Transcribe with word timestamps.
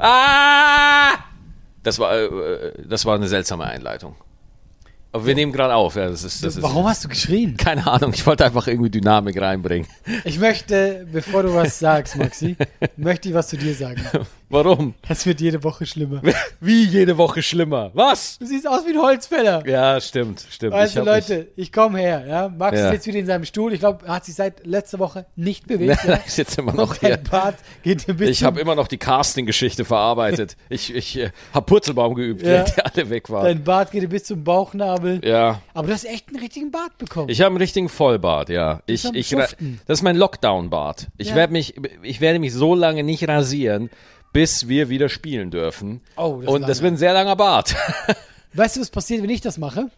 Ah! 0.00 1.12
Das 1.82 1.98
war, 1.98 2.14
äh, 2.14 2.72
das 2.86 3.04
war 3.04 3.14
eine 3.14 3.28
seltsame 3.28 3.64
Einleitung. 3.64 4.16
Aber 5.12 5.26
wir 5.26 5.34
nehmen 5.34 5.52
gerade 5.52 5.74
auf. 5.74 5.96
Ja, 5.96 6.08
das 6.08 6.22
ist, 6.22 6.44
das 6.44 6.56
ist, 6.56 6.62
Warum 6.62 6.86
hast 6.86 7.04
du 7.04 7.08
geschrien? 7.08 7.56
Keine 7.56 7.86
Ahnung, 7.86 8.12
ich 8.14 8.24
wollte 8.26 8.44
einfach 8.44 8.66
irgendwie 8.66 8.90
Dynamik 8.90 9.40
reinbringen. 9.40 9.88
Ich 10.24 10.38
möchte, 10.38 11.06
bevor 11.10 11.42
du 11.42 11.52
was 11.54 11.78
sagst, 11.78 12.16
Maxi, 12.16 12.56
möchte 12.96 13.28
ich 13.28 13.34
was 13.34 13.48
zu 13.48 13.56
dir 13.56 13.74
sagen. 13.74 14.02
Warum? 14.52 14.94
Das 15.06 15.24
wird 15.26 15.40
jede 15.40 15.62
Woche 15.62 15.86
schlimmer. 15.86 16.20
Wie 16.60 16.84
jede 16.84 17.16
Woche 17.16 17.40
schlimmer. 17.40 17.92
Was? 17.94 18.36
Du 18.38 18.46
siehst 18.46 18.66
aus 18.66 18.84
wie 18.84 18.90
ein 18.90 19.00
Holzfäller. 19.00 19.64
Ja, 19.66 20.00
stimmt, 20.00 20.44
stimmt. 20.50 20.74
Also 20.74 20.98
hab 21.00 21.06
Leute, 21.06 21.46
ich 21.54 21.70
komme 21.70 22.00
her, 22.00 22.24
ja. 22.26 22.48
Max 22.48 22.76
Ja. 22.76 22.88
ist 22.88 22.92
jetzt 22.94 23.06
wieder 23.06 23.18
in 23.20 23.26
seinem 23.26 23.44
Stuhl. 23.44 23.72
Ich 23.72 23.78
glaube, 23.78 24.04
er 24.06 24.14
hat 24.16 24.24
sich 24.24 24.34
seit 24.34 24.66
letzter 24.66 24.98
Woche 24.98 25.24
nicht 25.36 25.68
bewegt. 25.68 26.04
ne, 26.04 26.10
ja. 26.14 26.20
ich 26.26 26.32
sitze 26.32 26.60
immer 26.62 26.72
noch 26.74 26.96
hier. 26.96 27.16
Bart 27.16 27.58
geht 27.84 28.08
ein 28.08 28.16
bisschen. 28.16 28.32
Ich 28.32 28.42
habe 28.42 28.60
immer 28.60 28.74
noch 28.74 28.88
die 28.88 28.98
Casting-Geschichte 28.98 29.84
verarbeitet. 29.84 30.56
Ich, 30.68 30.94
ich 30.94 31.16
äh, 31.18 31.30
habe 31.54 31.66
Purzelbaum 31.66 32.14
geübt, 32.14 32.42
Ja. 32.42 32.48
während 32.48 32.76
die 32.76 32.82
alle 32.84 33.10
weg 33.10 33.30
waren. 33.30 33.44
Dein 33.44 33.62
Bart 33.64 33.90
geht 33.92 34.08
bis 34.10 34.24
zum 34.24 34.42
Bauchnabel. 34.44 35.20
Ja, 35.24 35.62
Aber 35.74 35.86
du 35.88 35.92
hast 35.94 36.04
echt 36.04 36.28
einen 36.28 36.38
richtigen 36.40 36.70
Bart 36.70 36.96
bekommen. 36.98 37.28
ich 37.28 37.40
habe 37.40 37.48
einen 37.48 37.56
richtigen 37.58 37.88
Vollbart, 37.88 38.48
ja. 38.48 38.80
Ich, 38.86 39.04
ich, 39.04 39.30
das 39.30 39.54
ist 39.86 40.02
mein 40.02 40.16
Lockdown-Bart. 40.16 41.08
Ich, 41.18 41.28
Ja. 41.30 41.34
werd 41.36 41.50
mich, 41.52 41.74
ich 42.02 42.20
werde 42.20 42.38
mich 42.40 42.52
so 42.52 42.74
lange 42.74 43.02
nicht 43.04 43.26
rasieren, 43.28 43.90
bis 44.32 44.68
wir 44.68 44.88
wieder 44.88 45.08
spielen 45.08 45.50
dürfen. 45.50 46.00
Oh, 46.16 46.36
das 46.36 46.42
ist 46.44 46.48
Und 46.48 46.62
das 46.68 46.82
wird 46.82 46.94
ein 46.94 46.96
sehr 46.96 47.12
langer 47.12 47.36
Bart. 47.36 47.74
weißt 48.54 48.76
du, 48.76 48.80
was 48.80 48.90
passiert, 48.90 49.22
wenn 49.22 49.30
ich 49.30 49.40
das 49.40 49.58
mache? 49.58 49.90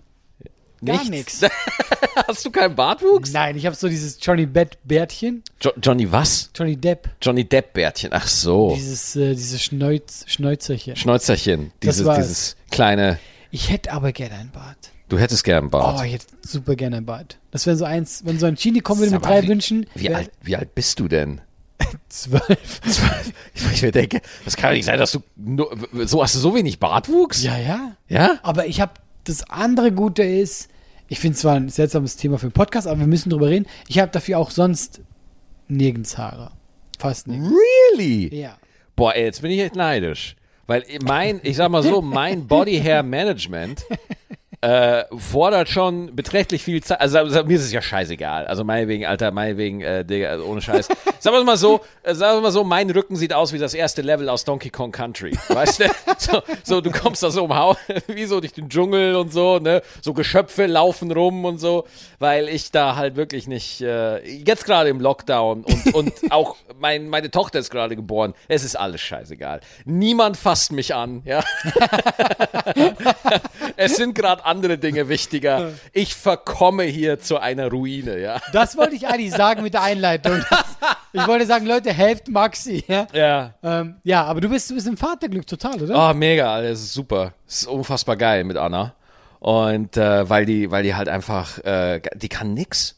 Gar 0.84 1.04
Nichts. 1.08 1.40
nichts. 1.42 1.54
Hast 2.26 2.44
du 2.44 2.50
keinen 2.50 2.74
Bartwuchs? 2.74 3.32
Nein, 3.32 3.56
ich 3.56 3.66
habe 3.66 3.76
so 3.76 3.88
dieses 3.88 4.18
Johnny 4.20 4.46
Depp 4.46 4.76
Bärtchen. 4.84 5.42
Jo 5.62 5.70
Johnny 5.80 6.10
was? 6.10 6.50
Johnny 6.56 6.76
Depp. 6.76 7.08
Johnny 7.22 7.44
Depp-Bärtchen. 7.48 8.10
Ach 8.12 8.26
so. 8.26 8.74
Dieses, 8.74 9.14
äh, 9.14 9.34
dieses 9.34 9.62
Schnäuz, 9.62 10.24
Schnäuzerchen. 10.26 10.96
Schnäuzerchen. 10.96 11.70
Das 11.80 11.96
Dieses, 11.98 12.16
dieses 12.16 12.56
kleine. 12.72 13.18
Ich 13.52 13.70
hätte 13.70 13.92
aber 13.92 14.10
gerne 14.12 14.34
ein 14.34 14.50
Bart. 14.50 14.76
Du 15.08 15.18
hättest 15.18 15.44
gern 15.44 15.58
einen 15.64 15.70
Bart. 15.70 16.00
Oh, 16.00 16.04
ich 16.04 16.14
hätte 16.14 16.26
super 16.44 16.74
gerne 16.74 16.96
ein 16.96 17.06
Bad. 17.06 17.38
Das 17.52 17.66
wäre 17.66 17.76
so 17.76 17.84
eins, 17.84 18.24
wenn 18.24 18.38
so 18.40 18.46
ein 18.46 18.56
Genie 18.56 18.80
kommen 18.80 19.00
würde 19.00 19.12
mit 19.12 19.24
drei 19.24 19.42
wie- 19.44 19.48
Wünschen. 19.48 19.86
Wie 19.94 20.12
alt, 20.12 20.30
wie 20.42 20.56
alt 20.56 20.74
bist 20.74 20.98
du 20.98 21.06
denn? 21.06 21.40
Zwölf. 22.08 22.80
Ich 23.72 23.82
mir 23.82 23.92
denke, 23.92 24.20
das 24.44 24.56
kann 24.56 24.70
doch 24.70 24.76
nicht 24.76 24.84
sein, 24.84 24.98
dass 24.98 25.12
du 25.12 25.22
nur, 25.36 25.76
so 26.04 26.22
hast 26.22 26.34
du 26.34 26.38
so 26.38 26.54
wenig 26.54 26.78
Bartwuchs? 26.78 27.42
Ja, 27.42 27.58
ja. 27.58 27.96
Ja? 28.08 28.38
Aber 28.42 28.66
ich 28.66 28.80
habe 28.80 28.92
das 29.24 29.48
andere 29.48 29.92
Gute 29.92 30.22
ist, 30.22 30.68
ich 31.08 31.20
finde 31.20 31.36
zwar 31.36 31.56
ein 31.56 31.68
seltsames 31.68 32.16
Thema 32.16 32.38
für 32.38 32.46
einen 32.46 32.52
Podcast, 32.52 32.86
aber 32.86 33.00
wir 33.00 33.06
müssen 33.06 33.30
drüber 33.30 33.48
reden. 33.48 33.66
Ich 33.88 33.98
habe 33.98 34.10
dafür 34.10 34.38
auch 34.38 34.50
sonst 34.50 35.02
nirgends 35.68 36.16
Haare. 36.18 36.52
Fast 36.98 37.28
nirgends. 37.28 37.52
Really? 37.96 38.34
Ja. 38.34 38.56
Boah, 38.96 39.14
ey, 39.14 39.24
jetzt 39.24 39.42
bin 39.42 39.50
ich 39.50 39.60
echt 39.60 39.76
neidisch. 39.76 40.36
Weil 40.66 40.84
mein, 41.04 41.40
ich 41.42 41.56
sag 41.56 41.70
mal 41.70 41.82
so, 41.82 42.00
mein 42.00 42.46
Body 42.46 42.78
Hair 42.80 43.02
Management 43.02 43.84
äh, 44.62 45.04
fordert 45.16 45.68
schon 45.68 46.14
beträchtlich 46.14 46.62
viel 46.62 46.82
Zeit. 46.84 47.00
Also, 47.00 47.18
also 47.18 47.44
mir 47.44 47.56
ist 47.56 47.64
es 47.64 47.72
ja 47.72 47.82
scheißegal. 47.82 48.46
Also 48.46 48.62
meinetwegen, 48.62 49.06
Alter, 49.06 49.32
meinetwegen, 49.32 49.80
äh, 49.80 50.04
Digga, 50.04 50.30
also 50.30 50.44
ohne 50.44 50.62
Scheiß. 50.62 50.88
Sagen 51.18 51.36
wir 51.36 51.44
mal 51.44 51.56
so, 51.56 51.80
äh, 52.02 52.14
sagen 52.14 52.38
wir 52.38 52.42
mal 52.42 52.50
so, 52.52 52.64
mein 52.64 52.90
Rücken 52.90 53.16
sieht 53.16 53.32
aus 53.32 53.52
wie 53.52 53.58
das 53.58 53.74
erste 53.74 54.02
Level 54.02 54.28
aus 54.28 54.44
Donkey 54.44 54.70
Kong 54.70 54.92
Country. 54.92 55.36
Weißt 55.48 55.80
du? 55.80 55.84
So, 56.18 56.40
so 56.62 56.80
du 56.80 56.92
kommst 56.92 57.22
da 57.24 57.30
so 57.30 57.46
im 57.46 57.56
Haus, 57.56 57.76
wie 58.06 58.26
so 58.26 58.38
durch 58.38 58.52
den 58.52 58.68
Dschungel 58.68 59.16
und 59.16 59.32
so, 59.32 59.58
ne? 59.58 59.82
So 60.02 60.12
Geschöpfe 60.14 60.66
laufen 60.66 61.10
rum 61.10 61.44
und 61.44 61.58
so, 61.58 61.84
weil 62.20 62.48
ich 62.48 62.70
da 62.70 62.94
halt 62.94 63.16
wirklich 63.16 63.48
nicht, 63.48 63.80
äh, 63.80 64.24
jetzt 64.24 64.64
gerade 64.64 64.90
im 64.90 65.00
Lockdown 65.00 65.64
und, 65.64 65.94
und 65.94 66.12
auch 66.30 66.56
mein, 66.78 67.08
meine 67.08 67.30
Tochter 67.30 67.58
ist 67.58 67.70
gerade 67.70 67.96
geboren. 67.96 68.34
Es 68.46 68.62
ist 68.62 68.76
alles 68.76 69.00
scheißegal. 69.00 69.62
Niemand 69.84 70.36
fasst 70.36 70.70
mich 70.70 70.94
an, 70.94 71.22
ja. 71.24 71.42
Es 73.84 73.96
sind 73.96 74.14
gerade 74.14 74.44
andere 74.44 74.78
Dinge 74.78 75.08
wichtiger. 75.08 75.70
Ich 75.92 76.14
verkomme 76.14 76.84
hier 76.84 77.18
zu 77.18 77.38
einer 77.38 77.68
Ruine, 77.70 78.18
ja. 78.18 78.40
Das 78.52 78.76
wollte 78.76 78.94
ich 78.94 79.06
eigentlich 79.06 79.32
sagen 79.32 79.62
mit 79.62 79.74
der 79.74 79.82
Einleitung. 79.82 80.42
Ich 81.14 81.26
wollte 81.26 81.44
sagen, 81.44 81.66
Leute, 81.66 81.92
helft 81.92 82.28
Maxi. 82.28 82.82
Ja, 82.88 83.06
Ja. 83.12 83.54
ähm, 83.62 83.96
ja 84.02 84.24
aber 84.24 84.40
du 84.40 84.48
bist, 84.48 84.70
du 84.70 84.74
bist 84.74 84.86
im 84.86 84.96
Vaterglück 84.96 85.46
total, 85.46 85.82
oder? 85.82 86.10
Oh, 86.10 86.14
mega, 86.14 86.54
Alter, 86.54 86.70
das 86.70 86.80
ist 86.80 86.94
super. 86.94 87.34
Das 87.46 87.62
ist 87.62 87.66
unfassbar 87.66 88.16
geil 88.16 88.44
mit 88.44 88.56
Anna. 88.56 88.94
Und 89.38 89.98
äh, 89.98 90.28
weil 90.30 90.46
die, 90.46 90.70
weil 90.70 90.82
die 90.84 90.94
halt 90.94 91.10
einfach, 91.10 91.58
äh, 91.64 92.00
die 92.14 92.30
kann 92.30 92.54
nix. 92.54 92.96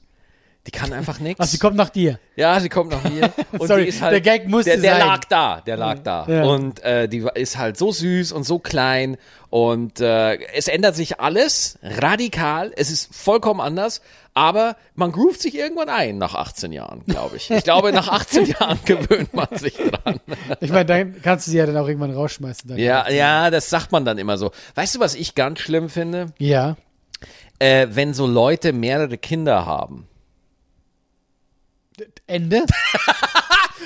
Die 0.67 0.71
kann 0.71 0.95
einfach 0.95 1.21
nix. 1.21 1.39
Ach, 1.41 1.47
sie 1.47 1.59
kommt 1.59 1.77
nach 1.77 1.91
dir. 1.91 2.19
Ja, 2.37 2.59
sie 2.59 2.71
kommt 2.71 2.91
nach 2.91 3.05
mir. 3.05 3.31
Und 3.59 3.69
Sorry, 3.69 3.83
die 3.83 3.89
ist 3.89 4.01
halt, 4.01 4.13
der 4.15 4.21
Gag 4.23 4.49
musste 4.49 4.71
der, 4.71 4.81
der 4.81 4.97
sein. 4.97 5.07
lag 5.07 5.25
da, 5.27 5.61
der 5.61 5.77
lag 5.77 5.99
da. 5.99 6.27
Ja. 6.27 6.45
Und 6.45 6.83
äh, 6.83 7.07
die 7.07 7.27
ist 7.35 7.59
halt 7.59 7.77
so 7.77 7.93
süß 7.93 8.33
und 8.33 8.45
so 8.45 8.59
klein. 8.59 9.19
Und 9.51 10.01
äh, 10.01 10.37
es 10.55 10.69
ändert 10.69 10.97
sich 10.97 11.21
alles 11.21 11.79
radikal. 11.83 12.73
Es 12.77 12.91
ist 12.91 13.15
vollkommen 13.15 13.61
anders. 13.61 14.01
Aber 14.33 14.77
man 14.95 15.13
groovt 15.13 15.43
sich 15.43 15.55
irgendwann 15.55 15.89
ein 15.91 16.19
nach 16.19 16.35
18 16.35 16.73
Jahren, 16.73 17.05
glaube 17.07 17.37
ich. 17.37 17.51
Ich 17.51 17.63
glaube, 17.63 17.93
nach 17.93 18.09
18 18.09 18.47
Jahren 18.59 18.79
gewöhnt 18.85 19.33
man 19.35 19.47
sich 19.53 19.77
dran. 19.77 20.19
Ich 20.61 20.71
meine, 20.71 20.87
dann 20.87 21.23
kannst 21.23 21.47
du 21.47 21.53
sie 21.53 21.59
ja 21.59 21.67
dann 21.67 21.77
auch 21.77 21.87
irgendwann 21.87 22.11
rausschmeißen. 22.13 22.77
Ja, 22.79 23.09
ja, 23.11 23.51
das 23.51 23.71
sagt 23.71 23.93
man 23.93 24.05
dann 24.05 24.19
immer 24.19 24.39
so. 24.39 24.51
Weißt 24.75 24.97
du, 24.97 25.01
was 25.01 25.15
ich 25.15 25.35
ganz 25.35 25.61
schlimm 25.61 25.89
finde? 25.89 26.33
Ja. 26.39 26.77
Äh, 27.61 27.89
wenn 27.91 28.13
so 28.15 28.27
Leute 28.27 28.73
mehrere 28.73 29.19
Kinder 29.19 29.67
haben. 29.67 30.09
Ende? 32.27 32.65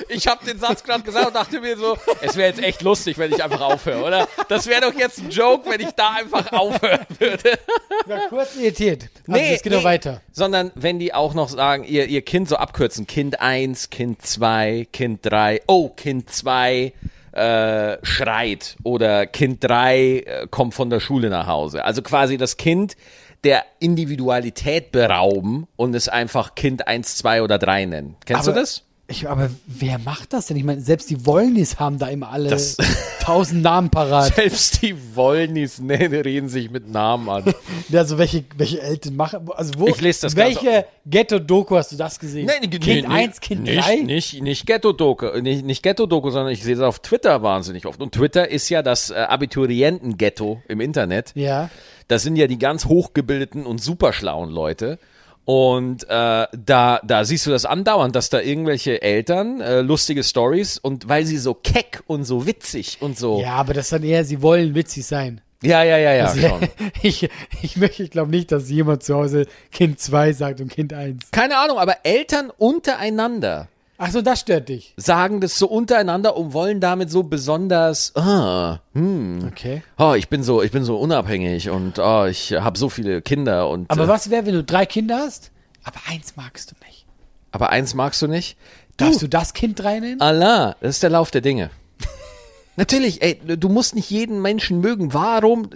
Ich 0.08 0.26
habe 0.26 0.44
den 0.44 0.58
Satz 0.58 0.84
gerade 0.84 1.02
gesagt 1.02 1.26
und 1.26 1.34
dachte 1.34 1.60
mir 1.60 1.76
so, 1.76 1.98
es 2.22 2.36
wäre 2.36 2.48
jetzt 2.48 2.62
echt 2.62 2.82
lustig, 2.82 3.18
wenn 3.18 3.32
ich 3.32 3.42
einfach 3.42 3.60
aufhöre, 3.60 4.04
oder? 4.04 4.28
Das 4.48 4.66
wäre 4.66 4.82
doch 4.82 4.94
jetzt 4.94 5.18
ein 5.18 5.30
Joke, 5.30 5.68
wenn 5.68 5.80
ich 5.80 5.90
da 5.90 6.12
einfach 6.12 6.52
aufhören 6.52 7.06
würde. 7.18 7.58
Ich 8.04 8.08
war 8.08 8.28
kurz 8.28 8.56
irritiert. 8.56 9.08
Also, 9.26 9.40
es 9.40 9.62
geht 9.62 9.72
noch 9.72 9.84
weiter. 9.84 10.20
Sondern 10.32 10.70
wenn 10.74 10.98
die 10.98 11.12
auch 11.12 11.34
noch 11.34 11.48
sagen, 11.48 11.84
ihr, 11.84 12.06
ihr 12.06 12.22
Kind 12.22 12.48
so 12.48 12.56
abkürzen, 12.56 13.06
Kind 13.06 13.40
1, 13.40 13.90
Kind 13.90 14.22
2, 14.22 14.86
Kind 14.92 15.20
3, 15.22 15.62
oh, 15.66 15.88
Kind 15.90 16.30
2 16.30 16.92
äh, 17.32 17.98
schreit 18.02 18.76
oder 18.84 19.26
Kind 19.26 19.62
3 19.62 19.98
äh, 19.98 20.46
kommt 20.50 20.74
von 20.74 20.90
der 20.90 21.00
Schule 21.00 21.28
nach 21.28 21.46
Hause. 21.46 21.84
Also 21.84 22.02
quasi 22.02 22.36
das 22.36 22.56
Kind 22.56 22.96
der 23.44 23.64
Individualität 23.78 24.90
berauben 24.92 25.66
und 25.76 25.94
es 25.94 26.08
einfach 26.08 26.54
Kind 26.54 26.86
1, 26.88 27.16
2 27.18 27.42
oder 27.42 27.58
3 27.58 27.84
nennen. 27.86 28.16
Kennst 28.26 28.44
Aber- 28.48 28.54
du 28.54 28.60
das? 28.60 28.84
Ich, 29.10 29.26
aber 29.26 29.48
wer 29.66 29.98
macht 29.98 30.34
das 30.34 30.48
denn? 30.48 30.58
Ich 30.58 30.64
meine, 30.64 30.82
selbst 30.82 31.08
die 31.08 31.24
Wollnis 31.24 31.80
haben 31.80 31.98
da 31.98 32.08
immer 32.08 32.28
alle 32.30 32.50
Das- 32.50 32.76
tausend 33.22 33.62
Namen 33.62 33.88
parat. 33.88 34.34
Selbst 34.34 34.82
die 34.82 34.94
Wollnis 35.16 35.78
nennen, 35.80 36.20
reden 36.20 36.50
sich 36.50 36.70
mit 36.70 36.90
Namen 36.90 37.26
an. 37.30 37.44
Also 37.90 38.18
welche, 38.18 38.44
welche 38.58 38.82
Eltern 38.82 39.16
machen, 39.16 39.48
also 39.56 39.72
wo, 39.78 39.86
Ich 39.88 39.98
lese 40.02 40.20
das 40.22 40.36
welche 40.36 40.84
Ghetto-Doku 41.06 41.74
hast 41.76 41.90
du 41.92 41.96
das 41.96 42.18
gesehen? 42.18 42.50
Nee, 42.60 42.68
kind 42.68 42.84
nee, 42.86 43.06
1, 43.06 43.40
Kind 43.40 43.62
nicht, 43.62 43.82
3? 43.82 43.96
Nicht, 44.02 44.42
nicht 44.42 44.66
Ghetto-Doku, 44.66 45.40
nicht, 45.40 45.64
nicht 45.64 45.82
Ghetto-Doku, 45.82 46.28
sondern 46.28 46.52
ich 46.52 46.62
sehe 46.62 46.74
das 46.76 46.84
auf 46.84 46.98
Twitter 46.98 47.42
wahnsinnig 47.42 47.86
oft. 47.86 48.02
Und 48.02 48.12
Twitter 48.12 48.50
ist 48.50 48.68
ja 48.68 48.82
das 48.82 49.08
äh, 49.08 49.14
Abiturienten-Ghetto 49.14 50.62
im 50.68 50.80
Internet. 50.80 51.32
Ja. 51.34 51.70
Das 52.08 52.22
sind 52.22 52.36
ja 52.36 52.46
die 52.46 52.58
ganz 52.58 52.86
hochgebildeten 52.86 53.66
und 53.66 53.82
superschlauen 53.82 54.50
Leute. 54.50 54.98
Und 55.44 56.04
äh, 56.10 56.46
da, 56.52 57.00
da 57.02 57.24
siehst 57.24 57.46
du 57.46 57.50
das 57.50 57.64
andauernd, 57.64 58.14
dass 58.14 58.28
da 58.28 58.40
irgendwelche 58.40 59.00
Eltern 59.00 59.62
äh, 59.62 59.80
lustige 59.80 60.22
Stories 60.22 60.76
und 60.76 61.08
weil 61.08 61.24
sie 61.24 61.38
so 61.38 61.54
keck 61.54 62.02
und 62.06 62.24
so 62.24 62.46
witzig 62.46 62.98
und 63.00 63.16
so. 63.18 63.40
Ja, 63.40 63.52
aber 63.54 63.72
das 63.72 63.86
ist 63.86 63.92
dann 63.92 64.02
eher, 64.02 64.24
sie 64.26 64.42
wollen 64.42 64.74
witzig 64.74 65.06
sein. 65.06 65.40
ja, 65.62 65.82
ja, 65.84 65.96
ja, 65.96 66.14
ja 66.14 66.26
Also, 66.26 66.48
schon. 66.48 66.68
ich, 67.02 67.30
ich 67.62 67.76
möchte, 67.78 68.02
ich 68.02 68.10
glaube 68.10 68.30
nicht, 68.30 68.52
dass 68.52 68.68
jemand 68.68 69.02
zu 69.04 69.14
Hause 69.14 69.46
Kind 69.72 70.00
2 70.00 70.34
sagt 70.34 70.60
und 70.60 70.70
Kind 70.70 70.92
1. 70.92 71.30
Keine 71.30 71.56
Ahnung, 71.56 71.78
aber 71.78 71.96
Eltern 72.04 72.50
untereinander 72.58 73.68
Ach 74.00 74.12
so, 74.12 74.22
das 74.22 74.40
stört 74.40 74.68
dich. 74.68 74.94
sagen 74.96 75.40
das 75.40 75.58
so 75.58 75.66
untereinander 75.66 76.36
und 76.36 76.52
wollen 76.52 76.80
damit 76.80 77.10
so 77.10 77.24
besonders, 77.24 78.14
ah, 78.14 78.78
hm, 78.94 79.44
Okay. 79.48 79.82
oh, 79.98 80.14
ich 80.16 80.28
bin 80.28 80.44
so, 80.44 80.62
ich 80.62 80.70
bin 80.70 80.84
so 80.84 80.96
unabhängig 80.98 81.68
und 81.70 81.98
oh, 81.98 82.24
ich 82.26 82.52
habe 82.52 82.78
so 82.78 82.88
viele 82.88 83.22
Kinder 83.22 83.68
und 83.68 83.90
Aber 83.90 84.04
äh, 84.04 84.08
was 84.08 84.30
wäre, 84.30 84.46
wenn 84.46 84.54
du 84.54 84.62
drei 84.62 84.86
Kinder 84.86 85.18
hast, 85.18 85.50
aber 85.82 85.98
eins 86.08 86.36
magst 86.36 86.70
du 86.70 86.74
nicht? 86.86 87.06
aber 87.50 87.70
eins 87.70 87.94
magst 87.94 88.22
du 88.22 88.28
nicht? 88.28 88.56
Darfst 88.98 89.22
du 89.22 89.26
das 89.28 89.52
Kind 89.54 89.78
3 89.80 90.00
nennen? 90.00 90.20
Allah, 90.20 90.76
das 90.80 90.96
ist 90.96 91.02
der 91.02 91.10
Lauf 91.10 91.30
der 91.30 91.40
Dinge. 91.40 91.70
Natürlich, 92.76 93.22
ey, 93.22 93.40
du 93.56 93.68
musst 93.68 93.94
nicht 93.94 94.10
jeden 94.10 94.42
Menschen 94.42 94.80
mögen. 94.80 95.14
Warum? 95.14 95.70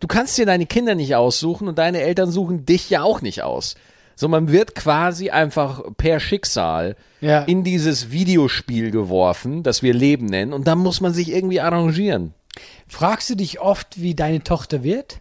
Du 0.00 0.06
kannst 0.08 0.36
dir 0.36 0.46
deine 0.46 0.66
Kinder 0.66 0.94
nicht 0.94 1.14
aussuchen 1.14 1.68
und 1.68 1.78
deine 1.78 2.00
Eltern 2.00 2.30
suchen 2.30 2.66
dich 2.66 2.90
ja 2.90 3.02
auch 3.02 3.20
nicht 3.22 3.42
aus. 3.42 3.76
So, 4.14 4.28
man 4.28 4.50
wird 4.52 4.74
quasi 4.74 5.30
einfach 5.30 5.82
per 5.96 6.20
Schicksal 6.20 6.96
Ja. 7.20 7.42
in 7.42 7.64
dieses 7.64 8.10
Videospiel 8.10 8.90
geworfen, 8.90 9.62
das 9.62 9.82
wir 9.82 9.94
Leben 9.94 10.26
nennen, 10.26 10.52
und 10.52 10.66
dann 10.66 10.78
muss 10.78 11.00
man 11.00 11.12
sich 11.14 11.30
irgendwie 11.32 11.60
arrangieren. 11.60 12.34
Fragst 12.88 13.30
du 13.30 13.34
dich 13.34 13.60
oft, 13.60 14.00
wie 14.00 14.14
deine 14.14 14.42
Tochter 14.42 14.82
wird? 14.82 15.20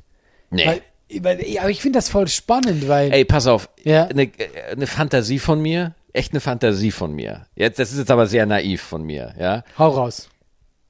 Nee. 0.50 0.66
Weil, 0.66 0.82
weil, 1.24 1.58
aber 1.60 1.70
ich 1.70 1.82
finde 1.82 1.98
das 2.00 2.10
voll 2.10 2.28
spannend, 2.28 2.88
weil. 2.88 3.12
Ey, 3.14 3.26
pass 3.26 3.48
auf, 3.48 3.70
Ja. 3.84 4.06
eine, 4.08 4.30
eine 4.72 4.88
Fantasie 4.88 5.40
von 5.40 5.62
mir, 5.62 5.96
echt 6.14 6.34
eine 6.34 6.42
Fantasie 6.42 6.92
von 6.92 7.14
mir. 7.14 7.46
Jetzt, 7.56 7.80
das 7.80 7.92
ist 7.94 8.00
jetzt 8.00 8.12
aber 8.12 8.28
sehr 8.28 8.46
naiv 8.46 8.82
von 8.82 9.04
mir, 9.04 9.34
ja. 9.40 9.64
Hau 9.78 9.90
raus. 9.90 10.28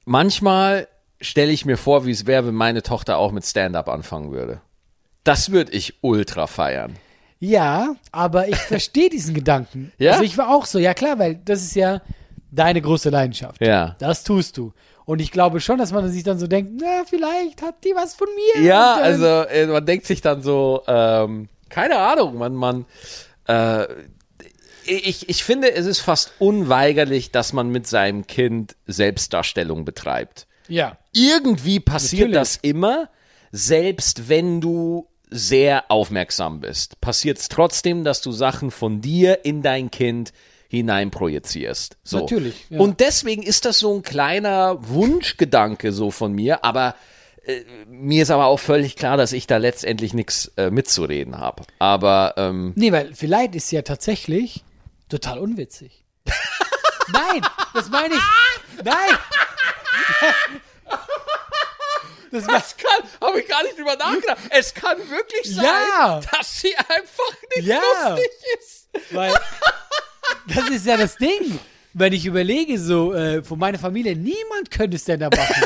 manchmal 0.04 0.88
stelle 1.20 1.52
ich 1.52 1.64
mir 1.64 1.76
vor, 1.76 2.04
wie 2.06 2.10
es 2.10 2.26
wäre, 2.26 2.46
wenn 2.48 2.54
meine 2.54 2.82
Tochter 2.82 3.18
auch 3.18 3.30
mit 3.30 3.44
Stand-up 3.46 3.88
anfangen 3.88 4.32
würde. 4.32 4.60
Das 5.24 5.52
würde 5.52 5.70
ich 5.72 5.94
ultra 6.02 6.48
feiern. 6.48 6.96
Ja, 7.44 7.96
aber 8.12 8.46
ich 8.46 8.56
verstehe 8.56 9.10
diesen 9.10 9.34
Gedanken. 9.34 9.90
Ja? 9.98 10.12
Also 10.12 10.22
ich 10.22 10.38
war 10.38 10.48
auch 10.48 10.64
so, 10.64 10.78
ja 10.78 10.94
klar, 10.94 11.18
weil 11.18 11.40
das 11.44 11.62
ist 11.62 11.74
ja 11.74 12.00
deine 12.52 12.80
große 12.80 13.10
Leidenschaft. 13.10 13.60
Ja. 13.60 13.96
Das 13.98 14.22
tust 14.22 14.56
du. 14.56 14.72
Und 15.06 15.20
ich 15.20 15.32
glaube 15.32 15.58
schon, 15.58 15.78
dass 15.78 15.90
man 15.90 16.08
sich 16.08 16.22
dann 16.22 16.38
so 16.38 16.46
denkt, 16.46 16.80
na, 16.80 17.02
vielleicht 17.04 17.60
hat 17.60 17.82
die 17.82 17.94
was 17.96 18.14
von 18.14 18.28
mir. 18.36 18.62
Ja, 18.62 18.94
Und 18.94 19.02
also 19.02 19.26
äh, 19.26 19.66
man 19.66 19.84
denkt 19.84 20.06
sich 20.06 20.20
dann 20.20 20.40
so, 20.40 20.82
ähm, 20.86 21.48
keine 21.68 21.98
Ahnung, 21.98 22.38
man, 22.38 22.54
man, 22.54 22.84
äh, 23.48 23.86
ich, 24.84 25.28
ich 25.28 25.42
finde, 25.42 25.72
es 25.72 25.86
ist 25.86 25.98
fast 25.98 26.32
unweigerlich, 26.38 27.32
dass 27.32 27.52
man 27.52 27.70
mit 27.70 27.88
seinem 27.88 28.28
Kind 28.28 28.76
Selbstdarstellung 28.86 29.84
betreibt. 29.84 30.46
Ja. 30.68 30.96
Irgendwie 31.12 31.80
passiert 31.80 32.30
Natürlich. 32.30 32.38
das 32.38 32.56
immer, 32.62 33.08
selbst 33.50 34.28
wenn 34.28 34.60
du 34.60 35.08
sehr 35.32 35.90
aufmerksam 35.90 36.60
bist. 36.60 37.00
Passiert 37.00 37.38
es 37.38 37.48
trotzdem, 37.48 38.04
dass 38.04 38.20
du 38.20 38.32
Sachen 38.32 38.70
von 38.70 39.00
dir 39.00 39.44
in 39.44 39.62
dein 39.62 39.90
Kind 39.90 40.32
hineinprojizierst. 40.68 41.96
So. 42.02 42.20
Natürlich, 42.20 42.66
ja. 42.70 42.78
Und 42.80 43.00
deswegen 43.00 43.42
ist 43.42 43.64
das 43.64 43.78
so 43.78 43.94
ein 43.94 44.02
kleiner 44.02 44.76
Wunschgedanke 44.88 45.92
so 45.92 46.10
von 46.10 46.32
mir, 46.32 46.64
aber 46.64 46.94
äh, 47.44 47.60
mir 47.86 48.22
ist 48.22 48.30
aber 48.30 48.46
auch 48.46 48.60
völlig 48.60 48.96
klar, 48.96 49.16
dass 49.16 49.32
ich 49.32 49.46
da 49.46 49.58
letztendlich 49.58 50.14
nichts 50.14 50.52
äh, 50.56 50.70
mitzureden 50.70 51.38
habe. 51.38 51.64
Aber 51.78 52.34
ähm, 52.36 52.72
Nee, 52.76 52.92
weil 52.92 53.14
vielleicht 53.14 53.54
ist 53.54 53.68
sie 53.68 53.76
ja 53.76 53.82
tatsächlich 53.82 54.64
total 55.08 55.38
unwitzig. 55.38 56.04
Nein, 57.12 57.42
das 57.74 57.90
meine 57.90 58.14
ich. 58.14 58.82
Nein. 58.84 58.96
Das 62.32 62.46
war, 62.46 62.54
kann, 62.54 63.10
habe 63.20 63.40
ich 63.40 63.46
gar 63.46 63.62
nicht 63.62 63.71
drüber 63.82 63.96
nachgedacht. 63.96 64.38
Es 64.50 64.72
kann 64.74 64.98
wirklich 64.98 65.54
sein, 65.54 65.64
Ja. 65.64 66.20
dass 66.38 66.60
sie 66.60 66.74
einfach 66.76 67.32
nicht 67.56 67.66
Ja. 67.68 67.80
lustig 68.08 68.30
ist. 68.58 68.88
weil 69.10 69.32
das 70.48 70.68
ist 70.70 70.86
ja 70.86 70.96
das 70.96 71.16
Ding. 71.16 71.58
Wenn 71.94 72.12
ich 72.14 72.24
überlege, 72.24 72.78
so 72.78 73.12
äh, 73.12 73.42
von 73.42 73.58
meiner 73.58 73.78
Familie, 73.78 74.16
niemand 74.16 74.70
könnte 74.70 74.98
Stand-up 74.98 75.36
machen. 75.36 75.62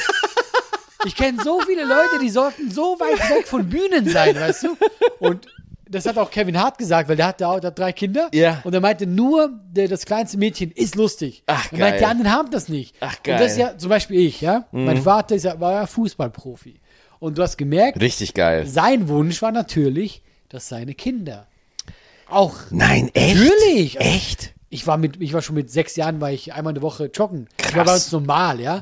Ich 1.05 1.15
kenne 1.15 1.41
so 1.45 1.61
viele 1.61 1.85
Leute, 1.85 2.19
die 2.21 2.31
sollten 2.31 2.69
so 2.71 2.99
weit 2.99 3.31
weg 3.31 3.47
von 3.47 3.69
Bühnen 3.69 4.09
sein, 4.09 4.35
weißt 4.35 4.65
du? 4.65 4.77
Und 5.21 5.47
das 5.89 6.05
hat 6.05 6.19
auch 6.19 6.29
Kevin 6.33 6.59
Hart 6.61 6.79
gesagt, 6.79 7.09
weil 7.09 7.15
der 7.15 7.27
hat, 7.29 7.39
der 7.39 7.49
hat 7.49 7.79
drei 7.79 7.93
Kinder. 7.93 8.29
Ja. 8.35 8.61
Und 8.65 8.75
er 8.75 8.81
meinte, 8.81 9.07
nur 9.07 9.51
der, 9.71 9.87
das 9.87 10.05
kleinste 10.05 10.37
Mädchen 10.37 10.73
ist 10.73 10.97
lustig. 10.97 11.45
Ach, 11.47 11.71
Er 11.71 11.79
meint, 11.79 11.97
die 11.97 12.01
geil. 12.01 12.11
anderen 12.11 12.33
haben 12.33 12.51
das 12.51 12.69
nicht. 12.69 12.97
Ach, 12.99 13.15
Und 13.19 13.29
das 13.29 13.53
ist 13.53 13.59
geil. 13.59 13.67
Mhm. 13.67 13.73
ja 13.75 13.79
zum 13.79 13.89
Beispiel 13.91 14.19
ich, 14.27 14.41
ja. 14.41 14.65
Mein 14.73 15.01
Vater 15.01 15.37
ist 15.37 15.45
ja, 15.45 15.61
war 15.61 15.73
ja 15.75 15.87
Fußballprofi. 15.87 16.81
Und 17.27 17.39
du 17.39 17.43
hast 17.43 17.57
gemerkt, 17.57 18.01
Richtig 18.01 18.35
geil. 18.35 18.69
sein 18.69 19.09
Wunsch 19.09 19.43
war 19.43 19.51
natürlich, 19.51 20.23
dass 20.49 20.69
seine 20.69 20.95
Kinder 20.95 21.49
auch 22.31 22.55
Nein, 22.71 23.11
echt? 23.15 23.35
Natürlich. 23.37 23.99
Echt? 24.01 24.55
ich 24.71 24.87
war 24.87 24.97
mit, 24.97 25.21
ich 25.21 25.33
war 25.33 25.43
schon 25.43 25.57
mit 25.57 25.69
sechs 25.69 25.97
Jahren, 25.97 26.21
war 26.21 26.31
ich 26.31 26.53
einmal 26.55 26.71
in 26.71 26.77
der 26.77 26.83
Woche 26.83 27.07
joggen. 27.13 27.49
Das 27.57 27.75
war 27.75 27.83
Krass. 27.83 27.87
bei 27.87 27.95
uns 27.95 28.13
normal, 28.13 28.61
ja. 28.61 28.81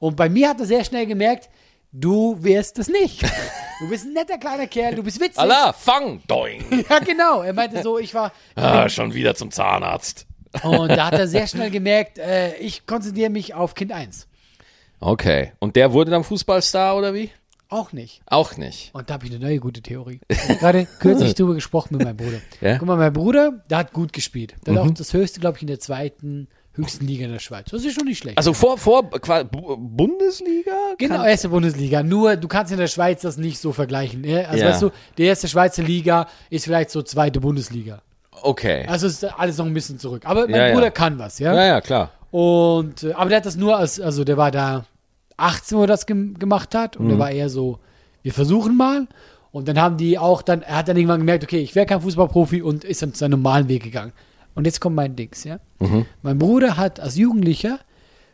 Und 0.00 0.16
bei 0.16 0.28
mir 0.28 0.48
hat 0.48 0.58
er 0.58 0.66
sehr 0.66 0.84
schnell 0.84 1.06
gemerkt, 1.06 1.48
du 1.92 2.36
wirst 2.42 2.78
das 2.78 2.88
nicht. 2.88 3.22
Du 3.80 3.88
bist 3.88 4.06
ein 4.06 4.12
netter 4.12 4.38
kleiner 4.38 4.68
Kerl, 4.68 4.94
du 4.94 5.02
bist 5.02 5.20
witzig. 5.20 5.36
Allah, 5.38 5.72
fang, 5.72 6.20
doing. 6.28 6.64
Ja, 6.88 7.00
genau. 7.00 7.42
Er 7.42 7.52
meinte 7.52 7.82
so, 7.82 7.98
ich 7.98 8.14
war, 8.14 8.32
Ah, 8.54 8.88
schon 8.88 9.12
wieder 9.14 9.34
zum 9.34 9.50
Zahnarzt. 9.50 10.26
und 10.62 10.88
da 10.90 11.06
hat 11.08 11.14
er 11.14 11.26
sehr 11.26 11.46
schnell 11.48 11.70
gemerkt, 11.70 12.18
äh, 12.18 12.54
ich 12.56 12.86
konzentriere 12.86 13.30
mich 13.30 13.52
auf 13.54 13.74
Kind 13.74 13.90
1. 13.92 14.28
Okay. 15.00 15.52
Und 15.58 15.74
der 15.76 15.92
wurde 15.92 16.12
dann 16.12 16.22
Fußballstar 16.24 16.96
oder 16.96 17.14
wie? 17.14 17.30
Auch 17.68 17.92
nicht. 17.92 18.20
Auch 18.26 18.56
nicht. 18.56 18.90
Und 18.94 19.10
da 19.10 19.14
habe 19.14 19.26
ich 19.26 19.32
eine 19.34 19.44
neue 19.44 19.58
gute 19.58 19.80
Theorie. 19.82 20.20
Gerade 20.60 20.86
kürzlich 21.00 21.34
drüber 21.34 21.54
gesprochen 21.54 21.96
mit 21.96 22.04
meinem 22.06 22.16
Bruder. 22.16 22.38
Ja? 22.60 22.78
Guck 22.78 22.86
mal, 22.86 22.96
mein 22.96 23.12
Bruder, 23.12 23.62
der 23.70 23.78
hat 23.78 23.92
gut 23.92 24.12
gespielt. 24.12 24.54
Der 24.66 24.74
hat 24.74 24.80
auch 24.82 24.90
das 24.90 25.12
höchste, 25.12 25.40
glaube 25.40 25.56
ich, 25.56 25.62
in 25.62 25.68
der 25.68 25.80
zweiten 25.80 26.48
höchsten 26.74 27.06
Liga 27.06 27.24
in 27.24 27.32
der 27.32 27.38
Schweiz. 27.38 27.66
Das 27.70 27.84
ist 27.84 27.94
schon 27.94 28.04
nicht 28.06 28.18
schlecht. 28.18 28.36
Also 28.36 28.52
vor, 28.52 28.78
vor 28.78 29.08
Bundesliga? 29.88 30.72
Genau, 30.98 31.24
erste 31.24 31.48
Bundesliga. 31.48 32.02
Nur, 32.02 32.36
du 32.36 32.48
kannst 32.48 32.72
in 32.72 32.78
der 32.78 32.86
Schweiz 32.88 33.22
das 33.22 33.36
nicht 33.36 33.58
so 33.58 33.72
vergleichen. 33.72 34.24
ja? 34.24 34.42
Also, 34.42 34.64
Ja. 34.64 34.70
weißt 34.70 34.82
du, 34.82 34.90
die 35.18 35.22
erste 35.24 35.48
Schweizer 35.48 35.82
Liga 35.82 36.26
ist 36.50 36.64
vielleicht 36.64 36.90
so 36.90 37.02
zweite 37.02 37.40
Bundesliga. 37.40 38.02
Okay. 38.42 38.84
Also 38.88 39.06
ist 39.06 39.24
alles 39.24 39.56
noch 39.58 39.66
ein 39.66 39.74
bisschen 39.74 39.98
zurück. 39.98 40.22
Aber 40.26 40.42
mein 40.42 40.50
Ja, 40.56 40.66
ja. 40.68 40.74
Bruder 40.74 40.90
kann 40.90 41.18
was, 41.18 41.38
ja. 41.38 41.54
Ja, 41.54 41.64
ja, 41.66 41.80
klar. 41.80 42.10
Und, 42.30 43.04
äh, 43.04 43.12
aber 43.12 43.28
der 43.28 43.38
hat 43.38 43.46
das 43.46 43.56
nur 43.56 43.76
als, 43.76 44.00
also 44.00 44.24
der 44.24 44.36
war 44.36 44.50
da 44.50 44.84
18, 45.36 45.78
wo 45.78 45.82
er 45.82 45.86
das 45.86 46.06
gem 46.06 46.38
gemacht 46.38 46.74
hat. 46.74 46.96
Und 46.96 47.08
der 47.08 47.18
war 47.18 47.30
eher 47.30 47.48
so, 47.48 47.78
wir 48.22 48.32
versuchen 48.32 48.76
mal. 48.76 49.06
Und 49.52 49.68
dann 49.68 49.80
haben 49.80 49.96
die 49.96 50.18
auch 50.18 50.42
dann, 50.42 50.62
er 50.62 50.78
hat 50.78 50.88
dann 50.88 50.96
irgendwann 50.96 51.20
gemerkt, 51.20 51.44
okay, 51.44 51.60
ich 51.60 51.74
wäre 51.74 51.86
kein 51.86 52.00
Fußballprofi 52.00 52.62
und 52.62 52.84
ist 52.84 53.02
dann 53.02 53.12
seinen 53.12 53.32
normalen 53.32 53.68
Weg 53.68 53.84
gegangen. 53.84 54.12
Und 54.54 54.66
jetzt 54.66 54.80
kommt 54.80 54.96
mein 54.96 55.16
Dings, 55.16 55.44
ja. 55.44 55.58
Mein 56.22 56.38
Bruder 56.38 56.76
hat 56.76 57.00
als 57.00 57.16
Jugendlicher 57.16 57.78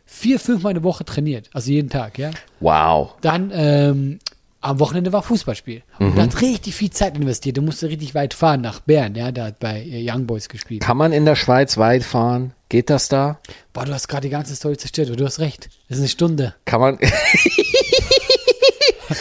vier, 0.05 0.39
fünf 0.39 0.63
Mal 0.63 0.71
in 0.71 0.75
der 0.75 0.83
Woche 0.83 1.05
trainiert. 1.05 1.49
Also 1.53 1.71
jeden 1.71 1.89
Tag, 1.89 2.17
ja. 2.17 2.31
Wow. 2.59 3.15
Dann 3.21 3.51
ähm, 3.53 4.19
am 4.61 4.79
Wochenende 4.79 5.11
war 5.13 5.23
Fußballspiel. 5.23 5.83
Und 5.99 6.17
er 6.17 6.23
hat 6.23 6.41
richtig 6.41 6.75
viel 6.75 6.91
Zeit 6.91 7.17
investiert. 7.17 7.57
Er 7.57 7.63
musste 7.63 7.87
richtig 7.87 8.13
weit 8.13 8.33
fahren 8.33 8.61
nach 8.61 8.79
Bern. 8.81 9.15
Ja, 9.15 9.31
der 9.31 9.45
hat 9.45 9.59
bei 9.59 9.81
äh, 9.81 10.07
Young 10.07 10.27
Boys 10.27 10.49
gespielt. 10.49 10.81
Kann 10.81 10.97
man 10.97 11.11
in 11.11 11.25
der 11.25 11.35
Schweiz 11.35 11.77
weit 11.77 12.03
fahren? 12.03 12.53
Geht 12.71 12.89
das 12.89 13.09
da? 13.09 13.41
Boah, 13.73 13.83
du 13.83 13.93
hast 13.93 14.07
gerade 14.07 14.21
die 14.21 14.29
ganze 14.29 14.55
Story 14.55 14.77
zerstört. 14.77 15.09
aber 15.09 15.17
Du 15.17 15.25
hast 15.25 15.41
recht. 15.41 15.67
Das 15.89 15.97
ist 15.97 16.03
eine 16.03 16.07
Stunde. 16.07 16.55
Kann 16.63 16.79
man. 16.79 16.97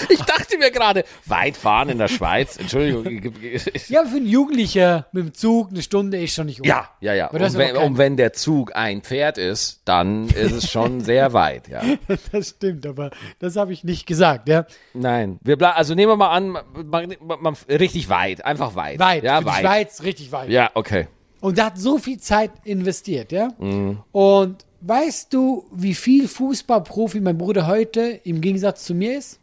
ich 0.08 0.20
dachte 0.20 0.56
mir 0.56 0.70
gerade, 0.70 1.02
weit 1.26 1.56
fahren 1.56 1.88
in 1.88 1.98
der 1.98 2.06
Schweiz. 2.06 2.58
Entschuldigung. 2.58 3.32
Ja, 3.88 4.04
für 4.04 4.18
einen 4.18 4.28
Jugendlicher 4.28 5.08
mit 5.10 5.24
dem 5.24 5.34
Zug 5.34 5.70
eine 5.70 5.82
Stunde 5.82 6.22
ist 6.22 6.32
schon 6.32 6.46
nicht 6.46 6.64
Ja, 6.64 6.90
ja, 7.00 7.12
ja. 7.12 7.28
Hast 7.32 7.54
Und 7.54 7.58
wenn, 7.58 7.76
und 7.76 7.98
wenn 7.98 8.16
der 8.16 8.32
Zug 8.34 8.76
ein 8.76 9.02
Pferd 9.02 9.36
ist, 9.36 9.80
dann 9.84 10.28
ist 10.28 10.52
es 10.52 10.70
schon 10.70 11.00
sehr 11.00 11.32
weit, 11.32 11.66
ja. 11.66 11.82
Das 12.30 12.50
stimmt, 12.50 12.86
aber 12.86 13.10
das 13.40 13.56
habe 13.56 13.72
ich 13.72 13.82
nicht 13.82 14.06
gesagt. 14.06 14.48
Ja. 14.48 14.64
Nein, 14.94 15.40
wir 15.42 15.60
also 15.76 15.96
nehmen 15.96 16.12
wir 16.12 16.16
mal 16.16 16.30
an, 16.30 16.50
man, 16.50 17.16
man, 17.20 17.42
man, 17.42 17.56
richtig 17.68 18.08
weit, 18.08 18.44
einfach 18.44 18.76
weit. 18.76 19.00
Weit. 19.00 19.24
Ja, 19.24 19.40
für 19.40 19.46
weit. 19.46 19.56
die 19.56 19.60
Schweiz 19.60 20.02
richtig 20.04 20.30
weit. 20.30 20.50
Ja, 20.50 20.70
okay. 20.74 21.08
Und 21.40 21.58
er 21.58 21.66
hat 21.66 21.78
so 21.78 21.98
viel 21.98 22.18
Zeit 22.18 22.50
investiert, 22.64 23.32
ja. 23.32 23.48
Mhm. 23.58 23.98
Und 24.12 24.64
weißt 24.80 25.32
du, 25.32 25.66
wie 25.72 25.94
viel 25.94 26.28
Fußballprofi 26.28 27.20
mein 27.20 27.38
Bruder 27.38 27.66
heute 27.66 28.20
im 28.24 28.40
Gegensatz 28.40 28.84
zu 28.84 28.94
mir 28.94 29.18
ist? 29.18 29.40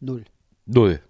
Null. 0.00 0.24
Null. 0.66 1.00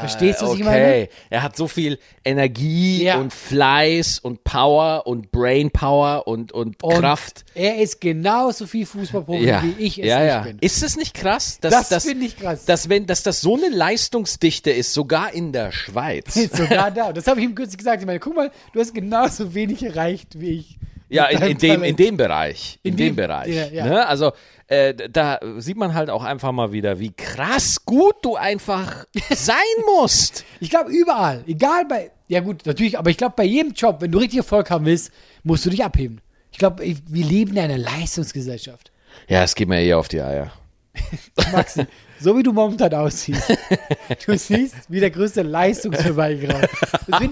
Verstehst 0.00 0.40
du, 0.42 0.46
was 0.46 0.54
ich 0.54 0.64
meine? 0.64 0.84
Okay, 0.86 1.08
er 1.30 1.42
hat 1.42 1.56
so 1.56 1.66
viel 1.68 1.98
Energie 2.24 3.04
Ja. 3.04 3.16
und 3.18 3.32
Fleiß 3.32 4.18
und 4.20 4.44
Power 4.44 5.06
und 5.06 5.32
Brainpower 5.32 6.26
und, 6.28 6.52
und, 6.52 6.82
Und 6.82 6.94
Kraft. 7.00 7.44
er 7.54 7.76
ist 7.78 8.00
genauso 8.00 8.66
viel 8.66 8.86
Fußballprofi, 8.86 9.44
Ja, 9.44 9.62
wie 9.62 9.82
ich 9.82 9.98
es 9.98 10.06
ja, 10.06 10.18
nicht 10.20 10.28
ja. 10.28 10.40
bin. 10.42 10.58
Ist 10.60 10.82
es 10.82 10.96
nicht 10.96 11.14
krass, 11.14 11.58
dass 11.60 11.72
Das 11.72 11.88
dass- 11.88 12.04
finde 12.04 12.26
ich 12.26 12.36
krass. 12.38 12.64
Dass, 12.66 12.88
wenn, 12.88 13.06
dass 13.06 13.22
das 13.22 13.40
so 13.40 13.56
eine 13.56 13.68
Leistungsdichte 13.74 14.70
ist, 14.70 14.92
sogar 14.92 15.32
in 15.32 15.52
der 15.52 15.72
Schweiz. 15.72 16.34
Sogar 16.56 16.90
da. 16.90 17.12
Das 17.12 17.26
habe 17.26 17.40
ich 17.40 17.46
ihm 17.46 17.54
kürzlich 17.54 17.78
gesagt. 17.78 18.00
Ich 18.00 18.06
meine, 18.06 18.20
guck 18.20 18.36
mal, 18.36 18.50
du 18.72 18.80
hast 18.80 18.94
genauso 18.94 19.54
wenig 19.54 19.82
erreicht 19.82 20.38
wie 20.40 20.50
ich. 20.60 20.78
Ja, 21.08 21.26
in, 21.26 21.40
in, 21.42 21.58
dem, 21.58 21.82
in 21.84 21.94
dem 21.96 22.16
Bereich. 22.16 22.80
In, 22.82 22.92
In 22.92 22.96
dem, 22.96 23.06
dem- 23.08 23.16
Bereich. 23.16 23.54
ja, 23.54 23.66
ja. 23.68 23.86
Ne? 23.86 24.06
Also 24.06 24.32
äh, 24.68 24.94
da 24.94 25.38
sieht 25.58 25.76
man 25.76 25.94
halt 25.94 26.10
auch 26.10 26.24
einfach 26.24 26.52
mal 26.52 26.72
wieder, 26.72 26.98
wie 26.98 27.12
krass 27.12 27.84
gut 27.84 28.16
du 28.22 28.36
einfach 28.36 29.04
sein 29.30 29.56
musst. 29.86 30.44
Ich 30.60 30.70
glaube, 30.70 30.90
überall. 30.90 31.44
Egal 31.46 31.84
bei. 31.84 32.10
Ja, 32.28 32.40
gut, 32.40 32.66
natürlich, 32.66 32.98
aber 32.98 33.10
ich 33.10 33.16
glaube, 33.16 33.34
bei 33.36 33.44
jedem 33.44 33.72
Job, 33.72 34.00
wenn 34.00 34.10
du 34.10 34.18
richtig 34.18 34.38
Erfolg 34.38 34.70
haben 34.70 34.84
willst, 34.84 35.12
musst 35.44 35.64
du 35.64 35.70
dich 35.70 35.84
abheben. 35.84 36.20
Ich 36.50 36.58
glaube, 36.58 36.82
wir 36.82 37.24
leben 37.24 37.52
in 37.52 37.58
einer 37.58 37.78
Leistungsgesellschaft. 37.78 38.90
Ja, 39.28 39.44
es 39.44 39.54
geht 39.54 39.68
mir 39.68 39.80
eher 39.80 39.98
auf 39.98 40.08
die 40.08 40.20
Eier. 40.20 40.50
Maxi, 41.52 41.86
so 42.18 42.36
wie 42.36 42.42
du 42.42 42.52
momentan 42.52 42.94
aussiehst, 42.94 43.56
du 44.26 44.38
siehst 44.38 44.74
wie 44.88 45.00
der 45.00 45.10
größte 45.10 45.42
Leistungsverweigerer. 45.42 46.68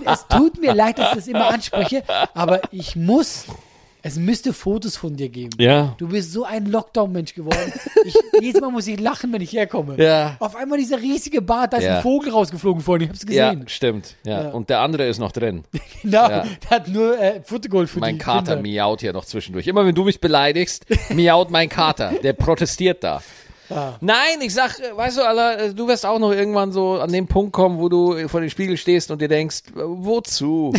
Es 0.04 0.26
tut 0.28 0.60
mir 0.60 0.74
leid, 0.74 0.98
dass 0.98 1.10
ich 1.10 1.16
das 1.16 1.26
immer 1.28 1.48
anspreche, 1.48 2.04
aber 2.34 2.60
ich 2.70 2.94
muss, 2.96 3.46
es 4.06 4.16
müsste 4.16 4.52
Fotos 4.52 4.96
von 4.98 5.16
dir 5.16 5.30
geben. 5.30 5.50
Ja. 5.58 5.94
Du 5.98 6.08
bist 6.08 6.30
so 6.32 6.44
ein 6.44 6.66
Lockdown-Mensch 6.66 7.34
geworden. 7.34 7.72
Ich, 8.06 8.14
jedes 8.38 8.60
Mal 8.60 8.70
muss 8.70 8.86
ich 8.86 9.00
lachen, 9.00 9.32
wenn 9.32 9.40
ich 9.40 9.54
herkomme. 9.54 9.96
Ja. 9.96 10.36
Auf 10.38 10.56
einmal 10.56 10.76
dieser 10.76 11.00
riesige 11.00 11.40
Bart, 11.40 11.72
da 11.72 11.78
ist 11.78 11.84
Ja. 11.84 11.96
ein 11.96 12.02
Vogel 12.02 12.30
rausgeflogen 12.32 12.82
vorhin, 12.82 13.04
ich 13.04 13.08
hab's 13.08 13.24
Ja, 13.34 13.52
gesehen. 13.54 13.66
stimmt. 13.68 14.16
Ja. 14.26 14.42
Ja. 14.42 14.50
Und 14.50 14.68
der 14.68 14.80
andere 14.80 15.06
ist 15.06 15.18
noch 15.18 15.32
drin. 15.32 15.64
Genau, 16.02 16.28
Ja. 16.28 16.44
der 16.44 16.70
hat 16.70 16.88
nur 16.88 17.18
äh, 17.18 17.40
Futtergold 17.42 17.88
für 17.88 18.00
Mein 18.00 18.18
Kater 18.18 18.56
Kinder. 18.56 18.60
miaut 18.60 19.00
hier 19.00 19.14
noch 19.14 19.24
zwischendurch. 19.24 19.66
Immer 19.66 19.86
wenn 19.86 19.94
du 19.94 20.04
mich 20.04 20.20
beleidigst, 20.20 20.84
miaut 21.14 21.50
mein 21.50 21.70
Kater. 21.70 22.12
Der 22.22 22.34
protestiert 22.34 23.02
da. 23.02 23.22
Ah. 23.70 23.94
Nein, 24.02 24.42
ich 24.42 24.52
sag, 24.52 24.78
äh, 24.80 24.94
weißt 24.94 25.16
du, 25.16 25.22
Alter, 25.22 25.58
äh, 25.64 25.72
du 25.74 25.88
wirst 25.88 26.04
auch 26.04 26.18
noch 26.18 26.32
irgendwann 26.32 26.70
so 26.72 27.00
an 27.00 27.10
den 27.10 27.26
Punkt 27.26 27.54
kommen, 27.54 27.78
wo 27.78 27.88
du 27.88 28.28
vor 28.28 28.42
dem 28.42 28.50
Spiegel 28.50 28.76
stehst 28.76 29.10
und 29.10 29.22
dir 29.22 29.28
denkst, 29.28 29.62
wozu? 29.74 30.74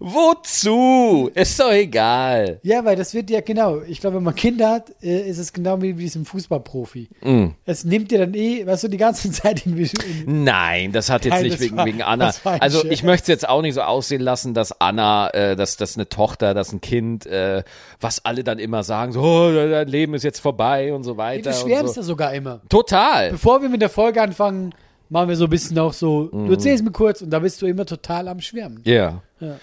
Wozu? 0.00 1.30
Ist 1.34 1.58
doch 1.60 1.72
egal. 1.72 2.60
Ja, 2.62 2.84
weil 2.84 2.96
das 2.96 3.14
wird 3.14 3.30
ja 3.30 3.40
genau, 3.40 3.80
ich 3.86 4.00
glaube, 4.00 4.16
wenn 4.16 4.22
man 4.22 4.34
Kinder 4.34 4.70
hat, 4.70 4.90
äh, 5.02 5.28
ist 5.28 5.38
es 5.38 5.52
genau 5.52 5.80
wie, 5.82 5.96
wie 5.98 6.02
diesem 6.02 6.24
Fußballprofi. 6.24 7.08
Mm. 7.22 7.46
Es 7.66 7.84
nimmt 7.84 8.10
dir 8.10 8.18
dann 8.18 8.34
eh, 8.34 8.66
weißt 8.66 8.84
du, 8.84 8.88
die 8.88 8.96
ganze 8.96 9.30
Zeit 9.32 9.66
in, 9.66 9.76
in 9.76 10.44
Nein, 10.44 10.92
das 10.92 11.10
hat 11.10 11.24
jetzt 11.24 11.34
Nein, 11.34 11.42
nicht 11.44 11.54
das 11.54 11.60
wegen, 11.60 11.76
war- 11.76 11.86
wegen 11.86 12.02
Anna. 12.02 12.26
das 12.26 12.44
Also 12.46 12.84
ich 12.84 13.02
möchte 13.02 13.22
es 13.24 13.28
jetzt 13.28 13.48
auch 13.48 13.62
nicht 13.62 13.74
so 13.74 13.82
aussehen 13.82 14.20
lassen, 14.20 14.54
dass 14.54 14.80
Anna, 14.80 15.30
äh, 15.30 15.56
dass 15.56 15.76
das 15.76 15.96
eine 15.96 16.08
Tochter, 16.08 16.54
dass 16.54 16.72
ein 16.72 16.80
Kind, 16.80 17.26
äh, 17.26 17.62
was 18.00 18.24
alle 18.24 18.44
dann 18.44 18.58
immer 18.58 18.82
sagen, 18.84 19.12
so, 19.12 19.20
oh, 19.22 19.50
dein 19.52 19.88
Leben 19.88 20.14
ist 20.14 20.22
jetzt 20.24 20.40
vorbei 20.40 20.92
und 20.92 21.04
so 21.04 21.16
weiter. 21.16 21.50
Du 21.50 21.56
schwärmst 21.56 21.94
so. 21.94 22.00
ja 22.00 22.04
sogar 22.04 22.34
immer. 22.34 22.60
Total. 22.68 23.30
Bevor 23.32 23.62
wir 23.62 23.68
mit 23.68 23.82
der 23.82 23.88
Folge 23.90 24.22
anfangen, 24.22 24.74
machen 25.08 25.28
wir 25.28 25.36
so 25.36 25.44
ein 25.44 25.50
bisschen 25.50 25.78
auch 25.78 25.92
so, 25.92 26.28
Mhm. 26.32 26.46
du 26.46 26.52
erzählst 26.52 26.84
mir 26.84 26.90
kurz 26.92 27.22
und 27.22 27.30
da 27.30 27.38
bist 27.38 27.60
du 27.62 27.66
immer 27.66 27.86
total 27.86 28.28
am 28.28 28.40
Schwärmen. 28.40 28.80
Ja. 28.84 29.22
Ja. 29.40 29.56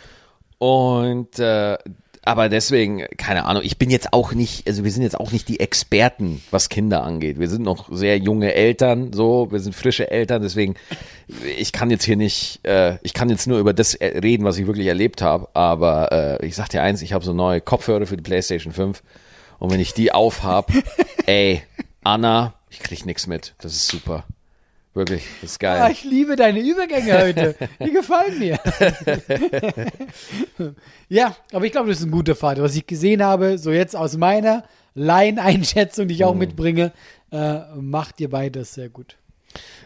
Und 0.58 1.40
äh, 1.40 1.78
aber 2.28 2.50
deswegen, 2.50 3.06
keine 3.18 3.46
Ahnung, 3.46 3.62
ich 3.64 3.78
bin 3.78 3.92
jetzt 3.92 4.12
auch 4.12 4.34
nicht, 4.34 4.68
also 4.68 4.84
wir 4.84 4.92
sind 4.92 5.04
jetzt 5.04 5.20
auch 5.20 5.32
nicht 5.32 5.48
die 5.48 5.60
Experten, 5.60 6.42
was 6.50 6.70
Kinder 6.70 7.04
angeht. 7.04 7.40
Wir 7.40 7.48
sind 7.48 7.62
noch 7.62 7.88
sehr 7.92 8.18
junge 8.18 8.56
Eltern, 8.56 9.14
so, 9.14 9.52
wir 9.52 9.60
sind 9.60 9.76
frische 9.76 10.10
Eltern, 10.10 10.42
deswegen, 10.42 10.74
ich 11.56 11.72
kann 11.72 11.92
jetzt 11.92 12.04
hier 12.04 12.16
nicht, 12.16 12.66
äh, 12.66 12.98
ich 13.04 13.14
kann 13.14 13.30
jetzt 13.30 13.46
nur 13.46 13.60
über 13.60 13.74
das 13.74 13.94
äh, 13.94 14.18
reden, 14.18 14.44
was 14.44 14.58
ich 14.58 14.66
wirklich 14.66 14.88
erlebt 14.88 15.22
habe, 15.22 15.50
aber 15.54 16.40
äh, 16.42 16.46
ich 16.48 16.56
sag 16.56 16.70
dir 16.70 16.82
eins, 16.82 17.04
ich 17.04 17.14
habe 17.14 17.24
so 17.24 17.32
neue 17.32 17.62
Kopfhörer 17.62 18.08
für 18.08 18.18
die 18.18 18.24
Playstation 18.24 18.74
5 18.74 19.04
und 19.60 19.72
wenn 19.72 19.80
ich 19.80 19.94
die 19.94 20.12
aufhab, 20.12 20.72
ey, 21.28 21.62
Anna, 22.04 22.56
ich 22.72 22.80
krieg 22.80 23.06
nix 23.06 23.28
mit. 23.28 23.54
Das 23.60 23.74
ist 23.74 23.88
super. 23.88 24.26
Wirklich, 24.96 25.24
das 25.42 25.52
ist 25.52 25.60
geil. 25.60 25.82
Ah, 25.82 25.90
ich 25.90 26.06
liebe 26.06 26.38
deine 26.38 26.60
Übergänge 26.62 27.22
heute. 27.22 27.56
Die 27.84 27.92
gefallen 27.92 28.40
mir. 28.40 28.58
ja, 31.10 31.36
aber 31.52 31.66
ich 31.66 31.72
glaube, 31.74 31.90
das 31.90 32.00
ist 32.00 32.06
ein 32.06 32.12
guter 32.12 32.34
Vater. 32.36 32.64
Was 32.64 32.76
ich 32.76 32.88
gesehen 32.88 33.22
habe, 33.22 33.58
so 33.58 33.72
jetzt 33.72 33.96
aus 33.96 34.16
meiner 34.16 34.64
Laieneinschätzung, 34.94 36.08
die 36.08 36.16
ich 36.16 36.24
auch 36.24 36.34
Mhm. 36.34 36.40
mitbringe, 36.40 36.92
äh, 37.32 37.60
macht 37.76 38.22
ihr 38.22 38.30
beides 38.30 38.74
sehr 38.74 38.88
gut. 38.90 39.18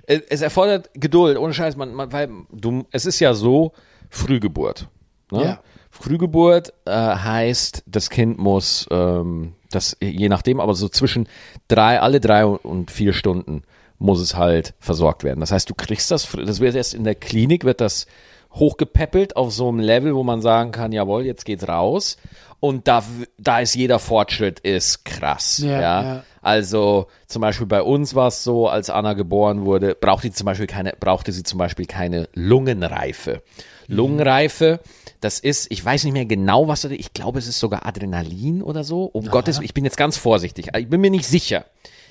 es 0.06 0.22
es 0.30 0.42
erfordert 0.42 0.92
Geduld, 0.94 1.38
ohne 1.38 1.54
Scheiß, 1.56 1.76
man, 1.76 1.94
man, 1.94 2.12
weil 2.12 2.30
du, 2.52 2.86
es 2.92 3.06
ist 3.08 3.20
ja 3.20 3.34
so 3.34 3.74
Frühgeburt. 4.12 4.88
Ne? 5.32 5.44
Ja. 5.44 5.60
Frühgeburt 5.90 6.72
äh, 6.86 6.92
heißt, 6.92 7.84
das 7.88 8.12
Kind 8.12 8.38
muss, 8.38 8.88
ähm, 8.92 9.54
das 9.72 9.98
je 10.02 10.30
nachdem, 10.30 10.60
aber 10.60 10.76
so 10.76 10.88
zwischen 10.88 11.28
drei, 11.68 12.00
alle 12.00 12.20
drei 12.20 12.46
und 12.46 12.92
vier 12.92 13.14
Stunden 13.14 13.64
muss 14.00 14.20
es 14.20 14.36
halt 14.36 14.74
versorgt 14.80 15.24
werden. 15.24 15.42
Das 15.42 15.52
heißt, 15.52 15.70
du 15.70 15.76
kriegst 15.76 16.10
das, 16.10 16.28
das 16.32 16.60
wird 16.60 16.76
erst 16.76 16.94
in 16.94 17.04
der 17.04 17.16
Klinik, 17.16 17.66
wird 17.66 17.82
das 17.82 18.08
hochgepäppelt 18.54 19.36
auf 19.36 19.52
so 19.54 19.68
einem 19.68 19.80
Level, 19.80 20.16
wo 20.16 20.24
man 20.24 20.42
sagen 20.42 20.72
kann, 20.72 20.92
jawohl, 20.92 21.26
jetzt 21.26 21.46
geht's 21.46 21.68
raus. 21.68 22.18
Und 22.60 22.88
da, 22.88 23.04
da 23.38 23.60
ist 23.60 23.76
jeder 23.76 24.00
Fortschritt 24.00 24.60
ist 24.60 25.06
krass. 25.06 25.60
Ja, 25.60 25.70
ja. 25.70 26.04
ja. 26.04 26.24
Also 26.42 27.08
zum 27.28 27.42
Beispiel 27.42 27.68
bei 27.68 27.82
uns 27.82 28.16
war 28.16 28.28
es 28.28 28.44
so, 28.44 28.68
als 28.68 28.90
Anna 28.90 29.14
geboren 29.14 29.66
wurde, 29.66 29.96
brauchte 29.96 30.28
sie 30.28 30.34
zum 30.34 30.46
Beispiel 30.46 30.68
keine, 30.68 30.94
brauchte 31.00 31.32
sie 31.32 31.44
zum 31.44 31.58
Beispiel 31.58 31.86
keine 31.86 32.28
Lungenreife. 32.34 33.44
Lungenreife, 33.88 34.80
das 35.22 35.40
ist, 35.40 35.72
ich 35.72 35.84
weiß 35.84 36.04
nicht 36.04 36.14
mehr 36.14 36.26
genau, 36.26 36.68
was 36.68 36.82
das 36.82 36.92
ist. 36.92 37.00
Ich 37.00 37.14
glaube, 37.14 37.40
es 37.40 37.48
ist 37.48 37.60
sogar 37.60 37.86
Adrenalin 37.86 38.62
oder 38.62 38.84
so. 38.84 39.06
Um 39.06 39.26
Gottes 39.26 39.58
Willen, 39.58 39.66
ich 39.66 39.74
bin 39.74 39.84
jetzt 39.84 39.98
ganz 39.98 40.18
vorsichtig. 40.18 40.70
Ich 40.78 40.90
bin 40.90 41.02
mir 41.02 41.12
nicht 41.12 41.26
sicher. 41.26 41.66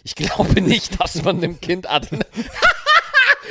Ich 0.05 0.15
glaube 0.15 0.61
nicht, 0.61 1.01
dass 1.01 1.23
man 1.23 1.41
dem 1.41 1.61
Kind 1.61 1.89
Adrenalin. 1.91 2.25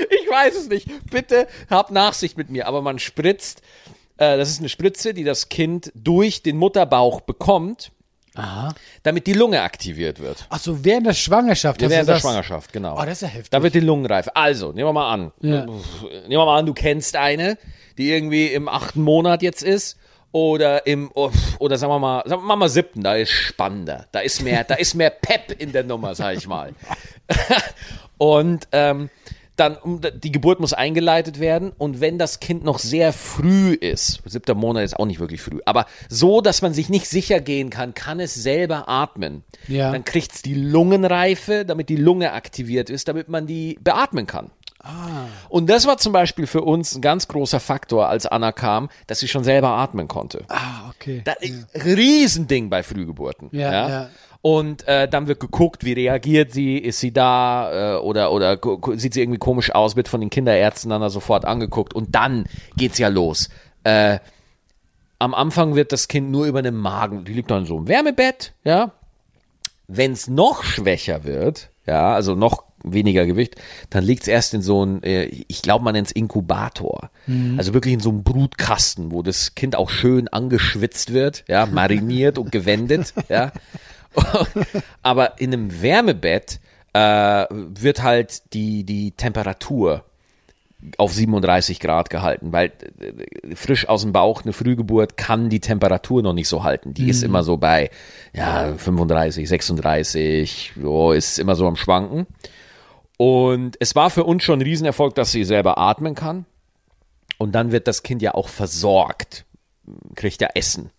ich 0.09 0.29
weiß 0.31 0.55
es 0.55 0.69
nicht. 0.69 0.87
Bitte 1.09 1.47
hab 1.69 1.91
Nachsicht 1.91 2.37
mit 2.37 2.49
mir. 2.49 2.67
Aber 2.67 2.81
man 2.81 2.99
spritzt, 2.99 3.61
äh, 4.17 4.37
das 4.37 4.49
ist 4.49 4.59
eine 4.59 4.69
Spritze, 4.69 5.13
die 5.13 5.23
das 5.23 5.49
Kind 5.49 5.91
durch 5.95 6.41
den 6.43 6.57
Mutterbauch 6.57 7.21
bekommt, 7.21 7.91
Aha. 8.35 8.73
damit 9.03 9.27
die 9.27 9.33
Lunge 9.33 9.61
aktiviert 9.61 10.19
wird. 10.19 10.45
Ach 10.49 10.59
so, 10.59 10.83
während 10.85 11.07
der 11.07 11.13
Schwangerschaft. 11.13 11.81
du 11.81 11.89
Während 11.89 12.07
der 12.07 12.15
das- 12.15 12.21
Schwangerschaft, 12.21 12.71
genau. 12.73 12.95
Oh, 12.99 13.03
das 13.05 13.13
ist 13.13 13.21
ja 13.21 13.27
heftig. 13.29 13.49
Da 13.51 13.63
wird 13.63 13.73
die 13.75 13.79
Lungenreife. 13.79 14.35
Also, 14.35 14.71
nehmen 14.71 14.87
wir 14.87 14.93
mal 14.93 15.11
an. 15.11 15.31
Ja. 15.41 15.65
Nehmen 15.65 15.81
wir 16.29 16.45
mal 16.45 16.59
an, 16.59 16.65
du 16.65 16.73
kennst 16.73 17.15
eine, 17.15 17.57
die 17.97 18.11
irgendwie 18.11 18.47
im 18.47 18.67
achten 18.67 19.01
Monat 19.01 19.41
jetzt 19.41 19.63
ist. 19.63 19.97
Oder 20.37 20.85
im, 20.85 21.09
oder 21.57 21.77
sagen 21.79 21.91
wir 21.91 21.97
mal, 21.97 22.21
sagen 22.27 22.45
wir 22.45 22.55
mal 22.55 22.69
siebten, 22.69 23.01
da 23.01 23.15
ist 23.15 23.31
spannender. 23.31 24.05
Da 24.11 24.19
ist 24.19 24.43
mehr, 24.43 24.63
da 24.63 24.75
ist 24.75 24.93
mehr 24.93 25.09
Pep 25.09 25.59
in 25.59 25.71
der 25.71 25.83
Nummer, 25.83 26.13
sag 26.13 26.37
ich 26.37 26.45
mal. 26.45 26.75
Und 28.19 28.67
ähm, 28.71 29.09
dann, 29.55 29.77
die 30.13 30.31
Geburt 30.31 30.59
muss 30.59 30.73
eingeleitet 30.73 31.39
werden. 31.39 31.71
Und 31.79 32.01
wenn 32.01 32.19
das 32.19 32.39
Kind 32.39 32.63
noch 32.63 32.77
sehr 32.77 33.13
früh 33.13 33.73
ist, 33.73 34.21
siebter 34.25 34.53
Monat 34.53 34.83
ist 34.83 34.99
auch 34.99 35.07
nicht 35.07 35.19
wirklich 35.19 35.41
früh, 35.41 35.59
aber 35.65 35.87
so, 36.07 36.41
dass 36.41 36.61
man 36.61 36.71
sich 36.71 36.87
nicht 36.87 37.07
sicher 37.07 37.39
gehen 37.39 37.71
kann, 37.71 37.95
kann 37.95 38.19
es 38.19 38.35
selber 38.35 38.87
atmen. 38.87 39.43
Ja. 39.67 39.91
Dann 39.91 40.05
kriegt 40.05 40.33
es 40.33 40.43
die 40.43 40.53
Lungenreife, 40.53 41.65
damit 41.65 41.89
die 41.89 41.95
Lunge 41.95 42.33
aktiviert 42.33 42.91
ist, 42.91 43.07
damit 43.07 43.27
man 43.27 43.47
die 43.47 43.79
beatmen 43.81 44.27
kann. 44.27 44.51
Und 45.49 45.69
das 45.69 45.85
war 45.87 45.97
zum 45.97 46.13
Beispiel 46.13 46.47
für 46.47 46.61
uns 46.61 46.95
ein 46.95 47.01
ganz 47.01 47.27
großer 47.27 47.59
Faktor, 47.59 48.09
als 48.09 48.25
Anna 48.25 48.51
kam, 48.51 48.89
dass 49.07 49.19
sie 49.19 49.27
schon 49.27 49.43
selber 49.43 49.69
atmen 49.69 50.07
konnte. 50.07 50.43
Ah, 50.49 50.89
okay. 50.89 51.21
Das 51.23 51.37
Riesending 51.73 52.69
bei 52.69 52.83
Frühgeburten. 52.83 53.49
Ja, 53.51 53.89
ja. 53.89 54.09
Und 54.41 54.87
äh, 54.87 55.07
dann 55.07 55.27
wird 55.27 55.39
geguckt, 55.39 55.83
wie 55.83 55.93
reagiert 55.93 56.51
sie, 56.53 56.77
ist 56.77 56.99
sie 56.99 57.11
da 57.11 57.95
äh, 57.95 57.99
oder, 57.99 58.31
oder 58.31 58.59
sieht 58.95 59.13
sie 59.13 59.21
irgendwie 59.21 59.39
komisch 59.39 59.73
aus, 59.73 59.95
wird 59.95 60.07
von 60.07 60.21
den 60.21 60.29
Kinderärzten 60.29 60.89
dann 60.89 61.01
da 61.01 61.09
sofort 61.09 61.43
angeguckt 61.43 61.93
und 61.93 62.13
dann 62.15 62.45
geht's 62.75 62.97
ja 62.97 63.07
los. 63.07 63.49
Äh, 63.83 64.19
am 65.19 65.33
Anfang 65.33 65.75
wird 65.75 65.91
das 65.91 66.07
Kind 66.07 66.29
nur 66.29 66.45
über 66.45 66.61
den 66.61 66.75
Magen, 66.75 67.25
die 67.25 67.33
liegt 67.33 67.49
dann 67.49 67.65
so 67.65 67.77
im 67.77 67.87
Wärmebett, 67.87 68.53
ja. 68.63 68.91
Wenn 69.87 70.11
es 70.11 70.27
noch 70.27 70.63
schwächer 70.63 71.23
wird, 71.23 71.69
ja, 71.85 72.13
also 72.13 72.35
noch 72.35 72.66
weniger 72.83 73.25
Gewicht, 73.25 73.55
dann 73.89 74.03
liegt 74.03 74.23
es 74.23 74.27
erst 74.27 74.53
in 74.53 74.61
so 74.61 74.85
ein, 74.85 75.03
äh, 75.03 75.25
ich 75.47 75.61
glaube, 75.61 75.83
man 75.83 75.93
nennt 75.93 76.07
es 76.07 76.13
Inkubator. 76.13 77.09
Also 77.57 77.73
wirklich 77.73 77.93
in 77.93 77.99
so 77.99 78.09
einem 78.09 78.23
Brutkasten, 78.23 79.11
wo 79.11 79.21
das 79.21 79.55
Kind 79.55 79.75
auch 79.75 79.89
schön 79.89 80.27
angeschwitzt 80.27 81.13
wird, 81.13 81.43
ja, 81.47 81.65
mariniert 81.65 82.37
und 82.37 82.51
gewendet, 82.51 83.13
ja. 83.29 83.51
Aber 85.03 85.39
in 85.39 85.53
einem 85.53 85.81
Wärmebett 85.81 86.59
äh, 86.93 87.45
wird 87.49 88.03
halt 88.03 88.53
die, 88.53 88.83
die 88.83 89.11
Temperatur 89.11 90.05
auf 90.97 91.13
37 91.13 91.79
Grad 91.79 92.09
gehalten, 92.09 92.51
weil 92.53 92.71
äh, 92.99 93.55
frisch 93.55 93.89
aus 93.89 94.03
dem 94.03 94.13
Bauch 94.13 94.43
eine 94.43 94.53
Frühgeburt 94.53 95.17
kann 95.17 95.49
die 95.49 95.59
Temperatur 95.59 96.21
noch 96.21 96.33
nicht 96.33 96.47
so 96.47 96.63
halten. 96.63 96.93
Die 96.93 97.09
ist 97.09 97.23
immer 97.23 97.43
so 97.43 97.57
bei 97.57 97.89
ja, 98.33 98.73
35, 98.77 99.47
36, 99.47 100.73
so 100.81 101.11
ist 101.11 101.39
immer 101.39 101.55
so 101.55 101.67
am 101.67 101.75
Schwanken. 101.75 102.27
Und 103.17 103.77
es 103.79 103.95
war 103.95 104.09
für 104.09 104.23
uns 104.23 104.43
schon 104.43 104.59
ein 104.59 104.63
Riesenerfolg, 104.63 105.15
dass 105.15 105.31
sie 105.31 105.43
selber 105.43 105.77
atmen 105.77 106.15
kann. 106.15 106.45
Und 107.37 107.53
dann 107.53 107.71
wird 107.71 107.87
das 107.87 108.03
Kind 108.03 108.21
ja 108.21 108.33
auch 108.33 108.47
versorgt, 108.47 109.45
kriegt 110.15 110.41
ja 110.41 110.49
Essen. 110.53 110.91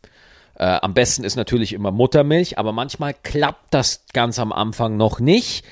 Äh, 0.55 0.65
am 0.65 0.95
besten 0.95 1.25
ist 1.25 1.37
natürlich 1.37 1.73
immer 1.73 1.93
Muttermilch, 1.93 2.59
aber 2.59 2.73
manchmal 2.73 3.15
klappt 3.15 3.73
das 3.73 4.05
ganz 4.13 4.39
am 4.39 4.53
Anfang 4.53 4.97
noch 4.97 5.21
nicht, 5.21 5.65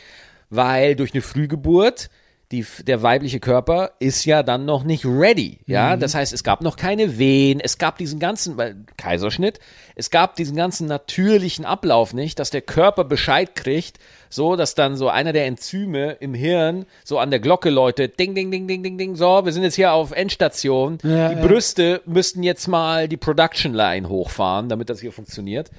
weil 0.51 0.95
durch 0.95 1.13
eine 1.13 1.23
Frühgeburt 1.23 2.09
die, 2.53 2.65
der 2.87 3.03
weibliche 3.03 3.41
Körper 3.41 3.93
ist 3.99 4.25
ja 4.25 4.45
dann 4.45 4.65
noch 4.65 4.85
nicht 4.85 5.05
ready. 5.05 5.59
Ja, 5.67 5.97
das 5.97 6.15
heißt, 6.15 6.33
es 6.33 6.45
gab 6.45 6.63
noch 6.63 6.77
keine 6.77 7.19
Wehen, 7.19 7.59
es 7.61 7.77
gab 7.77 7.99
diesen 7.99 8.21
ganzen, 8.21 8.57
weil 8.57 8.77
Kaiserschnitt, 8.97 9.59
es 9.97 10.11
gab 10.11 10.37
diesen 10.37 10.57
ganzen 10.57 10.87
natürlichen 10.87 11.65
Ablauf 11.65 12.15
nicht, 12.15 12.39
dass 12.39 12.51
der 12.51 12.61
Körper 12.61 13.03
Bescheid 13.03 13.57
kriegt, 13.57 13.99
so 14.31 14.55
dass 14.55 14.77
dann 14.77 14.97
so 14.97 15.09
einer 15.09 15.33
der 15.33 15.47
Enzyme 15.47 16.13
im 16.21 16.35
Hirn 16.35 16.87
so 17.05 17.19
an 17.19 17.31
der 17.31 17.41
Glocke 17.41 17.71
läutet, 17.71 18.21
ding, 18.21 18.37
ding, 18.37 18.53
ding, 18.53 18.69
ding, 18.69 18.83
ding, 18.83 18.97
ding, 18.97 19.17
so, 19.17 19.45
wir 19.45 19.53
sind 19.53 19.65
jetzt 19.65 19.77
hier 19.77 19.93
auf 19.93 20.13
Endstation, 20.13 20.99
Ja, 21.03 21.31
die 21.31 21.37
ja. 21.37 21.47
Brüste 21.47 22.01
müssten 22.07 22.45
jetzt 22.45 22.69
mal 22.69 23.09
die 23.09 23.17
Production 23.17 23.75
Line 23.75 24.09
hochfahren, 24.09 24.69
damit 24.69 24.89
das 24.89 25.01
hier 25.01 25.11
funktioniert. 25.13 25.71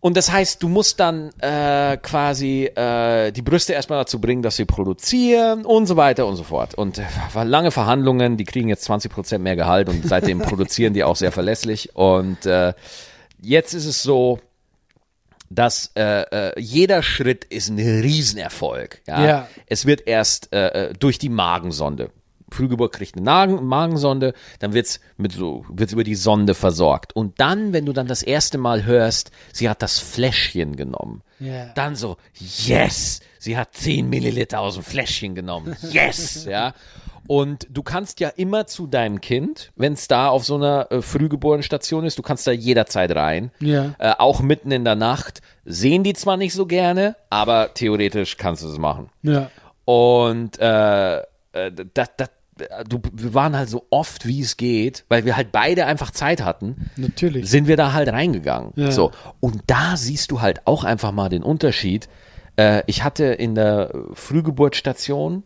Und 0.00 0.16
das 0.16 0.30
heißt, 0.30 0.62
du 0.62 0.68
musst 0.68 1.00
dann 1.00 1.30
äh, 1.40 1.96
quasi 1.96 2.66
äh, 2.66 3.32
die 3.32 3.42
Brüste 3.42 3.72
erstmal 3.72 3.98
dazu 3.98 4.20
bringen, 4.20 4.42
dass 4.42 4.54
sie 4.54 4.64
produzieren 4.64 5.64
und 5.64 5.86
so 5.86 5.96
weiter 5.96 6.26
und 6.26 6.36
so 6.36 6.44
fort. 6.44 6.74
Und 6.76 6.98
äh, 6.98 7.44
lange 7.44 7.72
Verhandlungen, 7.72 8.36
die 8.36 8.44
kriegen 8.44 8.68
jetzt 8.68 8.88
20% 8.88 9.38
mehr 9.38 9.56
Gehalt 9.56 9.88
und 9.88 10.06
seitdem 10.06 10.38
produzieren 10.38 10.94
die 10.94 11.02
auch 11.02 11.16
sehr 11.16 11.32
verlässlich. 11.32 11.96
Und 11.96 12.46
äh, 12.46 12.74
jetzt 13.42 13.74
ist 13.74 13.86
es 13.86 14.02
so, 14.02 14.38
dass 15.50 15.90
äh, 15.96 16.22
äh, 16.22 16.60
jeder 16.60 17.02
Schritt 17.02 17.44
ist 17.44 17.68
ein 17.68 17.78
Riesenerfolg. 17.78 19.00
Ja? 19.06 19.26
Ja. 19.26 19.48
Es 19.66 19.86
wird 19.86 20.06
erst 20.06 20.52
äh, 20.52 20.90
äh, 20.90 20.92
durch 20.92 21.18
die 21.18 21.30
Magensonde. 21.30 22.10
Frühgeburt 22.50 22.92
kriegt 22.92 23.16
eine 23.16 23.24
Nagen 23.24 23.64
Magensonde, 23.66 24.34
dann 24.58 24.72
wird's 24.74 25.00
mit 25.16 25.32
so 25.32 25.64
wird's 25.68 25.92
über 25.92 26.04
die 26.04 26.14
Sonde 26.14 26.54
versorgt 26.54 27.14
und 27.14 27.40
dann, 27.40 27.72
wenn 27.72 27.86
du 27.86 27.92
dann 27.92 28.06
das 28.06 28.22
erste 28.22 28.58
Mal 28.58 28.84
hörst, 28.84 29.30
sie 29.52 29.68
hat 29.68 29.82
das 29.82 29.98
Fläschchen 29.98 30.76
genommen, 30.76 31.22
Ja. 31.40 31.66
dann 31.74 31.96
so 31.96 32.16
yes, 32.38 33.20
sie 33.38 33.56
hat 33.56 33.74
10 33.74 34.08
Milliliter 34.08 34.60
aus 34.60 34.74
dem 34.74 34.82
Fläschchen 34.84 35.34
genommen, 35.34 35.76
yes, 35.90 36.44
ja. 36.48 36.74
Und 37.26 37.66
du 37.68 37.82
kannst 37.82 38.20
ja 38.20 38.30
immer 38.30 38.66
zu 38.66 38.86
deinem 38.86 39.20
Kind, 39.20 39.70
wenn 39.76 39.92
es 39.92 40.08
da 40.08 40.28
auf 40.30 40.46
so 40.46 40.54
einer 40.54 40.90
äh, 40.90 41.02
Frühgeborenstation 41.02 42.06
ist, 42.06 42.16
du 42.18 42.22
kannst 42.22 42.46
da 42.46 42.52
jederzeit 42.52 43.14
rein. 43.14 43.50
Ja. 43.60 43.94
Äh, 43.98 44.14
auch 44.16 44.40
mitten 44.40 44.70
in 44.70 44.82
der 44.86 44.94
Nacht. 44.94 45.42
Sehen 45.66 46.04
die 46.04 46.14
zwar 46.14 46.38
nicht 46.38 46.54
so 46.54 46.64
gerne, 46.64 47.16
aber 47.28 47.74
theoretisch 47.74 48.38
kannst 48.38 48.62
du 48.62 48.68
es 48.68 48.78
machen. 48.78 49.10
Ja. 49.22 49.50
Und 49.84 50.58
äh, 50.58 51.18
äh, 51.18 51.70
das, 51.92 52.08
das, 52.16 52.30
du, 52.88 53.00
wir 53.12 53.34
waren 53.34 53.56
halt 53.56 53.68
so 53.68 53.86
oft, 53.90 54.26
wie 54.26 54.40
es 54.40 54.56
geht, 54.56 55.04
weil 55.08 55.24
wir 55.24 55.36
halt 55.36 55.52
beide 55.52 55.86
einfach 55.86 56.10
Zeit 56.10 56.44
hatten, 56.44 56.90
Natürlich. 56.96 57.48
sind 57.48 57.66
wir 57.66 57.76
da 57.76 57.92
halt 57.92 58.08
reingegangen. 58.08 58.72
Ja. 58.76 58.90
So. 58.90 59.12
Und 59.40 59.62
da 59.66 59.96
siehst 59.96 60.30
du 60.30 60.40
halt 60.40 60.66
auch 60.66 60.84
einfach 60.84 61.12
mal 61.12 61.28
den 61.28 61.42
Unterschied. 61.42 62.08
Äh, 62.56 62.82
ich 62.86 63.04
hatte 63.04 63.24
in 63.24 63.54
der 63.54 63.92
Frühgeburtsstation, 64.12 65.44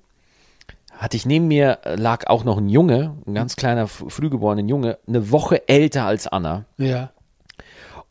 hatte 0.92 1.16
ich 1.16 1.26
neben 1.26 1.48
mir, 1.48 1.78
äh, 1.84 1.94
lag 1.96 2.26
auch 2.26 2.44
noch 2.44 2.58
ein 2.58 2.68
Junge, 2.68 3.16
ein 3.26 3.34
ganz 3.34 3.56
kleiner 3.56 3.86
frühgeborener 3.86 4.62
Junge, 4.62 4.98
eine 5.06 5.30
Woche 5.30 5.68
älter 5.68 6.04
als 6.06 6.26
Anna. 6.26 6.64
Ja. 6.78 7.11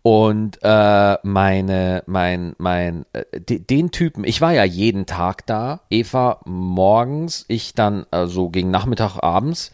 Und 0.04 0.58
äh, 0.64 1.18
meine, 1.24 2.04
mein, 2.08 2.56
mein, 2.58 3.06
äh, 3.14 3.40
de, 3.40 3.60
den 3.60 3.92
Typen, 3.92 4.24
ich 4.24 4.42
war 4.42 4.52
ja 4.52 4.64
jeden 4.64 5.06
Tag 5.06 5.46
da, 5.46 5.82
Eva 5.92 6.40
morgens, 6.46 7.46
ich 7.48 7.76
dann 7.76 8.06
äh, 8.12 8.26
so 8.26 8.50
gegen 8.50 8.72
Nachmittag, 8.72 9.18
abends. 9.22 9.72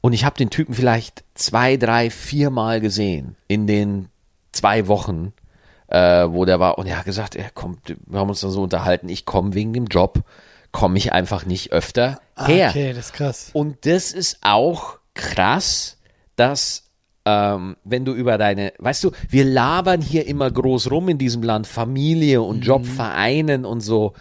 Und 0.00 0.12
ich 0.12 0.24
habe 0.24 0.36
den 0.36 0.50
Typen 0.50 0.74
vielleicht 0.74 1.22
zwei, 1.34 1.76
drei, 1.76 2.10
vier 2.10 2.50
Mal 2.50 2.80
gesehen 2.80 3.36
in 3.46 3.68
den 3.68 4.08
zwei 4.50 4.88
Wochen, 4.88 5.32
äh, 5.86 6.26
wo 6.28 6.44
der 6.44 6.58
war. 6.58 6.78
Und 6.78 6.88
er 6.88 6.98
hat 6.98 7.04
gesagt, 7.04 7.36
er 7.36 7.50
kommt, 7.50 7.94
wir 8.06 8.18
haben 8.18 8.28
uns 8.28 8.40
dann 8.40 8.50
so 8.50 8.62
unterhalten, 8.62 9.08
ich 9.08 9.24
komme 9.24 9.54
wegen 9.54 9.72
dem 9.72 9.86
Job, 9.86 10.24
komme 10.72 10.98
ich 10.98 11.12
einfach 11.12 11.46
nicht 11.46 11.70
öfter 11.70 12.18
her. 12.36 12.68
Ah, 12.68 12.70
Okay, 12.70 12.92
das 12.92 13.06
ist 13.06 13.12
krass. 13.12 13.50
Und 13.52 13.86
das 13.86 14.10
ist 14.10 14.38
auch 14.42 14.98
krass, 15.14 15.98
dass 16.34 16.90
ähm, 17.24 17.76
wenn 17.84 18.04
du 18.04 18.12
über 18.12 18.38
deine, 18.38 18.72
weißt 18.78 19.04
du, 19.04 19.12
wir 19.28 19.44
labern 19.44 20.00
hier 20.00 20.26
immer 20.26 20.50
groß 20.50 20.90
rum 20.90 21.08
in 21.08 21.18
diesem 21.18 21.42
Land, 21.42 21.66
Familie 21.66 22.42
und 22.42 22.64
Job 22.64 22.86
vereinen 22.86 23.64
und 23.64 23.80
so. 23.80 24.14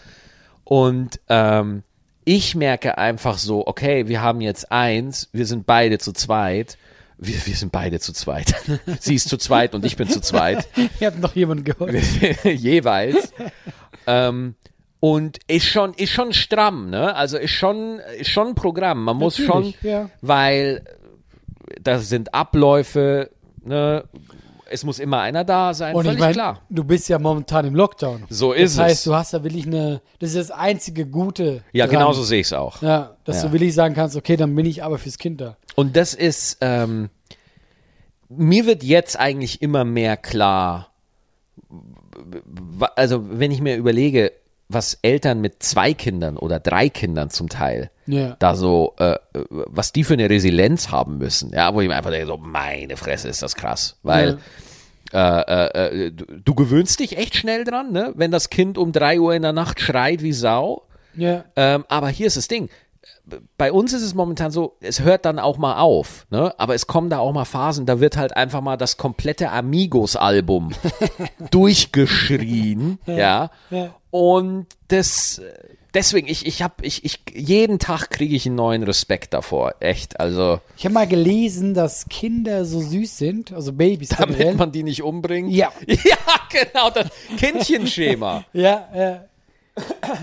Und 0.63 1.19
ähm, 1.27 1.83
ich 2.23 2.55
merke 2.55 2.97
einfach 2.97 3.37
so, 3.37 3.65
okay, 3.65 4.07
wir 4.07 4.21
haben 4.21 4.41
jetzt 4.41 4.71
eins, 4.71 5.29
wir 5.33 5.45
sind 5.45 5.65
beide 5.65 5.97
zu 5.97 6.13
zweit. 6.13 6.77
Wir, 7.17 7.35
wir 7.45 7.55
sind 7.55 7.71
beide 7.71 7.99
zu 7.99 8.13
zweit. 8.13 8.55
Sie 8.99 9.15
ist 9.15 9.29
zu 9.29 9.37
zweit 9.37 9.75
und 9.75 9.85
ich 9.85 9.95
bin 9.95 10.07
zu 10.07 10.21
zweit. 10.21 10.67
Ihr 10.99 11.07
habt 11.07 11.19
noch 11.19 11.35
jemanden 11.35 11.63
geholt. 11.63 12.01
jeweils. 12.43 13.33
ähm, 14.07 14.55
und 14.99 15.39
ist 15.47 15.65
schon, 15.65 15.95
ist 15.95 16.11
schon 16.11 16.31
stramm, 16.31 16.91
ne? 16.91 17.15
Also 17.15 17.37
ist 17.37 17.51
schon, 17.51 17.99
ist 18.19 18.29
schon 18.29 18.49
ein 18.49 18.55
Programm. 18.55 19.03
Man 19.03 19.17
muss 19.17 19.35
schon, 19.35 19.73
ja. 19.81 20.11
weil 20.21 20.83
das 21.81 22.09
sind 22.09 22.33
Abläufe, 22.33 23.29
ne? 23.63 24.03
Es 24.73 24.85
muss 24.85 24.99
immer 24.99 25.19
einer 25.19 25.43
da 25.43 25.73
sein, 25.73 25.93
Und 25.93 26.03
ich 26.05 26.11
völlig 26.11 26.19
meine, 26.21 26.33
klar. 26.33 26.61
du 26.69 26.85
bist 26.85 27.09
ja 27.09 27.19
momentan 27.19 27.65
im 27.65 27.75
Lockdown. 27.75 28.23
So 28.29 28.53
ist 28.53 28.77
das 28.77 28.85
heißt, 28.85 28.95
es. 28.99 29.03
du 29.03 29.13
hast 29.13 29.33
da 29.33 29.43
wirklich 29.43 29.67
eine, 29.67 30.01
das 30.19 30.29
ist 30.33 30.49
das 30.49 30.57
einzige 30.57 31.05
Gute. 31.05 31.61
Ja, 31.73 31.87
dran. 31.87 31.97
genau 31.97 32.13
so 32.13 32.23
sehe 32.23 32.39
ich 32.39 32.47
es 32.47 32.53
auch. 32.53 32.81
Ja, 32.81 33.17
dass 33.25 33.41
Ja. 33.43 33.49
du 33.49 33.53
willig 33.53 33.73
sagen 33.73 33.95
kannst, 33.95 34.15
okay, 34.15 34.37
dann 34.37 34.55
bin 34.55 34.65
ich 34.65 34.81
aber 34.81 34.97
fürs 34.97 35.17
Kind 35.17 35.41
da. 35.41 35.57
Und 35.75 35.97
das 35.97 36.13
ist, 36.13 36.59
ähm, 36.61 37.09
mir 38.29 38.65
wird 38.65 38.81
jetzt 38.83 39.19
eigentlich 39.19 39.61
immer 39.61 39.83
mehr 39.83 40.15
klar, 40.15 40.87
also 42.95 43.23
wenn 43.29 43.51
ich 43.51 43.61
mir 43.61 43.75
überlege, 43.75 44.31
was 44.69 44.97
Eltern 45.01 45.41
mit 45.41 45.61
zwei 45.63 45.93
Kindern 45.93 46.37
oder 46.37 46.61
drei 46.61 46.87
Kindern 46.87 47.29
zum 47.29 47.49
Teil 47.49 47.91
Ja. 48.11 48.35
da 48.39 48.55
so, 48.55 48.93
äh, 48.97 49.17
was 49.33 49.93
die 49.93 50.03
für 50.03 50.13
eine 50.13 50.29
Resilienz 50.29 50.89
haben 50.91 51.17
müssen, 51.17 51.51
ja, 51.53 51.73
wo 51.73 51.81
ich 51.81 51.87
mir 51.87 51.95
einfach 51.95 52.11
denke, 52.11 52.27
so, 52.27 52.37
meine 52.37 52.97
Fresse, 52.97 53.29
ist 53.29 53.41
das 53.41 53.55
krass, 53.55 53.97
weil 54.03 54.37
äh, 55.13 55.17
äh, 55.17 56.05
äh, 56.07 56.11
du, 56.11 56.25
du 56.25 56.55
gewöhnst 56.55 56.99
dich 56.99 57.17
echt 57.17 57.35
schnell 57.35 57.63
dran, 57.63 57.91
ne, 57.91 58.11
wenn 58.15 58.31
das 58.31 58.49
Kind 58.49 58.77
um 58.77 58.91
drei 58.91 59.19
Uhr 59.19 59.33
in 59.33 59.41
der 59.41 59.53
Nacht 59.53 59.79
schreit 59.79 60.21
wie 60.23 60.33
Sau, 60.33 60.83
Ja. 61.15 61.45
ähm, 61.55 61.85
aber 61.89 62.09
hier 62.09 62.27
ist 62.27 62.37
das 62.37 62.47
Ding. 62.47 62.69
Bei 63.57 63.71
uns 63.71 63.93
ist 63.93 64.01
es 64.03 64.13
momentan 64.13 64.51
so, 64.51 64.75
es 64.81 65.01
hört 65.01 65.25
dann 65.25 65.39
auch 65.39 65.57
mal 65.57 65.77
auf, 65.79 66.25
ne? 66.29 66.53
Aber 66.57 66.75
es 66.75 66.85
kommen 66.87 67.09
da 67.09 67.19
auch 67.19 67.31
mal 67.33 67.45
Phasen, 67.45 67.85
da 67.85 67.99
wird 67.99 68.17
halt 68.17 68.35
einfach 68.35 68.61
mal 68.61 68.77
das 68.77 68.97
komplette 68.97 69.51
Amigos-Album 69.51 70.71
durchgeschrien, 71.51 72.99
ja. 73.05 73.49
Ja. 73.69 73.95
Und 74.11 74.67
das, 74.89 75.41
deswegen, 75.93 76.27
ich, 76.27 76.45
ich 76.45 76.61
hab, 76.61 76.83
ich, 76.83 77.03
ich, 77.05 77.19
jeden 77.33 77.79
Tag 77.79 78.09
kriege 78.09 78.35
ich 78.35 78.45
einen 78.45 78.55
neuen 78.55 78.83
Respekt 78.83 79.33
davor, 79.33 79.75
echt. 79.79 80.19
Also, 80.19 80.59
Ich 80.77 80.85
habe 80.85 80.93
mal 80.93 81.07
gelesen, 81.07 81.73
dass 81.73 82.07
Kinder 82.09 82.65
so 82.65 82.81
süß 82.81 83.17
sind, 83.17 83.53
also 83.53 83.73
Babys 83.73 84.09
damit 84.09 84.37
generell. 84.37 84.55
man 84.55 84.71
die 84.71 84.83
nicht 84.83 85.03
umbringt. 85.03 85.51
Ja. 85.51 85.71
Ja, 85.87 86.17
genau, 86.49 86.89
das 86.89 87.07
Kindchenschema. 87.37 88.45
Ja, 88.53 88.87
ja. 88.95 89.25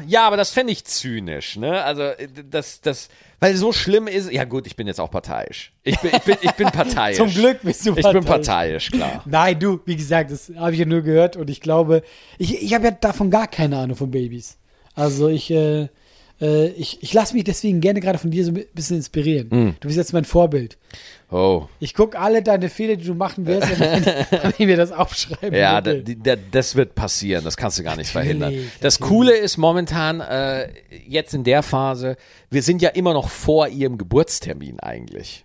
Ja, 0.06 0.26
aber 0.26 0.36
das 0.36 0.50
fände 0.50 0.72
ich 0.72 0.84
zynisch, 0.84 1.56
ne? 1.56 1.82
Also, 1.82 2.02
äh, 2.02 2.28
das, 2.50 2.82
das, 2.82 3.08
weil 3.40 3.56
so 3.56 3.72
schlimm 3.72 4.06
ist, 4.06 4.30
ja 4.30 4.44
gut, 4.44 4.66
ich 4.66 4.76
bin 4.76 4.86
jetzt 4.86 5.00
auch 5.00 5.10
parteiisch. 5.10 5.72
Ich 5.84 5.98
bin, 6.00 6.10
ich 6.14 6.22
bin, 6.22 6.36
ich 6.42 6.52
bin 6.52 6.66
parteiisch. 6.72 7.16
Zum 7.16 7.30
Glück 7.30 7.60
bist 7.62 7.86
du 7.86 7.96
Ich 7.96 8.10
bin 8.10 8.24
parteiisch, 8.24 8.90
klar. 8.90 9.22
Nein, 9.24 9.58
du, 9.58 9.80
wie 9.86 9.96
gesagt, 9.96 10.30
das 10.30 10.52
habe 10.56 10.72
ich 10.72 10.80
ja 10.80 10.84
nur 10.84 11.00
gehört 11.00 11.36
und 11.36 11.48
ich 11.48 11.60
glaube, 11.62 12.02
ich, 12.36 12.62
ich 12.62 12.74
habe 12.74 12.84
ja 12.84 12.90
davon 12.90 13.30
gar 13.30 13.46
keine 13.46 13.78
Ahnung 13.78 13.96
von 13.96 14.10
Babys. 14.10 14.58
Also 14.98 15.28
ich, 15.28 15.50
äh, 15.50 15.88
äh, 16.40 16.68
ich, 16.70 17.02
ich 17.02 17.12
lasse 17.12 17.34
mich 17.34 17.44
deswegen 17.44 17.80
gerne 17.80 18.00
gerade 18.00 18.18
von 18.18 18.30
dir 18.30 18.44
so 18.44 18.50
ein 18.52 18.64
bisschen 18.74 18.96
inspirieren. 18.96 19.48
Mm. 19.48 19.76
Du 19.80 19.88
bist 19.88 19.96
jetzt 19.96 20.12
mein 20.12 20.24
Vorbild. 20.24 20.76
Oh. 21.30 21.66
Ich 21.78 21.94
gucke 21.94 22.18
alle 22.18 22.42
deine 22.42 22.68
Fehler, 22.70 22.96
die 22.96 23.04
du 23.04 23.14
machen 23.14 23.46
wirst, 23.46 23.68
kann 23.68 24.54
ich 24.58 24.66
mir 24.66 24.76
das 24.76 24.92
aufschreiben. 24.92 25.54
Ja, 25.54 25.80
da, 25.80 25.94
da, 25.94 26.36
das 26.50 26.74
wird 26.74 26.94
passieren, 26.94 27.44
das 27.44 27.56
kannst 27.56 27.78
du 27.78 27.82
gar 27.82 27.96
nicht 27.96 28.10
verhindern. 28.10 28.52
Natürlich, 28.52 28.72
Das 28.80 28.98
Coole 28.98 29.36
ist 29.36 29.56
momentan, 29.58 30.20
äh, 30.20 30.68
jetzt 31.06 31.34
in 31.34 31.44
der 31.44 31.62
Phase, 31.62 32.16
wir 32.50 32.62
sind 32.62 32.80
ja 32.82 32.88
immer 32.90 33.12
noch 33.12 33.28
vor 33.28 33.68
ihrem 33.68 33.98
Geburtstermin 33.98 34.80
eigentlich. 34.80 35.44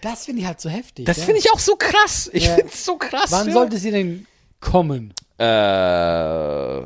das 0.00 0.24
finde 0.24 0.40
ich 0.40 0.46
halt 0.46 0.60
so 0.60 0.70
heftig. 0.70 1.04
Das 1.04 1.18
ja. 1.18 1.24
finde 1.24 1.40
ich 1.40 1.52
auch 1.52 1.58
so 1.58 1.76
krass. 1.76 2.30
Ich 2.32 2.46
Ja. 2.46 2.54
finde 2.54 2.72
es 2.72 2.84
so 2.84 2.96
krass. 2.96 3.30
Wann 3.30 3.46
ja. 3.48 3.52
sollte 3.52 3.76
sie 3.76 3.90
denn 3.90 4.26
kommen? 4.60 5.12
Äh, 5.40 6.82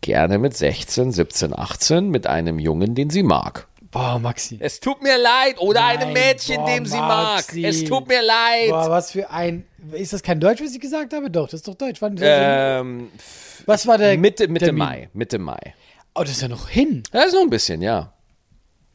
gerne 0.00 0.38
mit 0.38 0.56
16, 0.56 1.12
17, 1.12 1.58
18 1.58 2.08
mit 2.08 2.26
einem 2.26 2.58
Jungen, 2.58 2.94
den 2.94 3.10
sie 3.10 3.22
mag. 3.22 3.68
Boah, 3.90 4.18
Maxi. 4.18 4.58
Es 4.60 4.80
tut 4.80 5.02
mir 5.02 5.16
leid. 5.18 5.58
Oder 5.58 5.80
Nein, 5.80 5.98
einem 5.98 6.12
Mädchen, 6.12 6.56
boah, 6.56 6.66
dem 6.66 6.86
sie 6.86 6.98
Maxi. 6.98 7.60
mag. 7.60 7.70
Es 7.70 7.84
tut 7.84 8.08
mir 8.08 8.22
leid. 8.22 8.70
Boah, 8.70 8.90
was 8.90 9.12
für 9.12 9.30
ein. 9.30 9.64
Ist 9.92 10.12
das 10.12 10.22
kein 10.22 10.40
Deutsch, 10.40 10.60
was 10.62 10.74
ich 10.74 10.80
gesagt 10.80 11.12
habe? 11.14 11.30
Doch, 11.30 11.46
das 11.46 11.60
ist 11.60 11.68
doch 11.68 11.74
Deutsch. 11.74 12.02
Wann, 12.02 12.16
Ähm, 12.20 13.08
was 13.66 13.86
war 13.86 13.98
der. 13.98 14.16
Mitte, 14.18 14.48
Mitte 14.48 14.66
Termin? 14.66 14.78
Mai. 14.78 15.08
Mitte 15.12 15.38
Mai. 15.38 15.74
Oh, 16.14 16.20
das 16.22 16.30
ist 16.32 16.42
ja 16.42 16.48
noch 16.48 16.68
hin. 16.68 17.02
Ja, 17.12 17.22
ist 17.22 17.34
noch 17.34 17.42
ein 17.42 17.50
bisschen, 17.50 17.80
ja. 17.82 18.12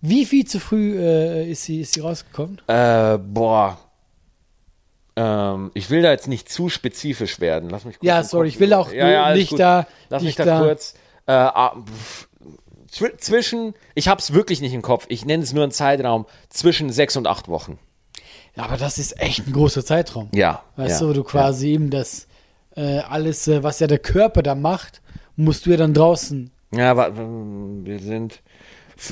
Wie 0.01 0.25
viel 0.25 0.45
zu 0.45 0.59
früh 0.59 0.97
äh, 0.99 1.49
ist, 1.51 1.63
sie, 1.63 1.81
ist 1.81 1.93
sie 1.93 1.99
rausgekommen? 2.01 2.59
Äh, 2.67 3.17
boah. 3.19 3.77
Ähm, 5.15 5.71
ich 5.73 5.89
will 5.89 6.01
da 6.01 6.11
jetzt 6.11 6.27
nicht 6.27 6.49
zu 6.49 6.69
spezifisch 6.69 7.39
werden. 7.39 7.69
Lass 7.69 7.83
mich 7.85 7.99
kurz 7.99 8.07
Ja, 8.07 8.23
sorry, 8.23 8.47
ich 8.47 8.59
will 8.59 8.73
auch 8.73 8.91
über- 8.91 9.03
alles 9.03 9.39
nicht 9.39 9.49
gut. 9.49 9.59
da- 9.59 9.87
Lass 10.09 10.23
mich 10.23 10.35
da, 10.35 10.45
da- 10.45 10.59
kurz. 10.61 10.93
Äh, 11.27 11.31
ah, 11.33 11.75
zwischen, 13.17 13.73
ich 13.95 14.07
hab's 14.07 14.33
wirklich 14.33 14.61
nicht 14.61 14.73
im 14.73 14.81
Kopf. 14.81 15.05
Ich 15.09 15.25
nenne 15.25 15.43
es 15.43 15.53
nur 15.53 15.63
einen 15.63 15.71
Zeitraum 15.71 16.25
zwischen 16.49 16.89
sechs 16.89 17.15
und 17.15 17.27
acht 17.27 17.47
Wochen. 17.47 17.79
Ja, 18.55 18.63
aber 18.63 18.77
das 18.77 18.97
ist 18.97 19.19
echt 19.21 19.47
ein 19.47 19.53
großer 19.53 19.85
Zeitraum. 19.85 20.29
Ja. 20.33 20.63
Weißt 20.75 20.99
ja, 21.01 21.07
du, 21.07 21.09
wo 21.09 21.13
du 21.13 21.23
quasi 21.23 21.69
eben 21.69 21.89
das 21.89 22.27
äh, 22.75 22.99
alles, 22.99 23.47
äh, 23.47 23.63
was 23.63 23.79
ja 23.79 23.87
der 23.87 23.99
Körper 23.99 24.43
da 24.43 24.55
macht, 24.55 25.01
musst 25.35 25.65
du 25.65 25.71
ja 25.71 25.77
dann 25.77 25.93
draußen. 25.93 26.51
Ja, 26.73 26.95
wa- 26.97 27.11
wir 27.13 27.99
sind, 27.99 28.41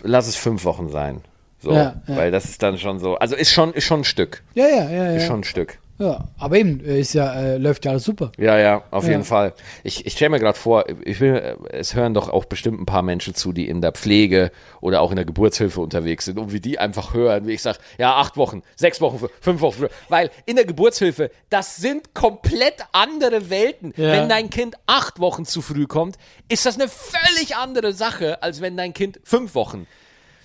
lass 0.04 0.28
es 0.28 0.36
fünf 0.36 0.64
Wochen 0.66 0.90
sein. 0.90 1.22
So, 1.62 1.74
Ja, 1.74 2.02
ja. 2.08 2.16
weil 2.16 2.32
das 2.32 2.46
ist 2.46 2.64
dann 2.64 2.78
schon 2.78 3.00
so. 3.00 3.16
Also 3.18 3.36
ist 3.36 3.52
schon, 3.52 3.74
ist 3.74 3.84
schon 3.84 4.02
ein 4.02 4.06
Stück. 4.06 4.44
Ja, 4.54 4.68
ja, 4.68 4.90
ja, 4.90 5.12
Ist 5.12 5.24
ja. 5.24 5.28
schon 5.28 5.42
ein 5.42 5.44
Stück. 5.46 5.80
Ja. 6.00 6.24
Aber 6.38 6.56
eben, 6.58 6.84
äh, 6.84 7.00
ist 7.00 7.14
ja, 7.14 7.32
äh, 7.34 7.58
läuft 7.58 7.86
ja 7.86 7.92
alles 7.92 8.04
super. 8.04 8.32
Ja, 8.38 8.58
ja, 8.58 8.84
auf 8.90 9.04
Ja. 9.04 9.12
jeden 9.12 9.24
Fall. 9.24 9.54
Ich, 9.84 10.06
ich 10.06 10.14
stelle 10.14 10.30
mir 10.30 10.40
gerade 10.40 10.58
vor, 10.58 10.86
ich 11.06 11.20
will, 11.20 11.36
äh, 11.36 11.56
es 11.78 11.94
hören 11.94 12.14
doch 12.14 12.30
auch 12.30 12.46
bestimmt 12.46 12.80
ein 12.82 12.86
paar 12.86 13.02
Menschen 13.04 13.36
zu, 13.36 13.54
die 13.54 13.68
in 13.68 13.82
der 13.82 13.92
Pflege 13.92 14.52
oder 14.82 15.02
auch 15.02 15.12
in 15.12 15.18
der 15.18 15.26
Geburtshilfe 15.26 15.80
unterwegs 15.82 16.26
sind 16.26 16.40
und 16.40 16.52
wie 16.54 16.60
die 16.60 16.80
einfach 16.80 17.14
hören, 17.14 17.46
wie 17.48 17.52
ich 17.54 17.62
sage, 17.62 17.78
ja, 17.98 18.16
acht 18.16 18.38
Wochen, 18.38 18.64
sechs 18.76 19.02
Wochen, 19.02 19.24
fünf 19.42 19.62
Wochen, 19.62 19.86
weil 20.08 20.32
in 20.46 20.56
der 20.56 20.66
Geburtshilfe, 20.66 21.30
das 21.50 21.76
sind 21.76 22.14
komplett 22.16 22.76
andere 22.94 23.50
Welten. 23.50 23.94
Ja. 23.98 24.14
Wenn 24.14 24.30
dein 24.30 24.50
Kind 24.50 24.76
acht 24.88 25.20
Wochen 25.20 25.46
zu 25.46 25.62
früh 25.62 25.86
kommt, 25.86 26.16
ist 26.48 26.66
das 26.66 26.80
eine 26.80 26.88
völlig 26.88 27.56
andere 27.58 27.94
Sache, 27.94 28.42
als 28.42 28.62
wenn 28.62 28.78
dein 28.78 28.94
Kind 28.94 29.20
fünf 29.24 29.54
Wochen. 29.54 29.86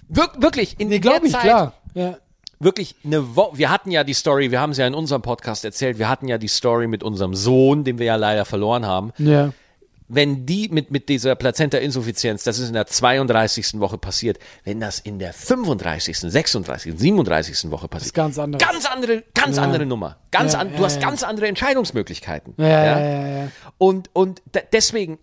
Wir, 0.09 0.29
wirklich, 0.39 0.79
in 0.79 0.89
Nee, 0.89 0.99
der 0.99 1.23
ich, 1.25 1.33
Zeit, 1.33 1.41
klar. 1.43 1.73
Ja. 1.95 2.19
Wirklich 2.65 2.97
eine 3.05 3.37
Woche. 3.37 3.59
Wir 3.59 3.71
hatten 3.71 3.91
ja 3.91 4.03
die 4.05 4.15
Story, 4.15 4.51
wir 4.51 4.61
haben 4.61 4.71
es 4.73 4.79
ja 4.79 4.87
in 4.87 4.95
unserem 4.95 5.23
Podcast 5.23 5.65
erzählt, 5.65 5.99
wir 5.99 6.09
hatten 6.09 6.27
ja 6.29 6.39
die 6.39 6.49
Story 6.49 6.87
mit 6.89 7.03
unserem 7.03 7.35
Sohn, 7.35 7.85
den 7.85 7.99
wir 7.99 8.07
ja 8.07 8.17
leider 8.17 8.45
verloren 8.45 8.87
haben. 8.87 9.13
Ja. 9.19 9.53
wenn 10.07 10.45
die 10.45 10.69
mit, 10.69 10.91
mit 10.91 11.09
dieser 11.09 11.35
Plazenta-Insuffizienz, 11.35 12.45
das 12.45 12.59
ist 12.59 12.69
in 12.69 12.75
der 12.75 12.87
32. 12.87 13.81
Woche 13.81 13.97
passiert, 13.97 14.39
wenn 14.63 14.79
das 14.79 14.99
in 14.99 15.19
der 15.19 15.33
35., 15.33 16.19
36., 16.19 16.93
37. 16.99 17.71
Woche 17.71 17.89
passiert. 17.89 18.09
ist 18.09 18.15
ganz 18.15 18.39
anderes. 18.39 18.67
Ganz 18.67 18.85
andere, 18.87 19.25
ganz 19.35 19.57
Ja. 19.57 19.63
andere 19.63 19.87
Nummer. 19.87 20.19
Ganz 20.31 20.53
Ja, 20.53 20.59
an, 20.61 20.77
du 20.77 20.85
hast 20.85 21.01
ganz 21.01 21.23
andere 21.23 21.49
Entscheidungsmöglichkeiten. 21.49 22.53
Ja, 22.59 22.67
ja, 22.69 23.27
ja. 23.45 23.49
Und, 23.79 24.11
und 24.13 24.43
de- 24.55 24.63
deswegen, 24.73 25.19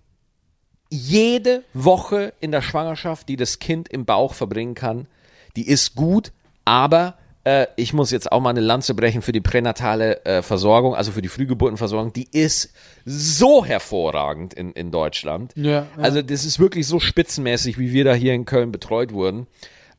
jede 0.90 1.64
Woche 1.74 2.34
in 2.40 2.52
der 2.52 2.62
Schwangerschaft, 2.62 3.30
die 3.30 3.38
das 3.38 3.60
Kind 3.60 3.88
im 3.88 4.06
Bauch 4.06 4.34
verbringen 4.34 4.74
kann, 4.76 5.08
die 5.56 5.68
ist 5.68 5.96
gut, 5.96 6.32
aber 6.66 7.16
äh, 7.44 7.68
ich 7.76 7.94
muss 7.94 8.12
jetzt 8.12 8.32
auch 8.32 8.40
mal 8.40 8.52
eine 8.52 8.62
Lanze 8.62 8.94
brechen 8.94 9.22
für 9.22 9.32
die 9.32 9.42
pränatale 9.42 10.24
äh, 10.26 10.42
Versorgung, 10.42 10.96
also 10.96 11.12
für 11.12 11.22
die 11.22 11.28
Frühgeburtenversorgung, 11.28 12.14
die 12.14 12.28
ist 12.32 12.74
so 13.06 13.66
hervorragend 13.66 14.54
in, 14.54 14.72
in 14.74 14.92
Deutschland. 14.92 15.54
Ja, 15.56 15.72
ja. 15.72 15.88
Also 15.98 16.22
das 16.22 16.46
ist 16.46 16.60
wirklich 16.60 16.86
so 16.88 17.00
spitzenmäßig, 17.00 17.80
wie 17.80 17.92
wir 17.92 18.04
da 18.04 18.14
hier 18.14 18.34
in 18.34 18.46
Köln 18.46 18.72
betreut 18.72 19.12
wurden. 19.12 19.48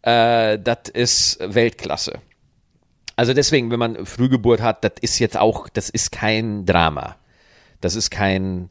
Äh, 0.03 0.59
das 0.59 0.89
ist 0.93 1.39
Weltklasse. 1.41 2.21
Also 3.17 3.35
deswegen, 3.35 3.71
wenn 3.71 3.79
man 3.79 4.07
Frühgeburt 4.07 4.63
hat, 4.63 4.85
das 4.85 4.93
ist 5.01 5.19
jetzt 5.19 5.37
auch, 5.37 5.69
das 5.69 5.91
ist 5.91 6.13
kein 6.13 6.65
Drama. 6.65 7.17
Das 7.81 7.95
ist 7.97 8.11
kein, 8.11 8.71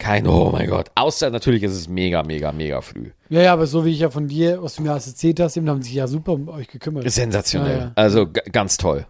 kein, 0.00 0.26
oh 0.26 0.50
mein 0.50 0.68
Gott. 0.68 0.90
Außer 0.96 1.30
natürlich 1.30 1.62
ist 1.62 1.72
es 1.72 1.88
mega, 1.88 2.22
mega, 2.24 2.50
mega 2.50 2.80
früh. 2.80 3.10
Ja, 3.28 3.42
ja, 3.42 3.52
aber 3.52 3.66
so 3.66 3.84
wie 3.84 3.90
ich 3.90 4.00
ja 4.00 4.10
von 4.10 4.26
dir, 4.26 4.60
was 4.62 4.74
du 4.74 4.82
mir 4.82 4.90
alles 4.90 5.06
erzählt 5.06 5.38
hast, 5.38 5.56
eben 5.56 5.68
haben 5.70 5.82
sich 5.82 5.92
ja 5.94 6.08
super 6.08 6.32
um 6.32 6.48
euch 6.48 6.66
gekümmert. 6.66 7.08
Sensationell. 7.10 7.76
Ja, 7.76 7.84
ja. 7.84 7.92
Also 7.94 8.26
ganz 8.50 8.76
toll. 8.76 9.06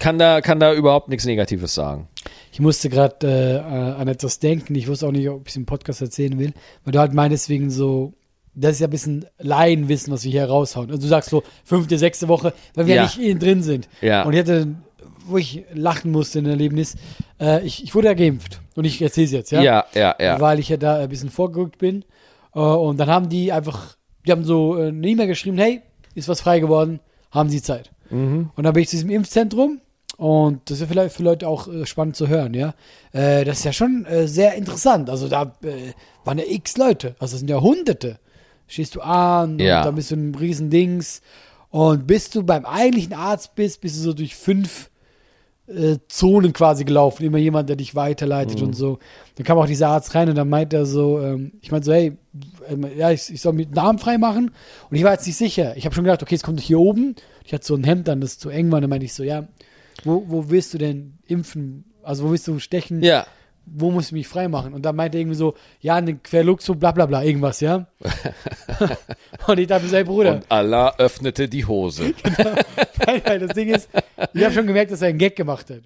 Kann 0.00 0.18
da, 0.18 0.40
kann 0.40 0.60
da 0.60 0.72
überhaupt 0.74 1.08
nichts 1.08 1.24
Negatives 1.26 1.74
sagen. 1.74 2.06
Ich 2.52 2.60
musste 2.60 2.88
gerade 2.88 3.26
äh, 3.26 4.00
an 4.00 4.06
etwas 4.06 4.38
denken. 4.38 4.76
Ich 4.76 4.86
wusste 4.86 5.08
auch 5.08 5.12
nicht, 5.12 5.28
ob 5.28 5.42
ich 5.46 5.52
es 5.52 5.56
im 5.56 5.66
Podcast 5.66 6.00
erzählen 6.00 6.38
will, 6.38 6.52
weil 6.84 6.92
du 6.92 7.00
halt 7.00 7.14
meinst 7.14 7.48
wegen 7.48 7.70
so, 7.70 8.12
das 8.54 8.72
ist 8.72 8.80
ja 8.80 8.86
ein 8.86 8.90
bisschen 8.90 9.26
Laienwissen, 9.38 10.12
was 10.12 10.22
wir 10.24 10.30
hier 10.30 10.44
raushauen. 10.44 10.88
Also 10.90 11.02
du 11.02 11.08
sagst 11.08 11.30
so 11.30 11.42
fünfte, 11.64 11.98
sechste 11.98 12.28
Woche, 12.28 12.52
weil 12.74 12.86
wir 12.86 12.94
ja, 12.94 13.02
Ja. 13.02 13.06
nicht 13.08 13.18
innen 13.18 13.40
drin 13.40 13.62
sind. 13.62 13.88
Ja. 14.00 14.22
Und 14.22 14.34
ich 14.34 14.38
hatte, 14.40 14.68
wo 15.26 15.36
ich 15.36 15.64
lachen 15.74 16.12
musste 16.12 16.38
in 16.38 16.46
Erlebnis, 16.46 16.94
äh, 17.40 17.64
ich, 17.66 17.82
ich 17.82 17.94
wurde 17.94 18.06
ja 18.08 18.14
geimpft 18.14 18.60
und 18.78 18.84
ich 18.84 19.02
erzähle 19.02 19.24
es 19.26 19.32
jetzt, 19.32 19.50
ja? 19.50 19.60
Ja, 19.60 19.84
ja, 19.92 20.14
ja. 20.20 20.40
Weil 20.40 20.60
ich 20.60 20.68
ja 20.68 20.76
da 20.76 20.98
ein 20.98 21.08
bisschen 21.08 21.30
vorgerückt 21.30 21.78
bin. 21.78 22.04
Äh, 22.54 22.60
und 22.60 22.96
dann 22.98 23.08
haben 23.08 23.28
die 23.28 23.50
einfach, 23.52 23.96
die 24.24 24.30
haben 24.30 24.44
so 24.44 24.78
äh, 24.78 24.88
eine 24.88 25.06
E-Mail 25.06 25.26
geschrieben, 25.26 25.58
hey, 25.58 25.82
ist 26.14 26.28
was 26.28 26.40
frei 26.40 26.60
geworden, 26.60 27.00
haben 27.32 27.48
Sie 27.50 27.60
Zeit. 27.60 27.90
Und 28.10 28.50
dann 28.56 28.72
bin 28.72 28.82
ich 28.84 28.88
zu 28.88 28.96
diesem 28.96 29.10
Impfzentrum 29.10 29.80
und 30.16 30.62
das 30.70 30.76
ist 30.76 30.80
ja 30.80 30.86
vielleicht 30.86 31.14
für 31.14 31.22
Leute 31.24 31.46
auch 31.48 31.68
äh, 31.68 31.84
spannend 31.84 32.16
zu 32.16 32.28
hören, 32.28 32.54
ja. 32.54 32.72
Das 33.12 33.58
ist 33.58 33.64
ja 33.64 33.72
schon 33.72 34.06
sehr 34.24 34.54
interessant. 34.54 35.10
Also 35.10 35.28
da 35.28 35.52
waren 36.24 36.38
ja 36.38 36.44
x 36.46 36.76
Leute, 36.76 37.16
also 37.18 37.34
es 37.34 37.40
sind 37.40 37.50
ja 37.50 37.60
Hunderte. 37.60 38.18
Stehst 38.68 38.94
du 38.94 39.00
an 39.00 39.58
Ja. 39.58 39.80
und 39.80 39.86
dann 39.86 39.94
bist 39.96 40.10
du 40.10 40.14
in 40.14 40.20
einem 40.22 40.34
riesen 40.36 40.70
Dings 40.70 41.20
und 41.70 42.06
bis 42.06 42.30
du 42.30 42.42
beim 42.44 42.64
eigentlichen 42.64 43.12
Arzt 43.12 43.54
bist, 43.56 43.80
bist 43.80 43.96
du 43.96 44.00
so 44.00 44.12
durch 44.14 44.34
fünf 44.36 44.88
äh, 45.68 45.98
Zonen 46.08 46.52
quasi 46.52 46.84
gelaufen. 46.84 47.24
Immer 47.24 47.38
jemand, 47.38 47.68
der 47.68 47.76
dich 47.76 47.94
weiterleitet 47.94 48.62
und 48.62 48.74
so. 48.74 48.98
Dann 49.36 49.44
kam 49.44 49.58
auch 49.58 49.66
dieser 49.66 49.88
Arzt 49.88 50.14
rein 50.14 50.28
und 50.28 50.34
dann 50.34 50.48
meint 50.48 50.72
er 50.72 50.86
so, 50.86 51.20
ähm, 51.20 51.52
ich 51.60 51.70
meinte 51.70 51.86
so, 51.86 51.92
hey, 51.92 52.16
ähm, 52.68 52.86
ja, 52.96 53.10
ich, 53.10 53.32
ich 53.32 53.40
soll 53.40 53.52
mit 53.52 53.74
Namen 53.74 53.98
frei 53.98 54.18
machen. 54.18 54.50
Und 54.90 54.96
ich 54.96 55.04
war 55.04 55.12
jetzt 55.12 55.26
nicht 55.26 55.36
sicher. 55.36 55.76
Ich 55.76 55.84
habe 55.84 55.94
schon 55.94 56.04
gedacht, 56.04 56.22
okay, 56.22 56.34
es 56.34 56.42
kommt 56.42 56.60
hier 56.60 56.78
oben. 56.78 57.14
Ich 57.44 57.52
hatte 57.52 57.66
so 57.66 57.74
ein 57.74 57.84
Hemd 57.84 58.08
an, 58.08 58.20
das 58.20 58.38
zu 58.38 58.50
eng 58.50 58.70
war. 58.72 58.80
Dann 58.80 58.90
meinte 58.90 59.06
ich 59.06 59.14
so, 59.14 59.22
ja, 59.22 59.46
wo, 60.04 60.24
wo 60.26 60.50
willst 60.50 60.74
du 60.74 60.78
denn 60.78 61.18
impfen? 61.26 61.84
Also 62.02 62.24
wo 62.24 62.30
willst 62.30 62.48
du 62.48 62.58
stechen? 62.58 63.02
Ja. 63.02 63.26
Wo 63.74 63.90
muss 63.90 64.06
ich 64.06 64.12
mich 64.12 64.28
frei 64.28 64.48
machen? 64.48 64.72
Und 64.74 64.82
dann 64.82 64.96
meinte 64.96 65.18
er 65.18 65.22
irgendwie 65.22 65.36
so, 65.36 65.54
ja, 65.80 65.96
eine 65.96 66.14
Querluxo, 66.16 66.74
bla 66.74 66.92
bla 66.92 67.06
bla, 67.06 67.22
irgendwas, 67.22 67.60
ja. 67.60 67.86
und 69.46 69.58
ich 69.58 69.66
dachte 69.66 69.86
hey 69.90 70.04
Bruder, 70.04 70.34
Und 70.36 70.50
Allah 70.50 70.94
öffnete 70.98 71.48
die 71.48 71.64
Hose. 71.64 72.14
Nein, 73.06 73.22
nein, 73.24 73.40
das 73.40 73.54
Ding 73.54 73.68
ist, 73.68 73.88
ich 74.34 74.44
habe 74.44 74.52
schon 74.54 74.66
gemerkt, 74.66 74.90
dass 74.92 75.02
er 75.02 75.08
einen 75.08 75.18
Gag 75.18 75.36
gemacht 75.36 75.70
hat. 75.70 75.80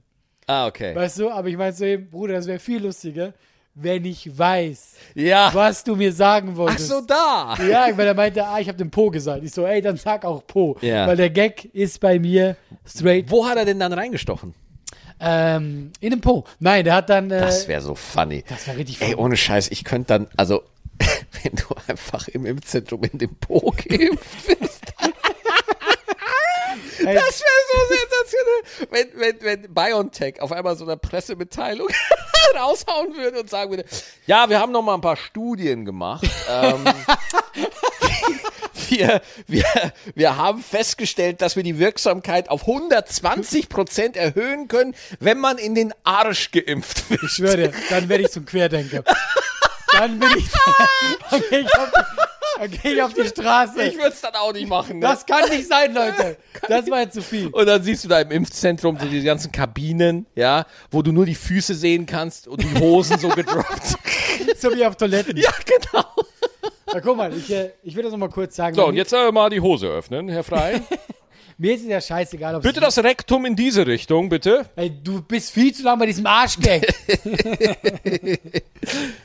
Ah, 0.46 0.66
okay. 0.66 0.94
Weißt 0.94 1.18
du, 1.20 1.30
aber 1.30 1.48
ich 1.48 1.56
meinte 1.56 1.78
so 1.78 1.84
eben, 1.84 2.08
Bruder, 2.10 2.34
das 2.34 2.46
wäre 2.46 2.58
viel 2.58 2.82
lustiger, 2.82 3.32
wenn 3.74 4.04
ich 4.04 4.36
weiß, 4.36 4.94
Ja. 5.14 5.50
was 5.54 5.84
du 5.84 5.94
mir 5.96 6.12
sagen 6.12 6.50
Ach 6.52 6.56
wolltest. 6.56 6.88
so, 6.88 7.00
da. 7.00 7.54
Ja, 7.68 7.88
weil 7.96 8.06
er 8.06 8.14
meinte, 8.14 8.44
ah, 8.44 8.58
ich 8.58 8.68
habe 8.68 8.76
den 8.78 8.90
Po 8.90 9.08
gesagt. 9.10 9.44
Ich 9.44 9.52
so, 9.52 9.64
ey, 9.66 9.80
dann 9.80 9.96
sag 9.96 10.24
auch 10.24 10.46
Po. 10.46 10.76
Ja. 10.80 11.06
Weil 11.06 11.16
der 11.16 11.30
Gag 11.30 11.66
ist 11.74 12.00
bei 12.00 12.18
mir 12.18 12.56
straight 12.86 13.30
Wo 13.30 13.46
hat 13.46 13.56
er 13.56 13.64
denn 13.64 13.78
dann 13.78 13.92
reingestochen? 13.92 14.54
Ähm, 15.22 15.92
in 16.00 16.10
den 16.10 16.20
Po. 16.20 16.44
Nein, 16.58 16.84
der 16.84 16.94
hat 16.96 17.08
dann. 17.10 17.30
Äh, 17.30 17.40
Das 17.40 17.68
wäre 17.68 17.80
so 17.80 17.94
funny. 17.94 18.44
das 18.48 18.66
wäre 18.66 18.76
richtig 18.78 19.00
Ey, 19.00 19.12
funny. 19.12 19.22
ohne 19.22 19.36
Scheiß, 19.36 19.70
ich 19.70 19.84
könnte 19.84 20.08
dann, 20.08 20.26
also, 20.36 20.62
wenn 21.42 21.52
du 21.54 21.64
einfach 21.88 22.28
im 22.28 22.44
Impfzentrum 22.46 23.02
in 23.04 23.18
den 23.18 23.34
Po 23.36 23.74
geimpft 23.88 24.46
bist. 24.58 24.82
Ey, 27.06 27.14
Das 27.14 27.42
wäre 27.42 27.62
so 27.72 27.78
sensationell, 27.94 28.88
wenn, 28.90 29.20
wenn, 29.20 29.62
wenn 29.62 29.74
BioNTech 29.74 30.40
auf 30.40 30.52
einmal 30.52 30.76
so 30.76 30.84
eine 30.84 30.96
Pressemitteilung 30.96 31.88
raushauen 32.58 33.16
würde 33.16 33.40
und 33.40 33.50
sagen 33.50 33.70
würde, 33.70 33.84
ja, 34.26 34.48
wir 34.48 34.60
haben 34.60 34.72
noch 34.72 34.82
mal 34.82 34.94
ein 34.94 35.00
paar 35.00 35.16
Studien 35.16 35.84
gemacht. 35.84 36.24
Ähm, 36.48 36.84
wir, 38.88 39.22
wir, 39.46 39.64
wir 40.14 40.36
haben 40.36 40.62
festgestellt, 40.62 41.40
dass 41.40 41.56
wir 41.56 41.62
die 41.62 41.78
Wirksamkeit 41.78 42.48
auf 42.50 42.62
120 42.62 43.68
Prozent 43.68 44.16
erhöhen 44.16 44.68
können, 44.68 44.94
wenn 45.18 45.38
man 45.38 45.58
in 45.58 45.74
den 45.74 45.94
Arsch 46.04 46.50
geimpft 46.50 47.08
wird. 47.10 47.22
ich 47.22 47.30
schwöre 47.30 47.56
dir, 47.56 47.72
dann 47.90 48.08
werde 48.08 48.24
ich 48.24 48.30
zum 48.30 48.44
Querdenker. 48.44 49.02
dann 49.92 50.18
bin 50.18 50.28
ich. 50.36 50.46
dann 51.30 51.42
gehe 51.48 51.60
ich, 51.60 51.78
auf 51.78 51.90
dann 52.58 52.70
geh 52.70 52.92
ich 52.94 53.02
auf 53.02 53.14
die 53.14 53.26
Straße. 53.26 53.82
Ich 53.82 53.96
würde 53.96 54.10
es 54.10 54.20
dann 54.20 54.34
auch 54.34 54.52
nicht 54.52 54.68
machen. 54.68 54.98
Ne? 54.98 55.06
das 55.06 55.26
kann 55.26 55.48
nicht 55.48 55.68
sein, 55.68 55.94
Leute. 55.94 56.36
Das 56.68 56.88
war 56.90 57.00
jetzt 57.00 57.14
zu 57.14 57.22
viel. 57.22 57.48
Und 57.48 57.66
dann 57.66 57.82
siehst 57.82 58.04
du 58.04 58.08
da 58.08 58.20
im 58.20 58.30
Impfzentrum 58.30 58.96
so 58.98 59.06
diese 59.06 59.24
ganzen 59.24 59.50
Kabinen, 59.50 60.26
ja, 60.34 60.64
wo 60.90 61.02
du 61.02 61.10
nur 61.10 61.26
die 61.26 61.34
Füße 61.34 61.74
sehen 61.74 62.06
kannst 62.06 62.46
und 62.46 62.62
die 62.62 62.80
Hosen 62.80 63.18
so 63.18 63.28
gedroppt. 63.28 63.96
So 64.58 64.74
wie 64.74 64.84
auf 64.84 64.96
Toiletten. 64.96 65.36
ja, 65.36 65.50
genau. 65.64 66.04
Na, 66.92 67.00
guck 67.00 67.16
mal, 67.16 67.32
ich, 67.36 67.50
äh, 67.50 67.70
ich 67.82 67.96
will 67.96 68.02
das 68.02 68.12
noch 68.12 68.18
mal 68.18 68.28
kurz 68.28 68.54
sagen. 68.54 68.74
So, 68.76 68.86
und 68.86 68.94
jetzt 68.94 69.12
äh, 69.12 69.32
mal 69.32 69.50
die 69.50 69.60
Hose 69.60 69.88
öffnen, 69.88 70.28
Herr 70.28 70.44
Frei. 70.44 70.80
Mir 71.58 71.74
ist 71.74 71.82
es 71.82 71.88
ja 71.88 72.00
scheißegal, 72.00 72.56
ob 72.56 72.62
bitte 72.62 72.80
das 72.80 72.98
Rektum 72.98 73.44
in 73.46 73.56
diese 73.56 73.86
Richtung, 73.86 74.28
bitte. 74.28 74.66
Ey, 74.76 74.90
du 75.02 75.22
bist 75.22 75.52
viel 75.52 75.72
zu 75.74 75.82
lang 75.82 75.98
bei 75.98 76.06
diesem 76.06 76.26
Arschgag. 76.26 76.86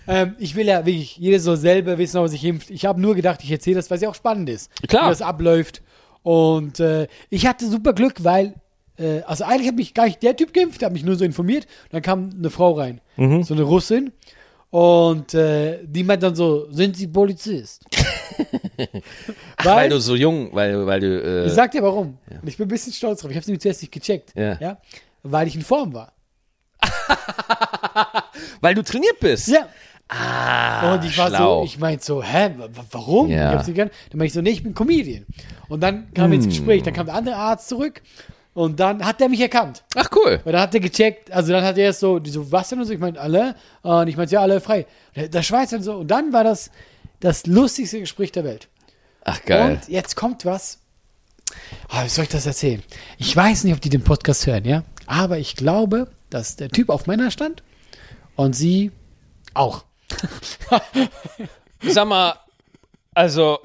ähm, 0.07 0.35
ich 0.39 0.55
will 0.55 0.67
ja 0.67 0.85
wirklich, 0.85 1.17
jeder 1.17 1.39
soll 1.39 1.57
selber 1.57 1.97
wissen, 1.97 2.17
ob 2.17 2.25
er 2.25 2.29
sich 2.29 2.43
impft. 2.43 2.69
Ich 2.69 2.85
habe 2.85 3.01
nur 3.01 3.15
gedacht, 3.15 3.41
ich 3.43 3.51
erzähle 3.51 3.77
das, 3.77 3.89
weil 3.89 3.95
es 3.97 4.01
ja 4.03 4.09
auch 4.09 4.15
spannend 4.15 4.49
ist. 4.49 4.71
Klar. 4.87 5.05
Wie 5.05 5.09
das 5.09 5.21
abläuft. 5.21 5.81
Und 6.23 6.79
äh, 6.79 7.07
ich 7.29 7.47
hatte 7.47 7.67
super 7.67 7.93
Glück, 7.93 8.23
weil, 8.23 8.55
äh, 8.97 9.21
also 9.21 9.43
eigentlich 9.45 9.67
hat 9.69 9.75
mich 9.75 9.93
gar 9.93 10.05
nicht 10.05 10.21
der 10.23 10.35
Typ 10.35 10.53
geimpft, 10.53 10.81
der 10.81 10.87
hat 10.87 10.93
mich 10.93 11.03
nur 11.05 11.15
so 11.15 11.25
informiert. 11.25 11.67
Dann 11.91 12.01
kam 12.01 12.29
eine 12.37 12.49
Frau 12.49 12.73
rein, 12.73 13.01
Mhm. 13.15 13.43
so 13.43 13.53
eine 13.53 13.63
Russin. 13.63 14.11
Und 14.77 15.33
äh, 15.33 15.79
die 15.83 16.03
meint 16.03 16.21
dann 16.21 16.35
so, 16.35 16.71
sind 16.71 16.95
Sie 16.95 17.07
Polizist? 17.07 17.83
Ach, 19.57 19.65
weil, 19.65 19.89
du 19.89 19.99
so 19.99 20.15
jung, 20.15 20.49
weil, 20.53 20.85
weil 20.85 20.99
du, 20.99 21.07
äh, 21.23 21.47
Ich 21.47 21.53
sag 21.53 21.71
dir 21.71 21.81
warum. 21.81 22.19
Und 22.29 22.47
ich 22.47 22.57
bin 22.57 22.65
ein 22.67 22.69
bisschen 22.69 22.93
stolz 22.93 23.21
drauf. 23.21 23.31
Ich 23.31 23.35
habe 23.37 23.41
es 23.41 23.47
nämlich 23.47 23.61
zuerst 23.61 23.81
nicht 23.81 23.91
gecheckt. 23.91 24.33
Ja. 24.35 24.77
Weil 25.23 25.47
ich 25.47 25.55
in 25.55 25.63
Form 25.63 25.95
war. 25.95 26.13
weil 28.61 28.75
du 28.75 28.83
trainiert 28.83 29.19
bist. 29.19 29.47
Ja. 29.47 29.67
Ah, 30.09 30.93
Und 30.93 31.05
ich 31.05 31.17
war 31.17 31.29
schlau. 31.29 31.59
so, 31.61 31.65
ich 31.65 31.79
meinte 31.79 32.05
so, 32.05 32.21
hä, 32.21 32.51
wa- 32.57 32.69
wa- 32.71 32.85
warum? 32.91 33.29
Ja. 33.31 33.49
Ich 33.49 33.55
hab's 33.57 33.67
nicht 33.67 33.75
gern. 33.77 33.89
Dann 34.11 34.19
meinte 34.19 34.27
ich 34.27 34.33
so, 34.33 34.41
nee, 34.41 34.51
ich 34.51 34.61
bin 34.63 34.75
Comedian. 34.75 35.25
Und 35.69 35.81
dann 35.81 36.13
kam 36.13 36.29
wir 36.29 36.35
ins 36.35 36.45
Gespräch, 36.47 36.83
dann 36.83 36.93
kam 36.93 37.07
der 37.07 37.15
andere 37.15 37.35
Arzt 37.35 37.67
zurück 37.67 38.01
und 38.57 38.79
dann 38.79 39.05
hat 39.05 39.19
der 39.19 39.29
mich 39.29 39.39
erkannt. 39.39 39.83
Ach, 39.93 40.09
cool. 40.15 40.41
Weil 40.43 40.53
dann 40.53 40.63
hat 40.63 40.73
er 40.73 40.79
gecheckt, 40.79 41.31
also 41.31 41.53
dann 41.53 41.63
hat 41.63 41.77
er 41.77 41.85
erst 41.85 41.99
so, 41.99 42.17
die 42.17 42.31
so, 42.31 42.51
was 42.51 42.69
denn? 42.69 42.79
Und 42.79 42.85
so, 42.85 42.93
ich 42.93 42.99
meinte, 42.99 43.21
alle? 43.21 43.53
Und 43.83 44.07
ich 44.07 44.17
meinte, 44.17 44.33
ja, 44.33 44.41
alle 44.41 44.59
frei. 44.61 44.87
Und 45.15 45.31
der, 45.31 45.43
Schweizer 45.43 45.77
und 45.77 45.83
so. 45.83 45.97
Und 45.97 46.07
dann 46.07 46.33
war 46.33 46.43
das 46.43 46.71
das 47.19 47.45
lustigste 47.45 47.99
Gespräch 47.99 48.31
der 48.31 48.43
Welt. 48.43 48.67
Ach, 49.25 49.43
geil. 49.45 49.73
Und 49.73 49.89
jetzt 49.89 50.15
kommt 50.15 50.43
was. 50.43 50.79
Ah, 51.89 52.03
wie 52.03 52.09
soll 52.09 52.23
ich 52.23 52.31
das 52.31 52.47
erzählen? 52.47 52.81
Ich 53.19 53.35
weiß 53.35 53.63
nicht, 53.63 53.75
ob 53.75 53.81
die 53.81 53.89
den 53.89 54.03
Podcast 54.03 54.47
hören, 54.47 54.65
ja? 54.65 54.83
Aber 55.05 55.37
ich 55.37 55.55
glaube, 55.55 56.09
dass 56.31 56.55
der 56.55 56.69
Typ 56.69 56.89
auf 56.89 57.05
Männer 57.05 57.29
stand 57.29 57.61
und 58.35 58.53
sie 58.53 58.91
auch. 59.53 59.83
Sag 61.83 62.07
mal, 62.07 62.33
also, 63.13 63.59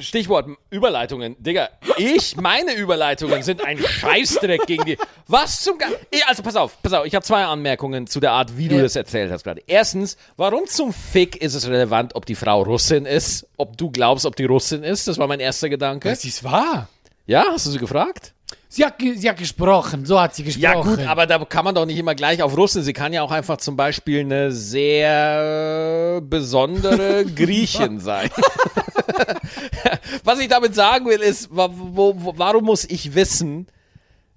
Stichwort 0.00 0.48
Überleitungen. 0.70 1.36
Digga, 1.42 1.68
ich, 1.96 2.36
meine 2.36 2.74
Überleitungen 2.74 3.42
sind 3.42 3.64
ein 3.64 3.78
Scheißdreck 3.78 4.66
gegen 4.66 4.84
die. 4.84 4.98
Was 5.26 5.62
zum 5.62 5.78
Ge 5.78 5.86
Eh, 6.10 6.20
Also, 6.28 6.42
pass 6.42 6.56
auf, 6.56 6.80
pass 6.82 6.92
auf, 6.92 7.06
ich 7.06 7.14
habe 7.14 7.24
zwei 7.24 7.44
Anmerkungen 7.44 8.06
zu 8.06 8.20
der 8.20 8.32
Art, 8.32 8.56
wie 8.56 8.68
du 8.68 8.76
Ja. 8.76 8.82
das 8.82 8.96
erzählt 8.96 9.30
hast 9.30 9.44
gerade. 9.44 9.62
Erstens, 9.66 10.16
warum 10.36 10.66
zum 10.66 10.92
Fick 10.92 11.36
ist 11.36 11.54
es 11.54 11.68
relevant, 11.68 12.14
ob 12.14 12.26
die 12.26 12.34
Frau 12.34 12.62
Russin 12.62 13.06
ist? 13.06 13.46
Ob 13.56 13.76
du 13.76 13.90
glaubst, 13.90 14.26
ob 14.26 14.36
die 14.36 14.44
Russin 14.44 14.82
ist? 14.82 15.08
Das 15.08 15.18
war 15.18 15.26
mein 15.26 15.40
erster 15.40 15.68
Gedanke. 15.68 16.08
Das 16.08 16.24
ist 16.24 16.44
wahr. 16.44 16.88
Ja, 17.26 17.44
hast 17.50 17.66
du 17.66 17.70
sie 17.70 17.78
gefragt? 17.78 18.32
Sie 18.70 18.84
hat, 18.84 18.96
sie 19.00 19.28
hat 19.28 19.38
gesprochen, 19.38 20.04
so 20.04 20.20
hat 20.20 20.34
sie 20.34 20.44
gesprochen. 20.44 20.62
Ja 20.62 20.82
gut, 20.82 20.98
aber 21.00 21.26
da 21.26 21.38
kann 21.44 21.64
man 21.64 21.74
doch 21.74 21.86
nicht 21.86 21.98
immer 21.98 22.14
gleich 22.14 22.42
auf 22.42 22.54
Russen. 22.54 22.82
Sie 22.82 22.92
kann 22.92 23.14
ja 23.14 23.22
auch 23.22 23.30
einfach 23.30 23.56
zum 23.56 23.76
Beispiel 23.76 24.20
eine 24.20 24.52
sehr 24.52 26.20
besondere 26.22 27.24
Griechin 27.34 27.98
sein. 27.98 28.30
Was 30.24 30.38
ich 30.38 30.48
damit 30.48 30.74
sagen 30.74 31.06
will, 31.06 31.20
ist, 31.20 31.48
wo, 31.50 31.68
wo, 31.72 32.34
warum 32.36 32.64
muss 32.64 32.84
ich 32.84 33.14
wissen, 33.14 33.68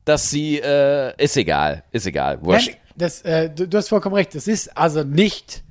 dass 0.06 0.30
sie, 0.30 0.60
äh, 0.60 1.14
ist 1.22 1.36
egal, 1.36 1.84
ist 1.92 2.06
egal, 2.06 2.42
wurscht. 2.42 2.70
Nein, 2.70 2.78
das, 2.96 3.22
äh, 3.24 3.50
du, 3.50 3.68
du 3.68 3.78
hast 3.78 3.90
vollkommen 3.90 4.16
recht. 4.16 4.34
Das 4.34 4.48
ist 4.48 4.78
also 4.78 5.04
nicht, 5.04 5.64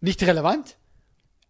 nicht 0.00 0.22
relevant. 0.22 0.75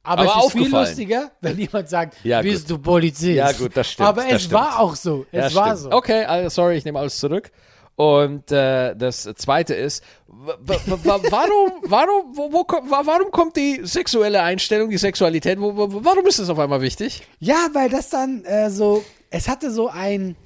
Aber, 0.06 0.22
Aber 0.22 0.40
es 0.40 0.46
ist 0.46 0.52
viel 0.52 0.70
lustiger, 0.70 1.30
wenn 1.40 1.58
jemand 1.58 1.88
sagt, 1.88 2.16
Ja, 2.24 2.40
bist 2.40 2.70
du 2.70 2.78
Polizist? 2.78 3.24
Ja, 3.36 3.50
gut, 3.52 3.76
das 3.76 3.90
stimmt, 3.90 4.08
Aber 4.08 4.22
das 4.22 4.32
es 4.34 4.42
stimmt. 4.44 4.54
war 4.54 4.78
auch 4.80 4.94
so. 4.94 5.26
Es 5.32 5.52
Ja, 5.52 5.60
war 5.60 5.76
stimmt. 5.76 5.90
so. 5.92 5.96
Okay, 5.96 6.24
also, 6.24 6.48
sorry, 6.48 6.76
ich 6.76 6.84
nehme 6.84 6.98
alles 6.98 7.18
zurück. 7.18 7.50
Und 7.96 8.52
äh, 8.52 8.94
das 8.94 9.22
zweite 9.36 9.74
ist, 9.74 10.04
wa- 10.28 10.56
wa- 10.60 10.80
wa- 10.86 11.20
warum, 11.30 11.72
warum, 11.82 12.36
wo, 12.36 12.52
wo, 12.52 12.66
warum 13.06 13.30
kommt 13.30 13.56
die 13.56 13.80
sexuelle 13.84 14.42
Einstellung, 14.42 14.90
die 14.90 14.98
Sexualität, 14.98 15.58
wo, 15.60 15.74
wo, 15.76 16.04
warum 16.04 16.26
ist 16.26 16.38
das 16.38 16.50
auf 16.50 16.58
einmal 16.58 16.82
wichtig? 16.82 17.22
Ja, 17.40 17.68
weil 17.72 17.88
das 17.88 18.10
dann 18.10 18.44
äh, 18.44 18.68
so, 18.70 19.02
es 19.30 19.48
hatte 19.48 19.70
so 19.70 19.88
ein 19.88 20.36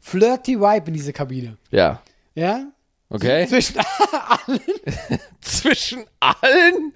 flirty 0.00 0.60
Vibe 0.60 0.84
in 0.88 0.94
dieser 0.94 1.12
Kabine. 1.12 1.58
Ja. 1.70 2.00
Ja? 2.36 2.66
Okay. 3.10 3.46
Zwischen 3.48 3.76
allen. 4.46 4.60
Zwischen 5.40 6.04
allen? 6.20 6.92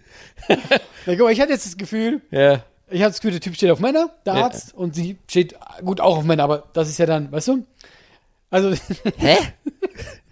Ja, 1.07 1.15
guck 1.15 1.21
mal, 1.25 1.33
ich 1.33 1.41
hatte 1.41 1.53
jetzt 1.53 1.65
das 1.67 1.77
Gefühl, 1.77 2.21
Ja. 2.31 2.63
ich 2.91 3.01
hatte 3.01 3.11
das 3.13 3.21
Gefühl, 3.21 3.33
der 3.33 3.41
Typ 3.41 3.55
steht 3.55 3.71
auf 3.71 3.81
Männer, 3.81 4.11
der 4.27 4.35
Ja. 4.35 4.45
Arzt, 4.45 4.75
und 4.75 4.95
sie 4.95 5.17
steht 5.29 5.55
gut 5.85 6.01
auch 6.01 6.19
auf 6.19 6.25
Männer, 6.25 6.45
aber 6.45 6.65
das 6.73 6.89
ist 6.89 6.99
ja 6.99 7.07
dann, 7.07 7.31
weißt 7.33 7.49
du? 7.49 7.65
Also, 8.51 8.73
Hä? 9.17 9.37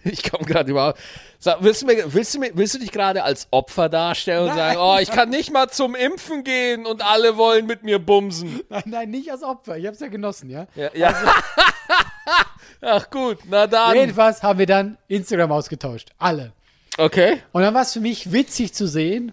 Ich 0.07 0.31
komme 0.31 0.45
gerade 0.45 0.71
überhaupt. 0.71 0.99
Sag, 1.39 1.59
willst, 1.63 1.81
du 1.83 1.87
mir, 1.87 2.13
willst, 2.13 2.35
du 2.35 2.39
mir, 2.39 2.51
willst 2.55 2.75
du 2.75 2.79
dich 2.79 2.93
gerade 2.93 3.25
als 3.25 3.49
Opfer 3.51 3.89
darstellen 3.89 4.43
und 4.43 4.49
Nein. 4.49 4.57
sagen, 4.75 4.79
oh, 4.79 4.99
ich 5.01 5.11
kann 5.11 5.31
nicht 5.31 5.51
mal 5.51 5.71
zum 5.71 5.95
Impfen 5.95 6.45
gehen 6.45 6.85
und 6.85 7.03
alle 7.03 7.39
wollen 7.39 7.67
mit 7.67 7.85
mir 7.85 7.99
bumsen? 7.99 8.61
nein, 8.69 8.83
nein, 8.87 9.11
nicht 9.11 9.31
als 9.31 9.43
Opfer. 9.43 9.79
Ich 9.79 9.87
hab's 9.87 10.01
ja 10.01 10.09
genossen, 10.09 10.51
ja. 10.51 10.67
Ja. 10.75 10.91
ja. 10.95 11.15
Ach 12.83 13.09
gut, 13.11 13.39
na 13.49 13.67
dann. 13.67 13.95
Jedenfalls 13.97 14.43
haben 14.43 14.59
wir 14.59 14.67
dann 14.67 14.99
Instagram 15.09 15.53
ausgetauscht. 15.53 16.11
Alle. 16.19 16.53
Okay. 16.99 17.41
Und 17.53 17.63
dann 17.63 17.73
war 17.75 17.83
es 17.83 17.93
für 17.95 18.01
mich 18.01 18.31
witzig 18.31 18.75
zu 18.75 18.87
sehen, 18.87 19.33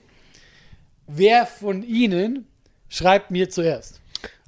wer 1.07 1.45
von 1.45 1.83
ihnen 1.83 2.47
schreibt 2.89 3.31
mir 3.31 3.49
zuerst. 3.49 3.99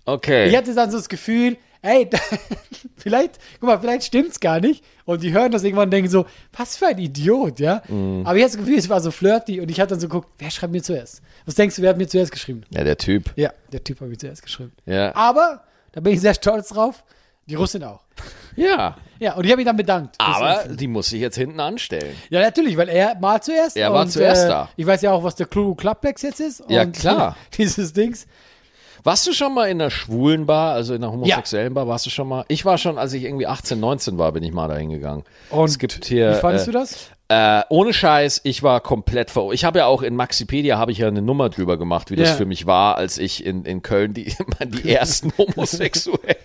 Okay. 0.06 0.50
Ich 0.50 0.56
hatte 0.56 0.74
dann 0.74 0.92
so 0.92 0.98
das 0.98 1.10
Gefühl, 1.10 1.58
ey, 1.82 2.10
vielleicht, 2.98 3.40
guck 3.60 3.70
mal, 3.70 3.80
vielleicht 3.80 4.06
stimmt's 4.06 4.40
gar 4.40 4.60
nicht. 4.60 4.84
Und 5.06 5.22
die 5.22 5.34
hören 5.34 5.52
das 5.52 5.64
irgendwann 5.64 5.88
und 5.88 5.92
denken 5.92 6.10
so, 6.10 6.26
was 6.54 6.78
für 6.78 6.88
ein 6.88 6.98
Idiot, 6.98 7.60
ja. 7.60 7.84
Mhm. 7.88 8.26
Aber 8.26 8.38
ich 8.38 8.44
hatte 8.44 8.58
das 8.58 8.66
Gefühl, 8.66 8.80
es 8.80 8.90
war 8.90 9.02
so 9.02 9.12
flirty 9.12 9.60
und 9.60 9.70
ich 9.70 9.80
hatte 9.80 9.92
dann 9.92 10.00
so 10.00 10.08
geguckt, 10.08 10.30
wer 10.40 10.50
schreibt 10.50 10.74
mir 10.74 10.82
zuerst? 10.82 11.22
Was 11.46 11.56
denkst 11.56 11.76
du, 11.76 11.82
wer 11.82 11.90
hat 11.90 11.98
mir 11.98 12.08
zuerst 12.08 12.32
geschrieben? 12.32 12.64
Ja, 12.70 12.84
der 12.84 12.98
Typ. 12.98 13.32
Ja, 13.36 13.54
der 13.72 13.84
Typ 13.84 14.02
hat 14.02 14.08
mir 14.08 14.18
zuerst 14.18 14.42
geschrieben. 14.42 14.72
Ja. 14.86 15.16
Aber, 15.16 15.64
da 15.92 16.02
bin 16.02 16.14
ich 16.14 16.22
sehr 16.22 16.34
stolz 16.34 16.70
drauf, 16.70 17.04
die 17.46 17.56
Russin 17.56 17.84
auch. 17.84 18.02
Ja. 18.56 18.96
Ja, 19.20 19.36
und 19.36 19.46
ich 19.46 19.52
habe 19.52 19.58
mich 19.58 19.66
dann 19.66 19.78
bedankt. 19.78 20.16
Aber 20.20 20.66
die 20.70 20.88
muss 20.88 21.10
sich 21.10 21.22
jetzt 21.22 21.38
hinten 21.38 21.60
anstellen. 21.60 22.16
Ja, 22.30 22.42
natürlich, 22.42 22.78
weil 22.78 22.90
er 22.90 23.16
mal 23.20 23.42
zuerst. 23.42 23.78
Er 23.78 23.92
war 23.94 24.02
und, 24.02 24.12
zuerst 24.12 24.46
äh, 24.46 24.50
da. 24.50 24.70
Ich 24.76 24.86
weiß 24.86 25.02
ja 25.02 25.12
auch, 25.12 25.24
was 25.24 25.36
der 25.36 25.48
Klu 25.48 25.76
Clublex 25.76 26.22
jetzt 26.22 26.40
ist. 26.40 26.64
Ja, 26.68 26.86
klar. 26.86 27.38
Dieses 27.58 27.94
Dings. 27.94 28.28
Warst 29.04 29.28
du 29.28 29.34
schon 29.34 29.54
mal 29.54 29.70
in 29.70 29.82
einer 29.82 29.92
schwulen 29.92 30.46
Bar, 30.46 30.74
also 30.74 30.94
in 30.94 31.04
einer 31.04 31.12
homosexuellen 31.12 31.74
Bar? 31.74 31.88
Warst 31.88 32.06
du 32.06 32.10
schon 32.10 32.28
mal? 32.28 32.46
Ich 32.48 32.64
war 32.64 32.78
schon, 32.78 32.98
als 32.98 33.12
ich 33.12 33.24
irgendwie 33.24 33.48
18, 33.48 33.78
19 33.78 34.18
war, 34.18 34.32
bin 34.32 34.44
ich 34.44 34.54
mal 34.54 34.70
dahin 34.70 34.90
gegangen. 34.90 35.24
Und 35.50 35.66
es 35.66 35.78
gibt 35.78 36.06
hier. 36.06 36.32
Wie 36.32 36.40
fandest 36.40 36.68
äh, 36.68 36.72
du 36.72 36.78
das? 36.78 37.10
Äh, 37.34 37.64
ohne 37.70 37.94
Scheiß, 37.94 38.42
ich 38.44 38.62
war 38.62 38.80
komplett 38.80 39.32
ver. 39.32 39.50
Ich 39.54 39.66
habe 39.66 39.80
ja 39.80 39.86
auch 39.88 40.04
in 40.04 40.16
Maxipedia 40.16 40.78
habe 40.78 40.92
ich 40.92 41.00
ja 41.00 41.08
eine 41.08 41.22
Nummer 41.24 41.50
drüber 41.50 41.78
gemacht, 41.78 42.12
wie 42.12 42.16
das 42.16 42.30
Ja. 42.30 42.36
für 42.36 42.46
mich 42.46 42.68
war, 42.68 42.98
als 42.98 43.18
ich 43.18 43.44
in, 43.44 43.66
in 43.66 43.82
Köln 43.82 44.14
die, 44.14 44.36
die 44.66 44.94
ersten 44.94 45.34
Homosexuellen. 45.38 46.36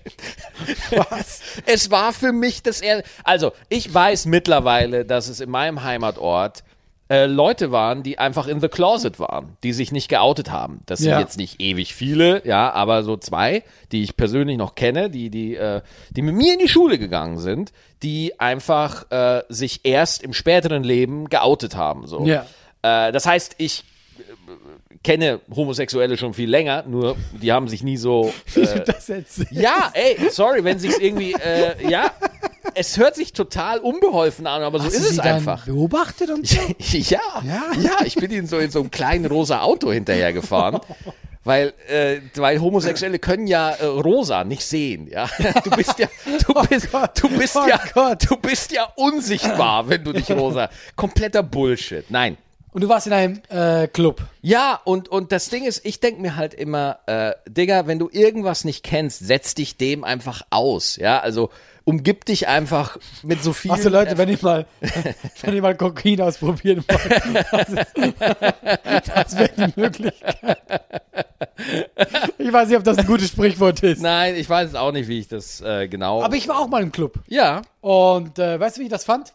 Was? 0.91 1.41
Es 1.67 1.91
war 1.91 2.13
für 2.15 2.33
mich 2.33 2.63
das 2.63 2.81
er 2.81 3.03
Also, 3.25 3.53
ich 3.69 3.93
weiß 3.93 4.25
mittlerweile, 4.27 5.05
dass 5.05 5.29
es 5.29 5.41
in 5.41 5.51
meinem 5.51 5.83
Heimatort 5.85 6.63
äh, 7.11 7.25
Leute 7.27 7.71
waren, 7.73 8.03
die 8.03 8.19
einfach 8.19 8.47
in 8.49 8.61
the 8.61 8.69
closet 8.69 9.19
waren, 9.19 9.57
die 9.63 9.73
sich 9.73 9.93
nicht 9.93 10.09
geoutet 10.09 10.51
haben. 10.51 10.81
Das 10.87 10.99
sind 10.99 11.11
Ja. 11.11 11.21
jetzt 11.21 11.39
nicht 11.39 11.61
ewig 11.61 11.95
viele, 11.95 12.47
ja, 12.47 12.71
aber 12.73 13.03
so 13.03 13.17
zwei, 13.17 13.63
die 13.93 14.03
ich 14.03 14.17
persönlich 14.17 14.59
noch 14.59 14.75
kenne, 14.75 15.09
die 15.09 15.31
die 15.31 15.55
äh, 15.57 15.81
die 16.11 16.23
mit 16.23 16.35
mir 16.35 16.53
in 16.53 16.59
die 16.59 16.69
Schule 16.69 16.99
gegangen 16.99 17.39
sind, 17.39 17.73
die 18.03 18.39
einfach 18.39 19.11
äh, 19.11 19.43
sich 19.49 19.81
erst 19.85 20.23
im 20.23 20.33
späteren 20.35 20.85
Leben 20.85 21.29
geoutet 21.31 21.77
haben. 21.77 22.07
So. 22.07 22.27
Ja. 22.27 22.45
Äh, 22.83 23.11
das 23.13 23.25
heißt, 23.27 23.55
ich 23.59 23.85
äh, 24.19 24.95
kenne 25.03 25.41
Homosexuelle 25.55 26.17
schon 26.19 26.35
viel 26.35 26.51
länger, 26.51 26.85
nur 26.87 27.17
die 27.41 27.53
haben 27.53 27.69
sich 27.69 27.83
nie 27.83 27.97
so 27.97 28.33
du 28.55 28.61
das 28.61 29.09
erzählst. 29.09 29.47
ja, 29.51 29.91
ey, 29.95 30.29
sorry, 30.31 30.63
wenn 30.65 30.79
sich's 30.79 30.99
irgendwie, 30.99 31.33
äh, 31.33 31.89
ja, 31.91 32.11
es 32.75 32.97
hört 32.97 33.15
sich 33.17 33.33
total 33.33 33.79
unbeholfen 33.79 34.47
an, 34.47 34.63
aber 34.63 34.79
so 34.79 34.87
Hast 34.87 34.95
ist 34.95 35.01
du 35.03 35.09
es 35.09 35.11
sie 35.13 35.17
dann 35.19 35.37
einfach. 35.37 35.65
beobachtet 35.67 36.31
und 36.31 36.47
so? 36.47 36.59
Ja, 36.79 37.21
Ja? 37.45 37.63
ja, 37.81 37.97
ich 38.05 38.15
bin 38.17 38.31
ihnen 38.31 38.47
so 38.47 38.59
in 38.59 38.71
so 38.71 38.81
einem 38.81 38.91
kleinen 38.91 39.27
rosa 39.27 39.61
Auto 39.63 39.93
hinterhergefahren. 39.93 40.81
Weil, 41.45 41.73
äh, 41.89 42.21
weil 42.37 42.61
Homosexuelle 42.61 43.19
können 43.19 43.47
ja 43.47 43.71
äh, 43.71 43.87
rosa 43.87 44.45
nicht 44.45 44.63
sehen, 44.63 45.09
ja. 45.09 45.31
Du 45.65 45.71
bist 45.71 45.99
ja, 45.99 46.07
du 46.47 46.53
bist, 46.69 46.89
du 47.23 47.29
bist 47.31 47.57
oh 47.57 47.67
ja, 47.67 48.15
du 48.17 48.37
bist 48.37 48.71
ja 48.73 48.85
unsichtbar, 48.97 49.89
wenn 49.89 50.05
du 50.05 50.13
nicht 50.13 50.31
rosa. 50.31 50.69
Kompletter 50.95 51.43
Bullshit. 51.43 52.11
Nein, 52.11 52.37
Und 52.73 52.83
du 52.83 52.89
warst 52.89 53.07
in 53.07 53.13
einem 53.13 53.41
äh, 53.49 53.89
Club. 53.89 54.23
ja, 54.43 54.81
und, 54.85 55.09
und 55.09 55.33
das 55.33 55.49
Ding 55.49 55.65
ist, 55.65 55.85
ich 55.87 56.01
denk 56.01 56.19
mir 56.21 56.37
halt 56.37 56.53
immer, 56.55 56.99
äh, 57.07 57.33
Digga, 57.49 57.87
wenn 57.87 57.99
du 57.99 58.09
irgendwas 58.13 58.65
nicht 58.65 58.85
kennst, 58.85 59.21
setz 59.27 59.55
dich 59.55 59.77
dem 59.79 60.05
einfach 60.05 60.43
aus. 60.51 60.97
Ja, 60.97 61.19
also 61.21 61.51
umgib 61.85 62.27
dich 62.27 62.47
einfach 62.47 62.99
mit 63.23 63.43
so 63.43 63.55
viel. 63.55 63.71
Achso, 63.71 63.89
Leute, 63.89 64.19
wenn 64.19 64.29
ihr 64.29 64.39
mal, 64.43 64.67
wenn 65.41 65.55
ihr 65.55 65.63
mal 65.63 65.75
Kokain 65.77 66.21
ausprobieren 66.21 66.85
wollt, 66.87 67.47
das, 67.53 67.69
ist- 67.71 69.09
das 69.15 69.39
wäre 69.39 69.51
die 69.73 69.81
Möglichkeit. 69.81 70.59
Ich 72.39 72.53
weiß 72.53 72.69
nicht, 72.69 72.77
ob 72.77 72.85
das 72.85 72.99
ein 72.99 73.07
gutes 73.07 73.29
Sprichwort 73.29 73.83
ist. 73.83 74.03
Nein, 74.03 74.37
ich 74.37 74.49
weiß 74.49 74.75
auch 74.75 74.93
nicht, 74.93 75.09
wie 75.09 75.19
ich 75.21 75.29
das 75.29 75.61
äh, 75.63 75.89
genau. 75.89 76.23
Aber 76.23 76.37
ich 76.37 76.47
war 76.49 76.59
auch 76.61 76.69
mal 76.69 76.83
im 76.83 76.93
Club. 76.93 77.19
ja, 77.27 77.63
Und 77.81 78.39
äh, 78.39 78.61
weißt 78.61 78.77
du, 78.77 78.81
wie 78.83 78.85
ich 78.85 78.91
das 78.91 79.05
fand? 79.05 79.33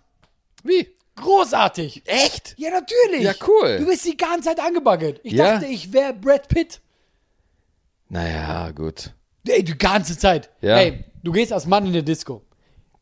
wie? 0.64 0.88
Großartig. 1.16 2.04
Echt? 2.06 2.56
Ja, 2.58 2.70
natürlich. 2.72 3.24
Ja, 3.24 3.34
cool. 3.48 3.78
Du 3.80 3.86
bist 3.86 4.06
die 4.06 4.18
ganze 4.18 4.50
Zeit 4.50 4.60
angebaggert. 4.60 5.20
Ich 5.24 5.34
Ja. 5.34 5.54
dachte, 5.54 5.66
ich 5.68 5.94
wäre 5.94 6.14
Brad 6.14 6.48
Pitt. 6.50 6.82
Naja, 8.10 8.72
gut. 8.72 9.12
Ey, 9.48 9.64
die 9.64 9.78
ganze 9.78 10.18
Zeit. 10.18 10.50
Ja. 10.62 10.78
Ey, 10.78 11.04
du 11.24 11.32
gehst 11.32 11.52
als 11.52 11.66
Mann 11.66 11.84
in 11.86 11.92
eine 11.94 12.04
Disco. 12.04 12.44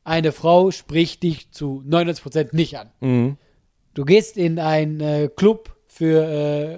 Eine 0.03 0.31
Frau 0.31 0.71
spricht 0.71 1.21
dich 1.23 1.51
zu 1.51 1.83
99% 1.87 2.53
nicht 2.53 2.77
an. 2.77 2.89
Mhm. 3.01 3.37
Du 3.93 4.05
gehst 4.05 4.37
in 4.37 4.57
einen 4.59 4.99
äh, 4.99 5.29
Club 5.35 5.75
für 5.87 6.23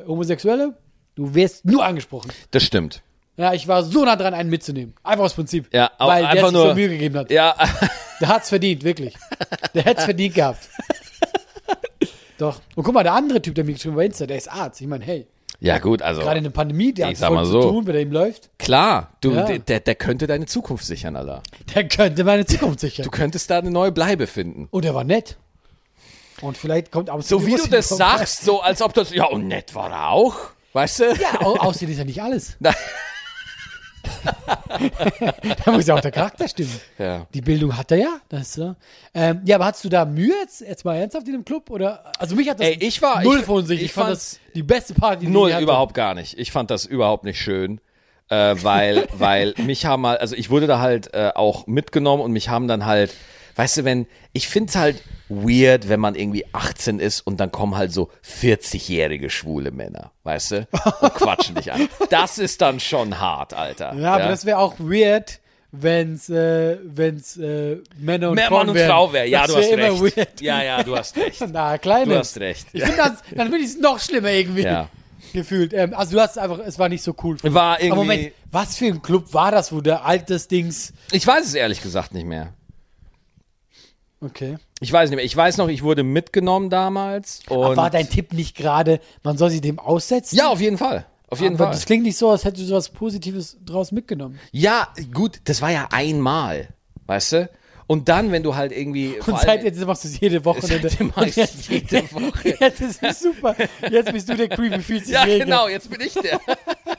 äh, 0.04 0.08
Homosexuelle. 0.08 0.78
Du 1.15 1.34
wirst 1.36 1.63
nur 1.65 1.86
angesprochen. 1.86 2.32
Das 2.52 2.63
stimmt. 2.63 3.02
Ja, 3.38 3.54
ich 3.54 3.67
war 3.67 3.84
so 3.84 4.04
nah 4.04 4.15
dran, 4.15 4.34
einen 4.34 4.50
mitzunehmen. 4.50 4.93
Einfach 5.04 5.26
aus 5.26 5.34
Prinzip. 5.34 5.67
Ja, 5.74 5.91
auch 5.98 6.08
weil 6.08 6.22
der 6.22 6.30
einfach 6.32 6.48
sich 6.50 6.54
nur. 6.58 6.69
so 6.69 6.76
Mühe 6.76 6.89
gegeben 6.89 7.17
hat. 7.17 7.32
Ja, 7.32 7.56
Der 8.19 8.28
hat's 8.28 8.50
verdient, 8.50 8.84
wirklich. 8.84 9.15
Der 9.74 9.84
hätt's 9.86 10.06
verdient 10.06 10.36
gehabt. 10.36 10.69
Doch. 12.43 12.60
Und 12.75 12.84
guck 12.84 12.93
mal, 12.93 13.03
der 13.03 13.13
andere 13.13 13.41
Typ, 13.41 13.56
der 13.56 13.63
mir 13.63 13.71
geschrieben 13.73 13.93
hat 13.95 13.97
bei 13.99 14.06
Insta, 14.08 14.25
der 14.25 14.38
ist 14.38 14.51
Arzt. 14.51 14.82
Ich 14.82 14.88
meine, 14.88 15.06
hey, 15.06 15.27
ja 15.62 15.77
gut, 15.79 16.01
also 16.01 16.19
gerade 16.21 16.39
in 16.39 16.43
der 16.43 16.51
Pandemie, 16.51 16.91
der 16.93 17.08
hat 17.08 17.17
voll 17.17 17.29
mal 17.29 17.45
zu 17.45 17.51
so. 17.51 17.62
tun, 17.62 17.88
wenn 17.88 17.95
er 17.95 18.01
ihm 18.01 18.12
läuft. 18.12 18.49
klar, 18.60 19.12
du, 19.21 19.32
Ja. 19.32 19.43
der, 19.58 19.79
der 19.79 19.95
könnte 19.95 20.27
deine 20.27 20.45
Zukunft 20.45 20.86
sichern, 20.86 21.15
Alter. 21.15 21.41
Der 21.73 21.88
könnte 21.88 22.25
meine 22.25 22.45
Zukunft 22.45 22.82
sichern. 22.82 23.06
Du 23.06 23.12
könntest 23.12 23.49
da 23.49 23.60
eine 23.60 23.71
neue 23.71 23.93
Bleibe 23.93 24.27
finden. 24.27 24.67
Und 24.71 24.84
er 24.84 24.93
war 24.93 25.06
nett. 25.06 25.38
Und 26.41 26.58
vielleicht 26.58 26.91
kommt 26.91 27.10
aber 27.10 27.21
So 27.21 27.45
wie 27.45 27.56
du 27.56 27.67
das 27.69 27.88
sagst, 27.88 28.43
so 28.43 28.60
als 28.62 28.82
ob 28.82 28.93
das, 28.93 29.13
ja, 29.13 29.25
und 29.27 29.47
nett 29.47 29.73
war 29.73 29.89
er 29.89 30.10
auch, 30.10 30.36
weißt 30.73 30.99
du? 30.99 31.03
Ja, 31.15 31.39
au- 31.41 31.56
aussehen 31.58 31.89
ist 31.89 31.97
ja 31.99 32.03
nicht 32.03 32.21
alles. 32.21 32.58
Da 35.65 35.71
muss 35.71 35.88
ja 35.88 35.95
auch 35.95 36.01
der 36.01 36.12
Charakter 36.12 36.47
stimmen. 36.47 36.79
Ja. 36.97 37.27
Die 37.33 37.41
Bildung 37.41 37.75
hat 37.77 37.91
er 37.91 37.97
ja. 37.97 38.17
Das 38.29 38.41
ist 38.41 38.53
so. 38.53 38.75
Ähm, 39.13 39.41
ja, 39.45 39.55
aber 39.57 39.65
hast 39.65 39.83
du 39.83 39.89
da 39.89 40.05
Mühe 40.05 40.33
jetzt, 40.41 40.62
jetzt 40.62 40.83
mal 40.86 40.95
ernsthaft 40.95 41.27
in 41.27 41.33
dem 41.33 41.45
Club? 41.45 41.69
Oder? 41.69 42.12
Also 42.17 42.36
mich 42.36 42.49
hat 42.49 42.59
das 42.59 42.67
Ey, 42.67 42.77
ich 42.79 43.01
war- 43.01 43.23
null 43.23 43.39
ich- 43.39 43.45
von 43.45 43.65
sich. 43.65 43.79
Ich, 43.79 43.86
ich 43.86 43.93
fand 43.93 44.09
das 44.12 44.39
die 44.55 44.63
beste 44.63 44.93
Party, 44.93 45.25
die 45.25 45.31
Null, 45.31 45.53
hatte. 45.53 45.63
überhaupt 45.63 45.93
gar 45.93 46.13
nicht. 46.15 46.38
Ich 46.39 46.51
fand 46.51 46.71
das 46.71 46.86
überhaupt 46.86 47.23
nicht 47.23 47.39
schön. 47.39 47.79
Äh, 48.29 48.55
weil, 48.62 49.07
weil 49.17 49.53
mich 49.57 49.86
haben 49.86 50.01
mal, 50.01 50.17
also 50.17 50.36
ich 50.36 50.49
wurde 50.49 50.65
da 50.67 50.79
halt 50.79 51.13
äh, 51.13 51.31
auch 51.36 51.67
mitgenommen 51.67 52.23
und 52.23 52.31
mich 52.31 52.49
haben 52.49 52.67
dann 52.67 52.86
halt, 52.86 53.13
weißt 53.56 53.78
du, 53.78 53.84
wenn, 53.86 54.08
ich 54.34 54.48
find's 54.48 54.76
halt 54.76 55.02
weird, 55.30 55.89
wenn 55.89 56.00
man 56.00 56.16
irgendwie 56.16 56.46
18 56.54 57.00
ist 57.00 57.22
und 57.22 57.39
dann 57.39 57.52
kommen 57.52 57.76
halt 57.76 57.92
so 57.92 58.10
40-jährige 58.24 59.30
schwule 59.30 59.72
Männer, 59.72 60.12
weißt 60.24 60.52
du? 60.52 60.68
Und 61.02 61.13
quatschen 61.16 61.56
dich 61.56 61.72
an. 61.72 61.88
Das 62.10 62.38
ist 62.38 62.62
dann 62.62 62.80
schon 62.80 63.20
hart, 63.20 63.54
Alter. 63.54 63.94
Ja, 63.96 64.16
aber 64.16 64.28
das 64.28 64.46
wäre 64.46 64.58
auch 64.60 64.76
weird, 64.80 65.39
wenn's, 65.72 66.30
äh, 66.30 66.78
wenn's 66.84 67.38
äh, 67.38 67.78
Männer 67.98 68.30
und 68.32 68.39
Frauen 68.42 68.68
Mann 68.68 68.78
und. 68.78 68.84
Frau 68.86 69.12
wäre. 69.13 69.28
Ja, 69.28 69.42
Das 69.44 69.52
du 69.52 69.58
hast 69.58 69.70
wär 69.72 69.89
immer 69.89 70.04
recht. 70.04 70.18
Weird. 70.18 70.42
Ja, 70.42 70.63
ja, 70.63 70.84
du 70.84 70.96
hast 70.96 71.16
recht. 71.18 71.44
Na, 71.52 71.78
kleine. 71.78 72.13
Du 72.13 72.20
hast 72.20 72.39
recht. 72.39 72.68
Ich 72.74 72.82
Ja. 72.82 72.88
finde 72.88 73.02
das, 73.02 73.12
dann 73.32 73.48
finde 73.50 73.58
ich 73.60 73.66
es 73.72 73.80
noch 73.80 74.00
schlimmer 74.00 74.30
irgendwie 74.30 74.63
Ja. 74.63 74.89
gefühlt. 75.34 75.74
Ähm, 75.74 75.94
also 75.96 76.12
du 76.18 76.22
hast 76.22 76.38
einfach, 76.38 76.60
es 76.60 76.78
war 76.78 76.89
nicht 76.89 77.04
so 77.04 77.16
cool. 77.24 77.38
War 77.42 77.78
dich. 77.78 77.92
Aber 77.92 78.02
Moment, 78.02 78.22
irgendwie. 78.22 78.36
was 78.52 78.78
für 78.78 78.86
ein 78.86 79.02
Club 79.02 79.34
war 79.34 79.52
das, 79.52 79.72
wo 79.72 79.82
der 79.82 80.06
altes 80.06 80.48
Dings. 80.48 80.94
Ich 81.12 81.26
weiß 81.26 81.46
es 81.46 81.54
ehrlich 81.56 81.82
gesagt 81.82 82.13
nicht 82.13 82.26
mehr. 82.28 82.54
Okay. 84.23 84.57
Ich 84.79 84.91
weiß 84.91 85.09
nicht 85.09 85.17
mehr. 85.17 85.25
Ich 85.25 85.36
weiß 85.36 85.57
noch, 85.57 85.67
ich 85.67 85.83
wurde 85.83 86.03
mitgenommen 86.03 86.69
damals. 86.69 87.41
Und 87.49 87.75
war 87.77 87.89
dein 87.89 88.09
Tipp 88.09 88.33
nicht 88.33 88.55
gerade, 88.55 88.99
man 89.23 89.38
soll 89.38 89.49
sich 89.49 89.62
dem 89.62 89.79
aussetzen? 89.79 90.36
ja, 90.36 90.47
auf 90.49 90.62
jeden 90.62 90.77
Fall. 90.77 91.05
Auf 91.29 91.41
jeden 91.41 91.55
Aber 91.55 91.65
Fall. 91.65 91.73
das 91.73 91.86
klingt 91.86 92.03
nicht 92.03 92.17
so, 92.17 92.29
als 92.29 92.45
hättest 92.45 92.63
du 92.63 92.67
sowas 92.67 92.89
Positives 92.89 93.57
draus 93.65 93.91
mitgenommen. 93.91 94.39
Ja, 94.51 94.88
gut, 95.13 95.41
das 95.45 95.62
war 95.63 95.71
ja 95.71 95.88
einmal, 95.91 96.69
weißt 97.07 97.31
du? 97.33 97.49
Und 97.88 98.07
dann, 98.07 98.31
wenn 98.31 98.43
du 98.43 98.55
halt 98.55 98.71
irgendwie. 98.71 99.15
Und 99.25 99.39
seit 99.39 99.63
jetzt 99.63 99.83
machst 99.86 100.03
du 100.05 100.07
es 100.07 100.19
jede 100.19 100.45
Woche. 100.45 100.62
Seitdem 100.65 101.12
mach 101.15 101.25
ich's 101.25 101.36
jetzt, 101.38 101.69
jede 101.69 102.03
Woche. 102.13 102.55
Jetzt 102.59 102.79
ist 102.81 103.03
es 103.03 103.19
super. 103.19 103.55
Jetzt 103.91 104.12
bist 104.13 104.29
du 104.29 104.36
der 104.38 104.47
Creepy, 104.47 104.79
fühlt 104.79 105.05
sich 105.05 105.13
Ja, 105.13 105.25
Jäger. 105.25 105.43
genau, 105.45 105.67
jetzt 105.67 105.89
bin 105.89 105.99
ich 105.99 106.13
der. 106.13 106.39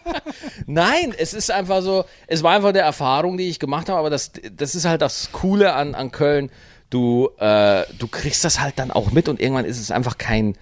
Nein, 0.66 1.14
es 1.16 1.32
ist 1.32 1.50
einfach 1.50 1.80
so, 1.82 2.04
es 2.26 2.42
war 2.42 2.54
einfach 2.54 2.72
der 2.72 2.84
Erfahrung, 2.84 3.38
die 3.38 3.48
ich 3.48 3.58
gemacht 3.58 3.88
habe, 3.88 3.98
aber 3.98 4.10
das, 4.10 4.32
das 4.56 4.74
ist 4.74 4.84
halt 4.84 5.00
das 5.00 5.30
Coole 5.32 5.72
an, 5.74 5.94
an 5.94 6.10
Köln. 6.10 6.50
Du, 6.94 7.30
äh, 7.40 7.82
du 7.98 8.06
kriegst 8.06 8.44
das 8.44 8.60
halt 8.60 8.78
dann 8.78 8.92
auch 8.92 9.10
mit 9.10 9.28
und 9.28 9.40
irgendwann 9.40 9.64
ist 9.64 9.80
es 9.80 9.90
einfach 9.90 10.16
kein 10.16 10.54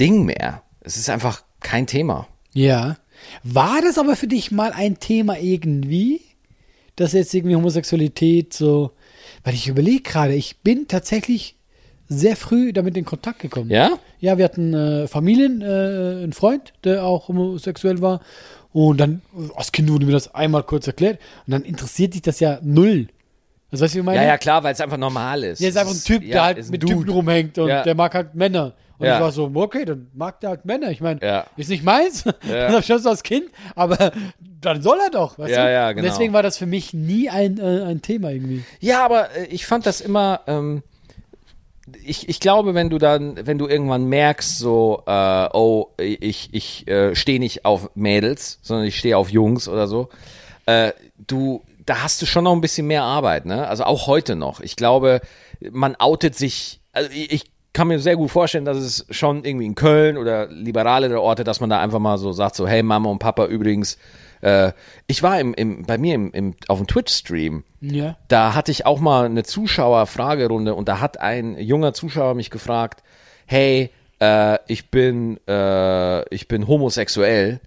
Ding 0.00 0.24
mehr. 0.24 0.62
Es 0.80 0.96
ist 0.96 1.08
einfach 1.08 1.44
kein 1.60 1.86
Thema. 1.86 2.26
Ja. 2.52 2.96
War 3.44 3.80
das 3.80 3.96
aber 3.96 4.16
für 4.16 4.26
dich 4.26 4.50
mal 4.50 4.72
ein 4.72 4.98
Thema 4.98 5.38
irgendwie? 5.38 6.20
Dass 6.96 7.12
jetzt 7.12 7.32
irgendwie 7.32 7.54
Homosexualität 7.54 8.52
so. 8.52 8.90
Weil 9.44 9.54
ich 9.54 9.68
überlege 9.68 10.02
gerade, 10.02 10.34
ich 10.34 10.58
bin 10.62 10.88
tatsächlich 10.88 11.54
sehr 12.08 12.34
früh 12.34 12.72
damit 12.72 12.96
in 12.96 13.04
Kontakt 13.04 13.38
gekommen. 13.38 13.70
Ja? 13.70 14.00
Ja, 14.18 14.36
wir 14.36 14.46
hatten 14.46 14.74
äh, 14.74 15.06
Familien, 15.06 15.62
äh, 15.62 16.24
einen 16.24 16.32
Freund, 16.32 16.72
der 16.82 17.04
auch 17.04 17.28
homosexuell 17.28 18.00
war. 18.00 18.20
Und 18.72 18.98
dann, 18.98 19.22
als 19.54 19.70
Kind 19.70 19.92
wurde 19.92 20.06
mir 20.06 20.12
das 20.12 20.34
einmal 20.34 20.64
kurz 20.64 20.88
erklärt. 20.88 21.20
Und 21.46 21.52
dann 21.52 21.62
interessiert 21.62 22.14
dich 22.14 22.22
das 22.22 22.40
ja 22.40 22.58
null. 22.64 23.06
Also, 23.70 23.84
weißt 23.84 23.94
du, 23.94 23.96
wie 23.96 24.00
ich 24.00 24.04
meine? 24.06 24.20
Ja, 24.22 24.26
ja, 24.28 24.38
klar, 24.38 24.62
weil 24.64 24.72
es 24.72 24.80
einfach 24.80 24.96
normal 24.96 25.44
ist. 25.44 25.60
Der 25.60 25.68
ist 25.68 25.76
einfach 25.76 25.92
ein 25.94 26.02
Typ, 26.02 26.22
Ja, 26.22 26.28
der 26.32 26.42
halt 26.44 26.70
mit 26.70 26.82
Dude. 26.82 26.94
Typen 26.96 27.10
rumhängt 27.10 27.58
und 27.58 27.68
Ja. 27.68 27.82
der 27.82 27.94
mag 27.94 28.14
halt 28.14 28.34
Männer. 28.34 28.72
Und 28.98 29.06
Ja. 29.06 29.14
ich 29.16 29.20
war 29.20 29.30
so, 29.30 29.50
okay, 29.54 29.84
dann 29.84 30.08
mag 30.14 30.40
der 30.40 30.50
halt 30.50 30.64
Männer. 30.64 30.90
Ich 30.90 31.00
meine, 31.00 31.20
Ja. 31.22 31.46
ist 31.56 31.68
nicht 31.70 31.84
meins, 31.84 32.24
das 32.48 32.72
hab 32.72 32.80
ich 32.80 32.86
schon 32.86 32.98
so 32.98 33.10
als 33.10 33.22
Kind, 33.22 33.44
aber 33.76 34.12
dann 34.60 34.82
soll 34.82 34.98
er 35.04 35.10
doch, 35.10 35.38
weißt 35.38 35.54
Ja, 35.54 35.66
du? 35.66 35.72
ja, 35.72 35.88
Und 35.90 35.96
genau. 35.96 36.08
deswegen 36.08 36.32
war 36.32 36.42
das 36.42 36.56
für 36.58 36.66
mich 36.66 36.94
nie 36.94 37.28
ein, 37.28 37.58
äh, 37.58 37.82
ein 37.84 38.00
Thema 38.02 38.30
irgendwie. 38.30 38.64
Ja, 38.80 39.04
aber 39.04 39.36
äh, 39.36 39.44
ich 39.50 39.66
fand 39.66 39.84
das 39.86 40.00
immer. 40.00 40.40
Ähm, 40.46 40.82
ich, 42.04 42.28
ich 42.28 42.40
glaube, 42.40 42.74
wenn 42.74 42.90
du 42.90 42.98
dann, 42.98 43.46
wenn 43.46 43.56
du 43.58 43.66
irgendwann 43.66 44.04
merkst, 44.06 44.58
so, 44.58 45.02
äh, 45.06 45.48
oh, 45.52 45.88
ich, 45.98 46.50
ich 46.52 46.86
äh, 46.88 47.14
stehe 47.14 47.38
nicht 47.38 47.64
auf 47.64 47.90
Mädels, 47.94 48.58
sondern 48.62 48.86
ich 48.86 48.98
stehe 48.98 49.16
auf 49.16 49.30
Jungs 49.30 49.68
oder 49.68 49.86
so, 49.88 50.08
äh, 50.66 50.92
du, 51.26 51.62
da 51.88 52.02
hast 52.02 52.20
du 52.22 52.26
schon 52.26 52.44
noch 52.44 52.52
ein 52.52 52.60
bisschen 52.60 52.86
mehr 52.86 53.02
Arbeit, 53.02 53.46
ne? 53.46 53.66
Also 53.68 53.84
auch 53.84 54.06
heute 54.06 54.36
noch. 54.36 54.60
Ich 54.60 54.76
glaube, 54.76 55.20
man 55.70 55.96
outet 55.98 56.34
sich, 56.36 56.80
also 56.92 57.10
ich, 57.12 57.32
ich 57.32 57.50
kann 57.72 57.88
mir 57.88 57.98
sehr 58.00 58.16
gut 58.16 58.30
vorstellen, 58.30 58.64
dass 58.64 58.76
es 58.78 59.06
schon 59.10 59.44
irgendwie 59.44 59.66
in 59.66 59.74
Köln 59.74 60.16
oder 60.16 60.48
liberalere 60.48 61.20
Orte, 61.20 61.44
dass 61.44 61.60
man 61.60 61.70
da 61.70 61.80
einfach 61.80 61.98
mal 62.00 62.18
so 62.18 62.32
sagt, 62.32 62.56
so, 62.56 62.66
hey 62.66 62.82
Mama 62.82 63.08
und 63.10 63.18
Papa, 63.20 63.46
übrigens, 63.46 63.98
äh, 64.40 64.72
ich 65.06 65.22
war 65.22 65.38
im, 65.40 65.54
im, 65.54 65.84
bei 65.84 65.96
mir 65.98 66.14
im, 66.14 66.32
im, 66.32 66.54
auf 66.68 66.78
dem 66.78 66.86
Twitch-Stream, 66.86 67.64
Ja. 67.80 68.16
da 68.28 68.54
hatte 68.54 68.70
ich 68.72 68.84
auch 68.86 68.98
mal 69.00 69.26
eine 69.26 69.44
Zuschauerfragerunde 69.44 70.74
und 70.74 70.88
da 70.88 71.00
hat 71.00 71.20
ein 71.20 71.58
junger 71.58 71.92
Zuschauer 71.94 72.34
mich 72.34 72.50
gefragt, 72.50 73.02
hey, 73.46 73.90
äh, 74.20 74.58
ich 74.66 74.90
bin, 74.90 75.38
äh, 75.46 76.34
ich 76.34 76.48
bin 76.48 76.66
homosexuell 76.66 77.60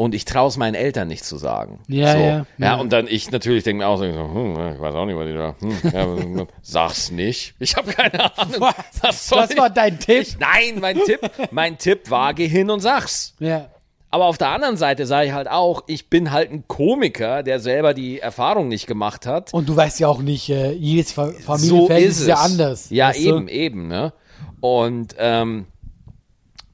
und 0.00 0.14
ich 0.14 0.24
traue 0.24 0.48
es 0.48 0.56
meinen 0.56 0.74
Eltern 0.74 1.08
nicht 1.08 1.26
zu 1.26 1.36
sagen. 1.36 1.78
Ja, 1.86 2.12
so. 2.12 2.18
ja, 2.18 2.24
ja. 2.26 2.46
ja. 2.56 2.74
und 2.76 2.90
dann 2.90 3.06
ich 3.06 3.30
natürlich 3.30 3.64
denke 3.64 3.82
mir 3.84 3.88
auch 3.88 3.98
so, 3.98 4.04
hm, 4.04 4.72
ich 4.74 4.80
weiß 4.80 4.94
auch 4.94 5.04
nicht, 5.04 5.14
was 5.14 5.26
die 5.26 5.34
da, 5.34 5.54
hm, 5.60 6.38
ja, 6.38 6.46
sag's 6.62 7.10
nicht. 7.10 7.54
Ich 7.58 7.76
habe 7.76 7.92
keine 7.92 8.34
Ahnung. 8.38 8.72
Was 9.02 9.28
soll 9.28 9.42
Das 9.42 9.50
ich? 9.50 9.58
war 9.58 9.68
dein 9.68 9.98
Tipp. 9.98 10.22
Ich, 10.22 10.38
nein, 10.38 10.80
mein 10.80 10.96
Tipp, 11.04 11.20
mein 11.50 11.76
Tipp 11.76 12.10
war, 12.10 12.32
geh 12.32 12.48
hin 12.48 12.70
und 12.70 12.80
sag's. 12.80 13.34
Ja. 13.40 13.68
Aber 14.10 14.24
auf 14.24 14.38
der 14.38 14.48
anderen 14.48 14.78
Seite 14.78 15.04
sage 15.04 15.26
ich 15.26 15.32
halt 15.34 15.50
auch, 15.50 15.84
ich 15.86 16.08
bin 16.08 16.30
halt 16.32 16.50
ein 16.50 16.64
Komiker, 16.66 17.42
der 17.42 17.60
selber 17.60 17.92
die 17.92 18.20
Erfahrung 18.20 18.68
nicht 18.68 18.86
gemacht 18.86 19.26
hat. 19.26 19.52
Und 19.52 19.68
du 19.68 19.76
weißt 19.76 20.00
ja 20.00 20.08
auch 20.08 20.22
nicht, 20.22 20.48
äh, 20.48 20.72
jedes 20.72 21.12
Fa 21.12 21.30
so 21.58 21.88
ist 21.88 22.20
ist 22.22 22.26
ja 22.26 22.36
anders. 22.36 22.88
Ja, 22.88 23.08
weißt 23.10 23.18
du? 23.18 23.36
eben, 23.36 23.48
eben, 23.48 23.88
ne? 23.88 24.14
Und 24.60 25.14
ähm, 25.18 25.66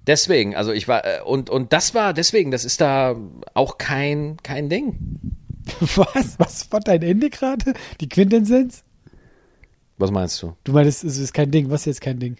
deswegen, 0.06 0.54
also 0.54 0.72
ich 0.72 0.88
war, 0.88 1.04
äh, 1.04 1.20
und, 1.22 1.50
und 1.50 1.72
das 1.72 1.94
war, 1.94 2.12
deswegen, 2.12 2.50
das 2.50 2.64
ist 2.64 2.80
da 2.80 3.16
auch 3.54 3.78
kein, 3.78 4.36
kein 4.42 4.68
Ding. 4.68 4.98
Was? 5.80 6.38
Was 6.38 6.72
war 6.72 6.80
dein 6.80 7.02
Ende 7.02 7.30
gerade? 7.30 7.74
Die 8.00 8.08
Quintessenz? 8.08 8.84
Was 9.98 10.10
meinst 10.10 10.40
du? 10.42 10.54
Du 10.64 10.72
meinst, 10.72 11.04
es 11.04 11.18
ist 11.18 11.32
kein 11.32 11.50
Ding. 11.50 11.70
Was 11.70 11.82
ist 11.82 11.86
jetzt 11.86 12.00
kein 12.00 12.18
Ding? 12.18 12.36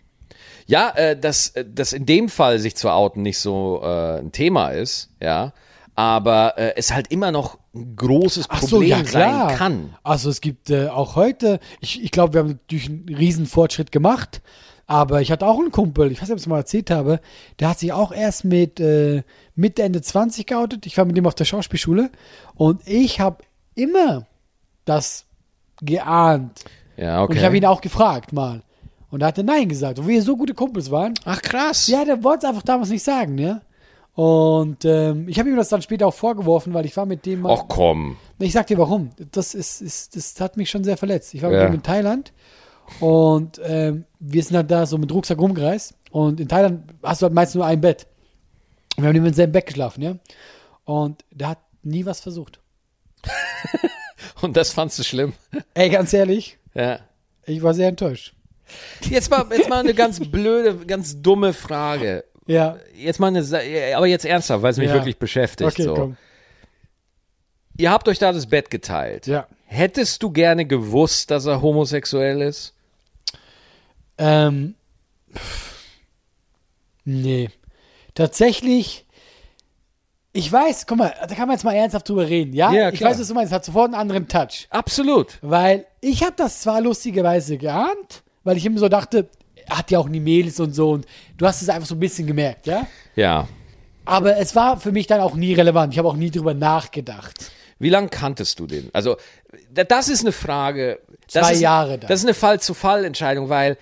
Ja, 0.67 0.91
äh, 0.91 1.19
dass, 1.19 1.51
äh, 1.51 1.65
dass 1.65 1.93
in 1.93 2.07
dem 2.07 2.29
Fall 2.29 2.59
sich 2.59 2.77
zu 2.77 2.91
outen 2.91 3.23
nicht 3.23 3.39
so 3.39 3.81
äh, 3.83 4.19
ein 4.19 4.33
Thema 4.33 4.71
ist, 4.71 5.11
ja, 5.21 5.53
aber 5.95 6.59
äh, 6.59 6.75
es 6.77 6.93
halt 6.93 7.11
immer 7.11 7.33
noch 7.33 7.59
ein 7.75 7.97
großes 7.97 8.49
Problem 8.49 8.69
so, 8.69 8.83
ja 8.83 9.05
sein 9.05 9.57
kann. 9.57 9.95
Also 10.03 10.29
es 10.29 10.41
gibt 10.41 10.71
äh, 10.71 10.89
auch 10.89 11.17
heute, 11.17 11.61
ich, 11.81 12.03
ich 12.03 12.11
glaube, 12.11 12.35
wir 12.35 12.41
haben 12.41 12.59
natürlich 12.63 12.89
einen 12.89 13.15
riesen 13.17 13.47
Fortschritt 13.47 13.93
gemacht, 13.93 14.43
aber 14.87 15.21
ich 15.21 15.33
hatte 15.33 15.47
auch 15.47 15.59
einen 15.59 15.71
Kumpel, 15.73 16.13
ich 16.13 16.19
weiß 16.21 16.29
nicht, 16.29 16.33
ob 16.33 16.39
ich 16.39 16.43
es 16.45 16.49
mal 16.49 16.59
erzählt 16.59 16.91
habe, 16.91 17.21
der 17.59 17.71
hat 17.71 17.79
sich 17.81 17.93
auch 17.93 18.13
erst 18.13 18.45
mit 18.45 18.79
äh, 18.81 19.23
Mitte, 19.55 19.83
Ende 19.83 20.01
20 20.03 20.47
geoutet. 20.47 20.87
Ich 20.87 20.97
war 20.97 21.05
mit 21.05 21.17
dem 21.17 21.27
auf 21.27 21.35
der 21.35 21.45
Schauspielschule 21.45 22.11
und 22.55 22.87
ich 22.87 23.21
habe 23.21 23.39
immer 23.75 24.27
das 24.85 25.25
geahnt. 25.83 26.65
Ja, 26.97 27.23
okay. 27.23 27.33
Und 27.33 27.39
ich 27.39 27.45
habe 27.45 27.57
ihn 27.57 27.67
auch 27.67 27.81
gefragt 27.81 28.33
mal. 28.33 28.63
Und 29.11 29.23
er 29.23 29.29
hatte 29.29 29.45
Nein 29.45 29.69
gesagt, 29.69 30.03
wo 30.03 30.07
wir 30.09 30.23
so 30.23 30.37
gute 30.37 30.55
Kumpels 30.55 30.91
waren. 30.91 31.15
Ach 31.25 31.41
krass. 31.43 31.87
Ja, 31.87 32.05
der 32.05 32.23
wollte 32.25 32.47
es 32.47 32.51
einfach 32.51 32.63
damals 32.65 32.91
nicht 32.91 33.05
sagen, 33.05 33.39
ja. 33.39 33.61
Und 34.15 34.85
ähm, 34.87 35.29
ich 35.29 35.39
habe 35.39 35.49
ihm 35.51 35.57
das 35.57 35.69
dann 35.69 35.83
später 35.83 36.07
auch 36.07 36.15
vorgeworfen, 36.15 36.73
weil 36.73 36.87
ich 36.87 36.97
war 36.97 37.05
mit 37.07 37.27
dem. 37.27 37.45
Ach 37.47 37.65
komm. 37.69 38.17
Ich 38.39 38.53
sag 38.53 38.67
dir 38.67 38.79
warum. 38.79 39.11
Das 39.33 39.55
ist, 39.55 39.83
ist, 39.83 40.17
das 40.17 40.41
hat 40.41 40.57
mich 40.57 40.71
schon 40.71 40.85
sehr 40.85 40.97
verletzt. 40.97 41.35
Ich 41.35 41.43
war 41.43 41.53
Ja. 41.53 41.65
mit 41.65 41.69
ihm 41.71 41.75
in 41.75 41.83
Thailand 41.83 42.33
und 43.01 43.61
ähm, 43.65 44.05
wir 44.21 44.43
sind 44.43 44.57
halt 44.57 44.71
da 44.71 44.87
so 44.87 44.99
mit 44.99 45.13
Rucksack 45.13 45.39
rumgereist. 45.39 45.95
Und 46.11 46.41
in 46.41 46.49
Thailand 46.49 46.85
hast 47.03 47.21
du 47.23 47.25
halt 47.27 47.35
meist 47.35 47.55
nur 47.55 47.67
ein 47.67 47.81
Bett. 47.81 48.07
Und 48.97 49.03
wir 49.03 49.09
haben 49.09 49.17
immer 49.17 49.29
im 49.29 49.35
selben 49.35 49.53
Bett 49.53 49.67
geschlafen, 49.67 50.03
ja. 50.03 50.17
Und 50.85 51.25
der 51.31 51.51
hat 51.51 51.59
nie 51.83 52.07
was 52.07 52.21
versucht. 52.21 52.61
Und 54.41 54.57
das 54.57 54.73
fandst 54.73 54.99
du 54.99 55.03
schlimm. 55.03 55.33
Ey, 55.75 55.91
ganz 55.91 56.13
ehrlich, 56.13 56.59
Ja. 56.75 57.01
ich 57.45 57.63
war 57.63 57.75
sehr 57.75 57.89
enttäuscht. 57.89 58.35
Jetzt 59.09 59.31
mal, 59.31 59.45
jetzt 59.51 59.69
mal 59.69 59.81
eine 59.81 59.95
ganz 59.95 60.19
blöde, 60.21 60.87
ganz 60.87 61.21
dumme 61.23 61.53
Frage. 61.53 62.25
Ja. 62.47 62.79
Jetzt 62.97 63.19
mal 63.21 63.29
eine, 63.29 63.41
aber 63.97 64.07
jetzt 64.07 64.25
ernsthaft, 64.25 64.63
weil 64.63 64.71
es 64.73 64.77
mich 64.79 64.89
Ja. 64.89 64.95
wirklich 64.95 65.19
beschäftigt. 65.19 65.71
Okay, 65.71 65.83
so. 65.85 65.95
komm. 65.95 66.17
Ihr 67.79 67.91
habt 67.91 68.09
euch 68.09 68.19
da 68.19 68.33
das 68.33 68.47
Bett 68.47 68.71
geteilt. 68.71 69.27
Ja. 69.27 69.47
Hättest 69.67 70.23
du 70.23 70.31
gerne 70.31 70.65
gewusst, 70.65 71.31
dass 71.31 71.45
er 71.47 71.61
homosexuell 71.61 72.41
ist? 72.41 72.73
Ähm, 74.19 74.75
nee. 77.05 77.51
Tatsächlich, 78.15 79.05
ich 80.33 80.51
weiß, 80.51 80.87
guck 80.87 80.99
mal, 80.99 81.15
da 81.21 81.35
kann 81.35 81.49
man 81.49 81.57
jetzt 81.57 81.65
mal 81.65 81.75
ernsthaft 81.75 82.09
drüber 82.09 82.27
reden, 82.29 82.53
ja? 82.55 82.73
Ja, 82.73 82.89
ich 82.91 83.03
weiß, 83.03 83.19
was 83.19 83.29
du 83.29 83.35
meinst, 83.35 83.53
es 83.53 83.57
hat 83.57 83.65
sofort 83.65 83.87
einen 83.87 83.95
anderen 83.95 84.27
Touch. 84.29 84.67
Absolut. 84.71 85.39
Weil 85.43 85.87
ich 86.01 86.23
habe 86.23 86.35
das 86.37 86.61
zwar 86.61 86.81
lustigerweise 86.81 87.59
geahnt, 87.59 88.23
weil 88.45 88.57
ich 88.57 88.65
immer 88.65 88.79
so 88.79 88.89
dachte, 88.89 89.29
er 89.67 89.79
hat 89.79 89.91
ja 89.91 89.99
auch 89.99 90.09
nie 90.09 90.21
Mädels 90.21 90.61
und 90.61 90.73
so 90.75 90.91
und 90.93 91.07
du 91.37 91.47
hast 91.47 91.61
es 91.63 91.69
einfach 91.69 91.89
so 91.89 91.95
ein 91.95 92.01
bisschen 92.01 92.27
gemerkt, 92.27 92.67
ja? 92.67 92.87
Ja. 93.17 93.49
Aber 94.05 94.37
es 94.39 94.55
war 94.55 94.79
für 94.79 94.93
mich 94.93 95.07
dann 95.09 95.21
auch 95.21 95.35
nie 95.35 95.53
relevant. 95.55 95.93
Ich 95.93 95.99
habe 95.99 96.09
auch 96.09 96.15
nie 96.17 96.31
drüber 96.31 96.55
nachgedacht. 96.55 97.51
Wie 97.79 97.91
lange 97.91 98.09
kanntest 98.09 98.59
du 98.61 98.67
den? 98.67 98.89
Also, 98.93 99.17
da- 99.75 99.85
das 99.85 100.09
ist 100.09 100.21
eine 100.21 100.33
Frage. 100.33 101.01
Das 101.31 101.43
Zwei 101.45 101.53
ist, 101.55 101.61
Jahre 101.61 101.99
dann. 101.99 102.09
Das 102.09 102.21
ist 102.21 102.25
eine 102.27 102.35
Fall-zu-Fall-Entscheidung, 102.35 103.49
weil 103.49 103.77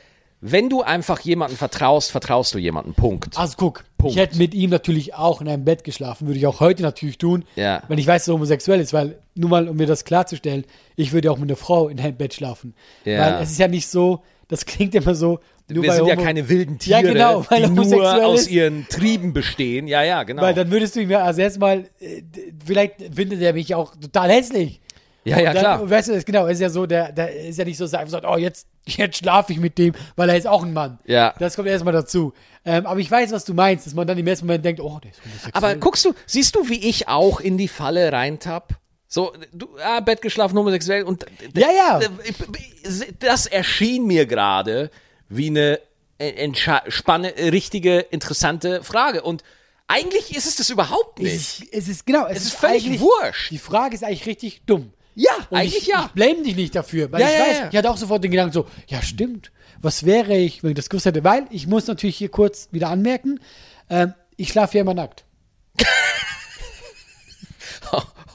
wenn 0.47 0.69
du 0.69 0.83
einfach 0.83 1.21
jemanden 1.21 1.57
vertraust, 1.57 2.11
vertraust 2.11 2.53
du 2.55 2.59
jemanden. 2.59 2.93
Punkt. 2.93 3.39
Also 3.39 3.55
guck, 3.57 3.85
Punkt. 3.97 4.15
ich 4.15 4.21
hätte 4.21 4.37
mit 4.37 4.53
ihm 4.53 4.69
natürlich 4.69 5.15
auch 5.15 5.41
in 5.41 5.49
einem 5.49 5.65
Bett 5.65 5.85
geschlafen, 5.85 6.27
würde 6.27 6.39
ich 6.39 6.47
auch 6.47 6.61
heute 6.61 6.83
natürlich 6.83 7.17
tun, 7.17 7.45
Ja. 7.57 7.83
wenn 7.89 7.99
ich 7.99 8.07
weiß, 8.07 8.23
dass 8.23 8.29
er 8.29 8.35
homosexuell 8.35 8.79
ist, 8.81 8.93
weil 8.93 9.19
nur 9.35 9.49
mal, 9.49 9.69
um 9.69 9.77
mir 9.77 9.87
das 9.87 10.05
klarzustellen, 10.05 10.65
ich 10.97 11.13
würde 11.13 11.31
auch 11.33 11.39
mit 11.39 11.49
einer 11.49 11.57
Frau 11.57 11.89
in 11.89 11.99
einem 11.99 12.17
Bett 12.17 12.35
schlafen. 12.35 12.75
Ja. 13.07 13.21
Weil 13.37 13.43
es 13.43 13.53
ist 13.53 13.59
ja 13.59 13.69
nicht 13.69 13.89
so, 13.89 14.23
das 14.49 14.67
klingt 14.67 14.95
immer 14.95 15.15
so, 15.15 15.41
nur 15.71 15.83
Wir 15.83 15.93
sind 15.93 16.07
ja 16.09 16.15
Homo- 16.17 16.23
keine 16.23 16.47
wilden 16.51 16.79
Ja, 16.83 17.01
Tiere, 17.01 17.15
genau, 17.15 17.47
weil 17.49 17.63
die 17.63 17.71
nur 17.71 18.25
aus 18.27 18.47
ihren 18.47 18.87
Trieben 18.91 19.33
bestehen. 19.33 19.87
Ja, 19.89 20.03
ja, 20.03 20.23
genau. 20.25 20.43
Weil 20.43 20.53
dann 20.53 20.71
würdest 20.71 20.95
du 20.95 21.01
ihm 21.01 21.11
ja, 21.11 21.23
also 21.25 21.41
erstmal, 21.41 21.87
äh, 22.01 22.21
vielleicht 22.67 22.97
findet 23.15 23.41
er 23.41 23.55
mich 23.55 23.75
auch 23.75 23.97
total 23.97 24.31
hässlich. 24.31 24.83
Ja, 25.25 25.39
ja, 25.41 25.55
dann, 25.55 25.63
klar. 25.63 25.91
Weißt 25.91 26.11
du, 26.11 26.23
genau, 26.23 26.45
ist 26.49 26.61
ja 26.61 26.69
so, 26.69 26.85
der, 26.85 27.13
der 27.13 27.35
ist 27.35 27.59
ja 27.59 27.65
nicht 27.65 27.79
so, 27.79 27.85
dass 27.85 27.95
er 27.95 28.01
einfach 28.01 28.13
sagt, 28.13 28.27
oh, 28.29 28.37
jetzt, 28.37 28.67
jetzt 28.87 29.19
schlafe 29.19 29.53
ich 29.53 29.59
mit 29.59 29.79
dem, 29.79 29.95
weil 30.17 30.29
er 30.29 30.37
ist 30.37 30.47
auch 30.47 30.63
ein 30.63 30.73
Mann. 30.73 30.99
Ja. 31.07 31.35
Das 31.39 31.57
kommt 31.57 31.69
erstmal 31.69 31.93
dazu. 31.95 32.33
Ähm, 32.65 32.87
aber 32.87 33.01
ich 33.01 33.11
weiß, 33.11 33.33
was 33.33 33.45
du 33.45 33.55
meinst, 33.55 33.87
dass 33.87 33.95
man 33.95 34.07
dann 34.07 34.17
im 34.19 34.27
ersten 34.27 34.47
Moment 34.47 34.65
denkt, 34.65 34.81
oh, 34.81 34.99
der 35.03 35.11
ist 35.11 35.21
homosexuell. 35.25 35.53
Aber 35.55 35.75
guckst 35.77 36.05
du, 36.05 36.15
siehst 36.27 36.55
du, 36.55 36.69
wie 36.69 36.89
ich 36.89 37.09
auch 37.09 37.41
in 37.41 37.59
die 37.59 37.69
Falle 37.69 38.11
reintapp? 38.13 38.75
So, 39.07 39.33
du, 39.53 39.69
ah, 39.85 40.01
Bett 40.01 40.23
geschlafen, 40.23 40.59
homosexuell 40.59 41.05
und 41.05 41.25
Ja, 41.55 41.69
ja. 41.71 42.01
das 43.21 43.47
erschien 43.47 44.07
mir 44.07 44.27
gerade 44.27 44.91
wie 45.29 45.49
eine 45.49 45.79
entscha- 46.19 46.91
spanne, 46.91 47.33
richtige, 47.37 47.99
interessante 47.99 48.83
Frage. 48.83 49.23
Und 49.23 49.43
eigentlich 49.87 50.35
ist 50.35 50.47
es 50.47 50.57
das 50.57 50.71
überhaupt 50.71 51.19
nicht. 51.21 51.35
Ich, 51.63 51.69
es 51.73 51.89
ist 51.89 52.07
genau, 52.07 52.27
es, 52.27 52.39
Es 52.39 52.45
ist 52.47 52.55
völlig 52.55 52.87
eigentlich- 52.87 53.01
wurscht. 53.01 53.51
Die 53.51 53.59
Frage 53.59 53.95
ist 53.95 54.03
eigentlich 54.05 54.27
richtig 54.27 54.63
dumm. 54.67 54.93
Ja, 55.15 55.31
Und 55.51 55.59
eigentlich 55.59 55.83
ich, 55.83 55.87
ja. 55.87 56.07
Ich 56.07 56.13
blame 56.13 56.43
dich 56.43 56.57
nicht 56.57 56.75
dafür, 56.75 57.11
weil 57.13 57.21
Ja, 57.21 57.29
ich 57.29 57.35
ja, 57.35 57.41
weiß, 57.41 57.59
ja. 57.59 57.69
ich 57.71 57.77
hatte 57.77 57.91
auch 57.91 57.97
sofort 57.97 58.25
den 58.25 58.31
Gedanken 58.31 58.53
so, 58.53 58.67
ja 58.89 59.01
stimmt, 59.03 59.53
was 59.81 60.05
wäre 60.05 60.37
ich, 60.37 60.63
wenn 60.63 60.71
ich 60.71 60.77
das 60.77 60.89
gewusst 60.89 61.07
hätte? 61.07 61.23
Weil 61.25 61.47
ich 61.51 61.67
muss 61.67 61.87
natürlich 61.87 62.17
hier 62.17 62.31
kurz 62.31 62.69
wieder 62.73 62.89
anmerken, 62.91 63.39
ähm, 63.91 64.15
ich 64.37 64.49
schlafe 64.49 64.77
ja 64.79 64.83
immer 64.83 64.95
nackt. 64.95 65.25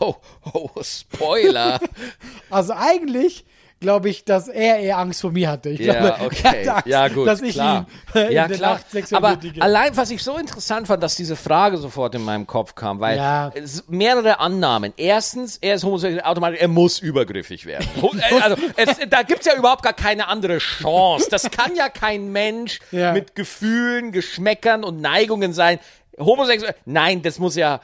Oh, 0.01 0.15
oh, 0.53 0.69
Spoiler. 0.81 1.77
Also 2.49 2.71
eigentlich 2.73 3.43
glaube 3.79 4.09
ich, 4.09 4.25
dass 4.25 4.47
er 4.47 4.79
eher 4.79 4.97
Angst 4.97 5.21
vor 5.21 5.31
mir 5.31 5.49
hatte. 5.49 5.69
Ich 5.69 5.79
Ja, 5.79 5.93
glaube, 5.93 6.07
er 6.19 6.25
okay. 6.25 6.47
hatte 6.47 6.73
Angst, 6.75 6.87
Ja, 6.87 7.07
gut, 7.07 7.27
dass 7.27 7.41
ich 7.41 7.53
klar. 7.53 7.85
ihn 8.13 8.21
in 8.27 8.31
ja, 8.31 8.47
der 8.47 8.57
klar. 8.57 8.79
Aber 9.13 9.29
nötige. 9.31 9.61
allein, 9.61 9.95
was 9.95 10.11
ich 10.11 10.21
so 10.21 10.37
interessant 10.37 10.87
fand, 10.87 11.01
dass 11.01 11.15
diese 11.15 11.35
Frage 11.35 11.77
sofort 11.77 12.13
in 12.15 12.23
meinem 12.23 12.45
Kopf 12.47 12.75
kam, 12.75 12.99
weil 12.99 13.17
Ja. 13.17 13.51
es 13.55 13.85
mehrere 13.87 14.39
Annahmen. 14.39 14.93
Erstens, 14.97 15.57
er 15.57 15.75
ist 15.75 15.83
homosexuell, 15.83 16.23
automatisch, 16.23 16.59
er 16.59 16.67
muss 16.67 16.99
übergriffig 16.99 17.65
werden. 17.65 17.87
also, 18.41 18.57
es, 18.75 18.97
da 19.09 19.23
gibt's 19.23 19.45
ja 19.45 19.55
überhaupt 19.55 19.83
gar 19.83 19.93
keine 19.93 20.27
andere 20.27 20.57
Chance. 20.57 21.27
Das 21.31 21.49
kann 21.49 21.75
ja 21.75 21.89
kein 21.89 22.31
Mensch 22.31 22.79
Ja. 22.91 23.13
mit 23.13 23.35
Gefühlen, 23.35 24.11
Geschmäckern 24.11 24.83
und 24.83 24.99
Neigungen 25.01 25.53
sein. 25.53 25.79
Homosexuell, 26.19 26.75
nein, 26.85 27.21
das 27.21 27.39
muss 27.39 27.55
ja 27.55 27.79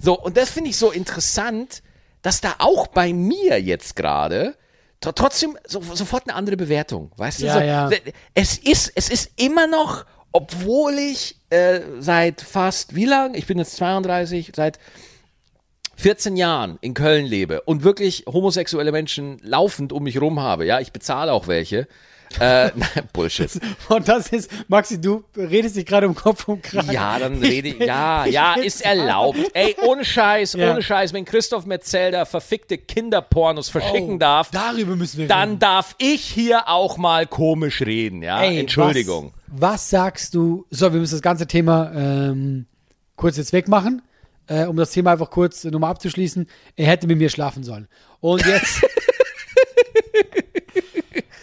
so. 0.00 0.18
Und 0.18 0.36
das 0.36 0.50
finde 0.50 0.70
ich 0.70 0.76
so 0.76 0.90
interessant, 0.90 1.82
dass 2.22 2.40
da 2.40 2.56
auch 2.58 2.88
bei 2.88 3.12
mir 3.12 3.60
jetzt 3.62 3.94
gerade 3.94 4.56
tr- 5.02 5.14
trotzdem 5.14 5.56
so, 5.66 5.80
sofort 5.82 6.24
eine 6.28 6.34
andere 6.36 6.56
Bewertung, 6.56 7.12
weißt 7.16 7.42
du? 7.42 7.46
Ja, 7.46 7.54
so, 7.54 7.60
ja. 7.60 7.90
Es 8.34 8.58
ist, 8.58 8.92
es 8.94 9.08
ist 9.08 9.30
immer 9.36 9.66
noch, 9.66 10.04
obwohl 10.32 10.94
ich 10.94 11.36
äh, 11.50 11.80
seit 11.98 12.40
fast, 12.42 12.94
wie 12.94 13.06
lang? 13.06 13.34
Ich 13.34 13.46
bin 13.46 13.58
jetzt 13.58 13.76
32, 13.76 14.52
seit 14.54 14.78
14 15.96 16.36
Jahren 16.36 16.78
in 16.82 16.92
Köln 16.94 17.24
lebe 17.24 17.62
und 17.62 17.82
wirklich 17.82 18.24
homosexuelle 18.26 18.92
Menschen 18.92 19.38
laufend 19.42 19.92
um 19.92 20.02
mich 20.02 20.20
rum 20.20 20.40
habe. 20.40 20.66
Ja, 20.66 20.80
ich 20.80 20.92
bezahle 20.92 21.32
auch 21.32 21.48
welche. 21.48 21.88
Äh, 22.40 22.70
nein, 22.74 22.88
Bullshit. 23.12 23.50
Und 23.88 24.08
das 24.08 24.28
ist, 24.28 24.50
Maxi, 24.68 25.00
du 25.00 25.24
redest 25.36 25.76
dich 25.76 25.86
gerade 25.86 26.06
um 26.08 26.14
Kopf 26.14 26.46
und 26.48 26.62
Kragen. 26.62 26.90
Ja, 26.92 27.18
dann 27.18 27.38
rede 27.38 27.68
ich. 27.68 27.78
Ja, 27.78 28.26
ja, 28.26 28.54
ist 28.54 28.84
erlaubt. 28.84 29.38
Ey, 29.54 29.74
ohne 29.82 30.04
Scheiß, 30.04 30.54
Ja. 30.54 30.72
ohne 30.72 30.82
Scheiß, 30.82 31.12
wenn 31.12 31.24
Christoph 31.24 31.66
Metzelder 31.66 32.26
verfickte 32.26 32.78
Kinderpornos 32.78 33.68
verschicken 33.68 34.16
Oh, 34.16 34.18
darf, 34.18 34.50
Darüber 34.50 34.96
müssen 34.96 35.18
wir 35.18 35.28
dann 35.28 35.50
reden. 35.50 35.58
darf 35.60 35.94
ich 35.98 36.22
hier 36.22 36.68
auch 36.68 36.96
mal 36.96 37.26
komisch 37.26 37.80
reden, 37.82 38.22
ja? 38.22 38.42
Ey, 38.42 38.58
Entschuldigung. 38.60 39.32
Was, 39.46 39.60
was 39.60 39.90
sagst 39.90 40.34
du? 40.34 40.66
So, 40.70 40.92
wir 40.92 41.00
müssen 41.00 41.14
das 41.14 41.22
ganze 41.22 41.46
Thema 41.46 41.92
ähm, 41.94 42.66
kurz 43.16 43.36
jetzt 43.36 43.52
wegmachen, 43.52 44.02
äh, 44.48 44.64
um 44.64 44.76
das 44.76 44.90
Thema 44.90 45.12
einfach 45.12 45.30
kurz 45.30 45.64
äh, 45.64 45.70
nochmal 45.70 45.90
abzuschließen. 45.92 46.46
Er 46.76 46.86
hätte 46.86 47.06
mit 47.06 47.18
mir 47.18 47.30
schlafen 47.30 47.62
sollen. 47.64 47.88
Und 48.20 48.44
jetzt. 48.44 48.84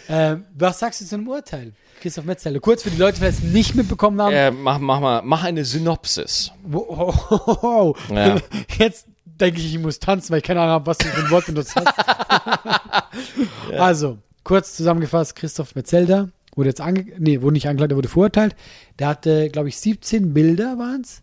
Ähm, 0.08 0.44
was 0.54 0.78
sagst 0.78 1.00
du 1.00 1.04
zu 1.04 1.14
einem 1.16 1.28
Urteil? 1.28 1.72
Christoph 2.00 2.24
Metzeler. 2.24 2.60
Kurz 2.60 2.82
für 2.82 2.90
die 2.90 2.98
Leute, 2.98 3.14
die 3.14 3.20
vielleicht 3.20 3.44
nicht 3.44 3.74
mitbekommen 3.74 4.20
haben. 4.20 4.34
Äh, 4.34 4.50
mach, 4.50 4.78
mach 4.78 5.00
mal, 5.00 5.22
mach 5.22 5.44
eine 5.44 5.64
Synopsis. 5.64 6.52
Wow. 6.64 7.96
Ja. 8.10 8.36
Jetzt 8.78 9.06
denke 9.24 9.60
ich, 9.60 9.74
ich 9.74 9.80
muss 9.80 9.98
tanzen, 9.98 10.30
weil 10.30 10.38
ich 10.38 10.44
keine 10.44 10.60
Ahnung 10.60 10.74
habe, 10.74 10.86
was 10.86 10.98
du 10.98 11.06
für 11.06 11.24
ein 11.24 11.30
Wort 11.30 11.46
benutzt 11.46 11.74
hast. 11.76 11.94
Also, 13.78 14.18
kurz 14.44 14.76
zusammengefasst, 14.76 15.34
Christoph 15.34 15.74
Metzelder 15.74 16.30
wurde 16.54 16.68
jetzt 16.68 16.80
ange 16.80 17.06
nee, 17.18 17.40
wurde 17.40 17.54
nicht 17.54 17.66
angeklagt, 17.66 17.92
er 17.92 17.96
wurde 17.96 18.08
verurteilt. 18.08 18.54
Der 18.98 19.08
hatte, 19.08 19.48
glaube 19.50 19.68
ich, 19.68 19.78
17 19.78 20.32
Bilder 20.34 20.78
waren 20.78 21.00
es, 21.00 21.22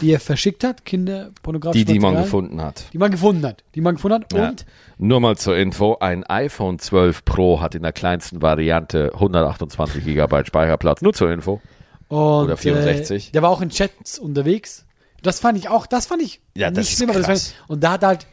die 0.00 0.12
er 0.12 0.20
verschickt 0.20 0.62
hat, 0.64 0.84
kinderpornografische 0.84 1.84
Die, 1.84 1.92
die 1.94 1.98
man 1.98 2.16
gefunden 2.16 2.60
hat. 2.60 2.84
Die 2.92 2.98
man 2.98 3.10
gefunden 3.10 3.44
hat. 3.46 3.64
Die 3.74 3.80
man 3.80 3.94
gefunden 3.94 4.22
hat. 4.22 4.32
Ja. 4.32 4.48
Und 4.50 4.66
Nur 4.98 5.20
mal 5.20 5.36
zur 5.36 5.56
Info, 5.56 5.96
ein 6.00 6.24
iPhone 6.24 6.78
12 6.78 7.24
Pro 7.24 7.60
hat 7.60 7.74
in 7.74 7.82
der 7.82 7.92
kleinsten 7.92 8.42
Variante 8.42 9.12
128 9.14 10.04
GB 10.04 10.44
Speicherplatz. 10.44 11.00
Nur 11.00 11.14
zur 11.14 11.32
Info. 11.32 11.60
Und, 12.08 12.44
Oder 12.44 12.56
64. 12.56 13.28
Äh, 13.28 13.32
der 13.32 13.42
war 13.42 13.50
auch 13.50 13.62
in 13.62 13.70
Chats 13.70 14.18
unterwegs. 14.18 14.86
Das 15.22 15.40
fand 15.40 15.56
ich 15.56 15.70
auch, 15.70 15.86
das 15.86 16.06
fand 16.06 16.20
ich 16.20 16.40
Ja, 16.54 16.70
das 16.70 16.78
nicht 16.78 16.90
ist 16.90 16.96
schlimm, 16.98 17.10
aber 17.10 17.18
das 17.20 17.26
fand 17.26 17.38
ich, 17.38 17.54
und 17.68 17.82
da 17.82 17.92
hat 17.92 18.02
er 18.02 18.08
halt 18.08 18.26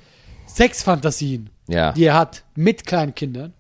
Sexfantasien, 0.45 1.49
Ja. 1.67 1.93
die 1.93 2.03
er 2.03 2.15
hat 2.15 2.43
mit 2.55 2.85
kleinen 2.85 3.15
Kindern, 3.15 3.53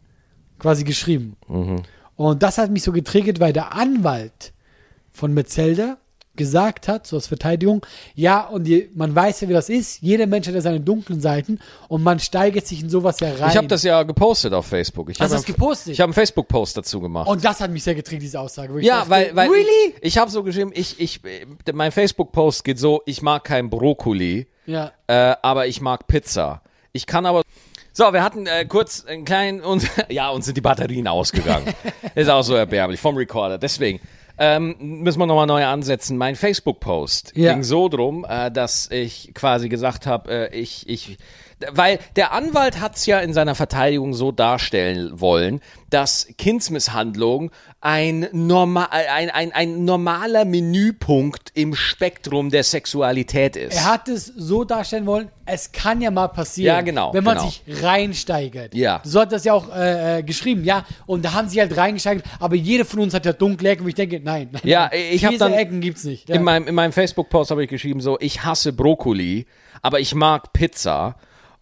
quasi 0.59 0.83
geschrieben. 0.83 1.37
Mhm. 1.47 1.83
Und 2.17 2.43
das 2.43 2.57
hat 2.57 2.69
mich 2.69 2.83
so 2.83 2.91
getriggert, 2.91 3.39
weil 3.39 3.53
der 3.53 3.73
Anwalt 3.73 4.51
von 5.11 5.33
Metzelder 5.33 5.97
gesagt 6.35 6.87
hat, 6.87 7.05
so 7.05 7.17
als 7.17 7.27
Verteidigung, 7.27 7.85
ja, 8.15 8.47
und 8.47 8.63
die, 8.63 8.89
man 8.95 9.13
weiß 9.13 9.41
ja, 9.41 9.49
wie 9.49 9.53
das 9.53 9.69
ist, 9.69 10.01
jeder 10.01 10.27
Mensch 10.27 10.47
hat 10.47 10.53
ja 10.55 10.61
seine 10.61 10.79
dunklen 10.79 11.19
Seiten 11.21 11.59
und 11.89 12.03
man 12.03 12.19
steigert 12.19 12.65
sich 12.65 12.81
in 12.81 12.89
sowas 12.89 13.19
ja 13.19 13.33
rein. 13.33 13.49
Ich 13.49 13.57
habe 13.57 13.67
das 13.67 13.83
ja 13.83 14.03
gepostet 14.03 14.53
auf 14.53 14.65
Facebook. 14.65 15.09
Ich 15.09 15.19
Hast 15.19 15.31
du 15.31 15.35
das 15.35 15.45
gepostet? 15.45 15.93
Ich 15.93 15.99
habe 15.99 16.07
einen 16.07 16.13
Facebook-Post 16.13 16.77
dazu 16.77 17.01
gemacht. 17.01 17.27
und 17.27 17.43
das 17.43 17.59
hat 17.59 17.69
mich 17.71 17.83
sehr 17.83 17.95
getriggert, 17.95 18.23
diese 18.23 18.39
Aussage. 18.39 18.79
ja, 18.81 18.99
dachte, 18.99 19.09
weil, 19.09 19.35
weil 19.35 19.49
really? 19.49 19.65
ich, 19.99 20.03
ich 20.03 20.17
habe 20.17 20.31
so 20.31 20.43
geschrieben, 20.43 20.71
ich, 20.73 20.99
ich, 20.99 21.21
äh, 21.25 21.45
mein 21.73 21.91
Facebook-Post 21.91 22.63
geht 22.63 22.79
so, 22.79 23.01
ich 23.05 23.21
mag 23.21 23.43
kein 23.43 23.69
Brokkoli, 23.69 24.47
Ja. 24.65 24.91
äh, 25.07 25.35
aber 25.41 25.67
ich 25.67 25.81
mag 25.81 26.07
Pizza. 26.07 26.61
Ich 26.93 27.05
kann 27.05 27.25
aber. 27.25 27.41
So, 27.93 28.13
wir 28.13 28.23
hatten 28.23 28.47
äh, 28.47 28.65
kurz 28.65 29.03
einen 29.05 29.25
kleinen 29.25 29.59
und 29.61 29.85
ja, 30.09 30.29
uns 30.29 30.45
sind 30.45 30.55
die 30.55 30.61
Batterien 30.61 31.07
ausgegangen. 31.09 31.73
Ist 32.15 32.29
auch 32.29 32.41
so 32.43 32.55
erbärmlich 32.55 32.99
vom 33.01 33.15
Recorder. 33.17 33.57
Deswegen 33.57 33.99
ähm, 34.37 34.75
müssen 34.79 35.19
wir 35.19 35.25
nochmal 35.25 35.47
neu 35.47 35.65
ansetzen. 35.65 36.17
Mein 36.17 36.35
Facebook-Post 36.35 37.33
Ja. 37.35 37.53
ging 37.53 37.63
so 37.63 37.89
drum, 37.89 38.25
äh, 38.27 38.51
dass 38.51 38.89
ich 38.91 39.31
quasi 39.33 39.69
gesagt 39.69 40.07
habe, 40.07 40.49
äh, 40.51 40.55
ich, 40.57 40.87
ich, 40.89 41.17
weil 41.71 41.99
der 42.15 42.31
Anwalt 42.33 42.79
hat 42.79 42.95
es 42.95 43.05
ja 43.05 43.19
in 43.19 43.33
seiner 43.33 43.55
Verteidigung 43.55 44.13
so 44.13 44.31
darstellen 44.31 45.19
wollen, 45.19 45.61
dass 45.89 46.27
Kindsmisshandlung 46.37 47.51
ein, 47.81 48.27
norma 48.31 48.85
ein, 48.91 49.29
ein, 49.29 49.51
ein 49.51 49.85
normaler 49.85 50.45
Menüpunkt 50.45 51.51
im 51.53 51.75
Spektrum 51.75 52.49
der 52.49 52.63
Sexualität 52.63 53.55
ist. 53.55 53.75
Er 53.75 53.85
hat 53.85 54.07
es 54.07 54.25
so 54.27 54.63
darstellen 54.63 55.05
wollen, 55.05 55.29
es 55.45 55.71
kann 55.71 55.99
ja 56.01 56.11
mal 56.11 56.29
passieren. 56.29 56.75
Ja, 56.75 56.81
genau, 56.81 57.13
Wenn 57.13 57.23
man 57.23 57.37
genau. 57.37 57.49
sich 57.49 57.83
reinsteigert. 57.83 58.73
Ja. 58.73 59.01
So 59.03 59.19
hat 59.19 59.31
das 59.31 59.43
ja 59.43 59.53
auch 59.53 59.75
äh, 59.75 60.19
äh, 60.19 60.23
geschrieben, 60.23 60.63
ja. 60.63 60.85
Und 61.07 61.25
da 61.25 61.33
haben 61.33 61.49
sie 61.49 61.59
halt 61.59 61.75
reingesteigert, 61.75 62.23
aber 62.39 62.55
jeder 62.55 62.85
von 62.85 62.99
uns 63.01 63.13
hat 63.13 63.25
ja 63.25 63.33
dunkle 63.33 63.69
Ecken, 63.71 63.83
wo 63.83 63.89
ich 63.89 63.95
denke, 63.95 64.21
nein. 64.23 64.49
nein 64.51 64.61
Ja, 64.63 64.89
ich 64.93 65.21
Diese 65.21 65.37
dann- 65.37 65.53
Ecken 65.53 65.81
gibt's 65.81 66.03
nicht. 66.03 66.29
Ja. 66.29 66.35
In 66.35 66.43
meinem, 66.43 66.67
in 66.67 66.75
meinem 66.75 66.93
Facebook-Post 66.93 67.51
habe 67.51 67.63
ich 67.63 67.69
geschrieben 67.69 67.99
so, 67.99 68.17
ich 68.19 68.43
hasse 68.45 68.71
Brokkoli, 68.71 69.45
aber 69.81 69.99
ich 69.99 70.15
mag 70.15 70.53
Pizza 70.53 71.15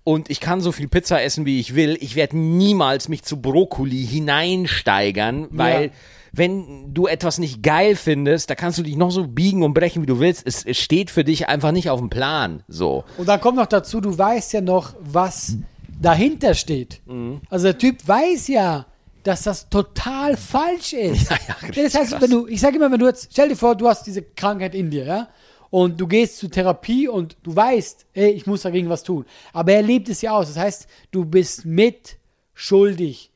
und 0.10 0.30
ich 0.32 0.39
kann 0.39 0.60
so 0.62 0.72
viel 0.72 0.88
Pizza 0.88 1.22
essen, 1.22 1.45
wie 1.45 1.60
ich 1.60 1.76
will. 1.76 1.95
Ich 2.01 2.16
werde 2.16 2.36
niemals 2.38 3.10
mich 3.10 3.22
zu 3.24 3.39
Brokkoli 3.41 4.05
hineinsteigern, 4.05 5.47
weil 5.51 5.84
Ja. 5.86 5.89
wenn 6.34 6.93
du 6.93 7.07
etwas 7.07 7.38
nicht 7.38 7.62
geil 7.64 7.95
findest, 7.95 8.49
da 8.49 8.55
kannst 8.55 8.78
du 8.80 8.84
dich 8.84 8.95
noch 8.95 9.12
so 9.12 9.28
biegen 9.28 9.64
und 9.64 9.74
brechen, 9.74 10.01
wie 10.01 10.07
du 10.07 10.20
willst. 10.20 10.45
Es, 10.45 10.64
es 10.66 10.78
steht 10.78 11.12
für 11.12 11.24
dich 11.24 11.47
einfach 11.47 11.72
nicht 11.72 11.89
auf 11.89 11.99
dem 11.99 12.10
Plan. 12.10 12.64
So. 12.68 13.03
Und 13.18 13.28
dann 13.28 13.39
kommt 13.39 13.57
noch 13.57 13.68
dazu, 13.68 14.01
du 14.01 14.18
weißt 14.18 14.53
ja 14.53 14.62
noch, 14.62 14.95
was 14.99 15.57
dahinter 16.01 16.53
steht. 16.53 17.01
Mhm. 17.05 17.41
Also 17.49 17.66
der 17.68 17.78
Typ 17.78 18.07
weiß 18.07 18.47
ja, 18.47 18.86
dass 19.24 19.43
das 19.43 19.70
total 19.70 20.38
falsch 20.38 20.93
ist. 20.93 21.30
Ja, 21.32 21.38
ja, 21.76 21.84
das 21.84 21.93
heißt, 21.95 22.12
krass. 22.12 22.22
wenn 22.22 22.32
du, 22.32 22.47
ich 22.47 22.62
sage 22.62 22.78
immer, 22.78 22.91
wenn 22.91 22.99
du 22.99 23.05
jetzt, 23.07 23.30
stell 23.32 23.49
dir 23.49 23.55
vor, 23.55 23.76
du 23.76 23.88
hast 23.88 24.07
diese 24.07 24.22
Krankheit 24.22 24.74
in 24.76 24.89
dir, 24.89 25.05
ja, 25.05 25.28
und 25.70 26.00
du 26.00 26.08
gehst 26.08 26.38
zur 26.38 26.50
Therapie 26.50 27.08
und 27.08 27.38
du 27.44 27.56
weißt, 27.56 28.06
ey, 28.14 28.32
ich 28.32 28.46
muss 28.48 28.62
dagegen 28.64 28.90
was 28.90 29.04
tun. 29.04 29.26
Aber 29.54 29.72
er 29.74 29.82
lebt 29.82 30.10
es 30.10 30.22
ja 30.22 30.32
aus. 30.32 30.48
Das 30.48 30.58
heißt, 30.58 30.88
du 31.12 31.26
bist 31.26 31.66
mit 31.66 32.18
schuldig. 32.54 33.32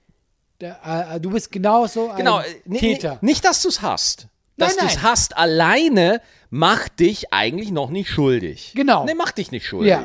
Äh, 0.60 1.20
du 1.20 1.30
bist 1.32 1.52
genauso 1.52 2.10
ein 2.10 2.18
Genau, 2.18 2.40
äh, 2.40 2.78
Täter. 2.80 3.20
ni- 3.22 3.32
nicht, 3.32 3.44
dass 3.46 3.62
du 3.62 3.70
es 3.70 3.82
hast. 3.82 4.28
Dass 4.56 4.78
du 4.78 4.86
es 4.86 5.02
hast 5.02 5.36
alleine, 5.36 6.22
macht 6.50 7.00
dich 7.00 7.34
eigentlich 7.34 7.72
noch 7.72 7.90
nicht 7.90 8.10
schuldig. 8.10 8.74
Genau. 8.76 9.04
Nee, 9.04 9.16
macht 9.16 9.38
dich 9.40 9.52
nicht 9.52 9.66
schuldig. 9.66 9.90
Ja. 9.92 10.04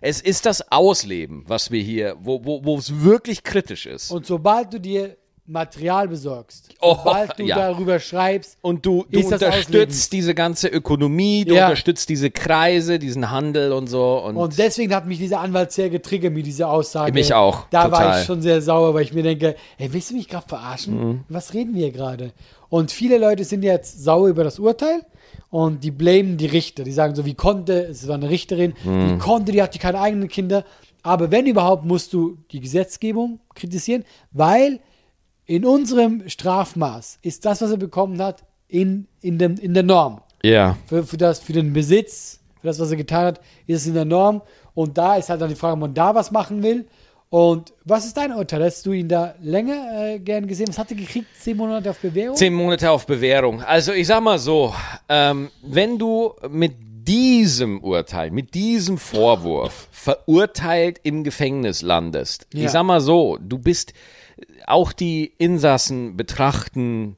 Es 0.00 0.20
ist 0.20 0.46
das 0.46 0.70
Ausleben, 0.70 1.44
was 1.48 1.72
wir 1.72 1.82
hier, 1.82 2.16
wo, 2.20 2.44
wo, 2.44 2.64
wo 2.64 2.78
es 2.78 3.02
wirklich 3.02 3.42
kritisch 3.42 3.86
ist. 3.86 4.12
Und 4.12 4.24
sobald 4.24 4.72
du 4.72 4.78
dir 4.80 5.16
Material 5.48 6.08
besorgst, 6.08 6.68
Oh, 6.80 6.94
sobald 6.96 7.38
du 7.38 7.44
ja. 7.44 7.56
darüber 7.56 7.98
schreibst, 7.98 8.58
Und 8.60 8.84
du, 8.84 9.06
du 9.10 9.20
unterstützt 9.20 9.68
Ausleben. 9.68 9.94
diese 10.12 10.34
ganze 10.34 10.68
Ökonomie, 10.68 11.44
du 11.44 11.54
Ja. 11.54 11.64
unterstützt 11.66 12.08
diese 12.10 12.30
Kreise, 12.30 12.98
diesen 12.98 13.30
Handel 13.30 13.72
und 13.72 13.86
so. 13.86 14.18
Und, 14.24 14.36
Und 14.36 14.58
deswegen 14.58 14.94
hat 14.94 15.06
mich 15.06 15.18
dieser 15.18 15.40
Anwalt 15.40 15.72
sehr 15.72 15.88
getriggert 15.90 16.32
mit 16.34 16.44
dieser 16.46 16.70
Aussage. 16.70 17.12
Mich 17.12 17.32
auch, 17.32 17.66
Da 17.70 17.90
war 17.90 18.00
total. 18.00 18.20
ich 18.20 18.26
schon 18.26 18.42
sehr 18.42 18.60
sauer, 18.60 18.92
weil 18.94 19.02
ich 19.04 19.12
mir 19.14 19.22
denke, 19.22 19.56
ey, 19.78 19.92
willst 19.92 20.10
du 20.10 20.14
mich 20.14 20.28
gerade 20.28 20.46
verarschen? 20.46 20.94
Mhm. 21.08 21.20
Was 21.28 21.54
reden 21.54 21.74
wir 21.74 21.90
gerade? 21.92 22.32
Und 22.68 22.90
viele 22.92 23.16
Leute 23.18 23.44
sind 23.44 23.62
jetzt 23.62 24.04
sauer 24.04 24.28
über 24.28 24.44
das 24.44 24.58
Urteil 24.58 25.00
und 25.50 25.82
die 25.82 25.90
blamen 25.90 26.36
die 26.36 26.44
Richter. 26.46 26.84
Die 26.84 26.92
sagen 26.92 27.14
so, 27.14 27.24
wie 27.24 27.32
konnte, 27.34 27.84
es 27.86 28.06
war 28.06 28.16
eine 28.16 28.28
Richterin, 28.28 28.74
Mhm. 28.84 29.14
wie 29.14 29.18
konnte, 29.18 29.52
die 29.52 29.62
hatte 29.62 29.78
keine 29.78 29.98
eigenen 30.00 30.28
Kinder. 30.28 30.64
Aber 31.02 31.30
wenn 31.30 31.46
überhaupt, 31.46 31.86
musst 31.86 32.12
du 32.12 32.36
die 32.50 32.60
Gesetzgebung 32.60 33.40
kritisieren, 33.54 34.04
weil 34.32 34.80
in 35.48 35.64
unserem 35.64 36.28
Strafmaß 36.28 37.18
ist 37.22 37.44
das, 37.46 37.62
was 37.62 37.70
er 37.70 37.78
bekommen 37.78 38.22
hat, 38.22 38.44
in, 38.68 39.08
in, 39.22 39.38
dem, 39.38 39.56
in 39.56 39.72
der 39.72 39.82
Norm 39.82 40.20
ja. 40.42 40.76
für, 40.86 41.04
für, 41.04 41.16
das, 41.16 41.40
für 41.40 41.54
den 41.54 41.72
Besitz, 41.72 42.38
für 42.60 42.66
das, 42.66 42.78
was 42.78 42.90
er 42.90 42.98
getan 42.98 43.24
hat, 43.24 43.40
ist 43.66 43.80
es 43.80 43.86
in 43.86 43.94
der 43.94 44.04
Norm. 44.04 44.42
Und 44.74 44.98
da 44.98 45.16
ist 45.16 45.30
halt 45.30 45.40
dann 45.40 45.48
die 45.48 45.54
Frage, 45.54 45.72
ob 45.72 45.80
man 45.80 45.94
da 45.94 46.14
was 46.14 46.30
machen 46.30 46.62
will. 46.62 46.86
Und 47.30 47.72
was 47.84 48.04
ist 48.04 48.16
dein 48.18 48.32
Urteil? 48.32 48.62
Hast 48.62 48.84
du 48.84 48.92
ihn 48.92 49.08
da 49.08 49.34
länger 49.40 50.04
äh, 50.04 50.18
gern 50.18 50.46
gesehen? 50.46 50.68
Was 50.68 50.78
hat 50.78 50.90
er 50.90 50.96
gekriegt? 50.96 51.28
Zehn 51.40 51.56
Monate 51.56 51.90
auf 51.90 51.98
Bewährung? 51.98 52.36
Zehn 52.36 52.52
Monate 52.52 52.90
auf 52.90 53.06
Bewährung. 53.06 53.62
Also 53.62 53.92
ich 53.92 54.06
sag 54.06 54.22
mal 54.22 54.38
so, 54.38 54.74
ähm, 55.08 55.50
wenn 55.62 55.98
du 55.98 56.34
mit 56.50 56.74
diesem 57.08 57.82
Urteil, 57.82 58.30
mit 58.30 58.52
diesem 58.52 58.98
Vorwurf 58.98 59.88
verurteilt 59.92 61.00
im 61.04 61.24
Gefängnis 61.24 61.80
landest, 61.80 62.46
Ja. 62.52 62.66
ich 62.66 62.70
sag 62.70 62.82
mal 62.82 63.00
so, 63.00 63.38
du 63.40 63.58
bist, 63.58 63.94
auch 64.66 64.92
die 64.92 65.32
Insassen 65.38 66.16
betrachten 66.16 67.16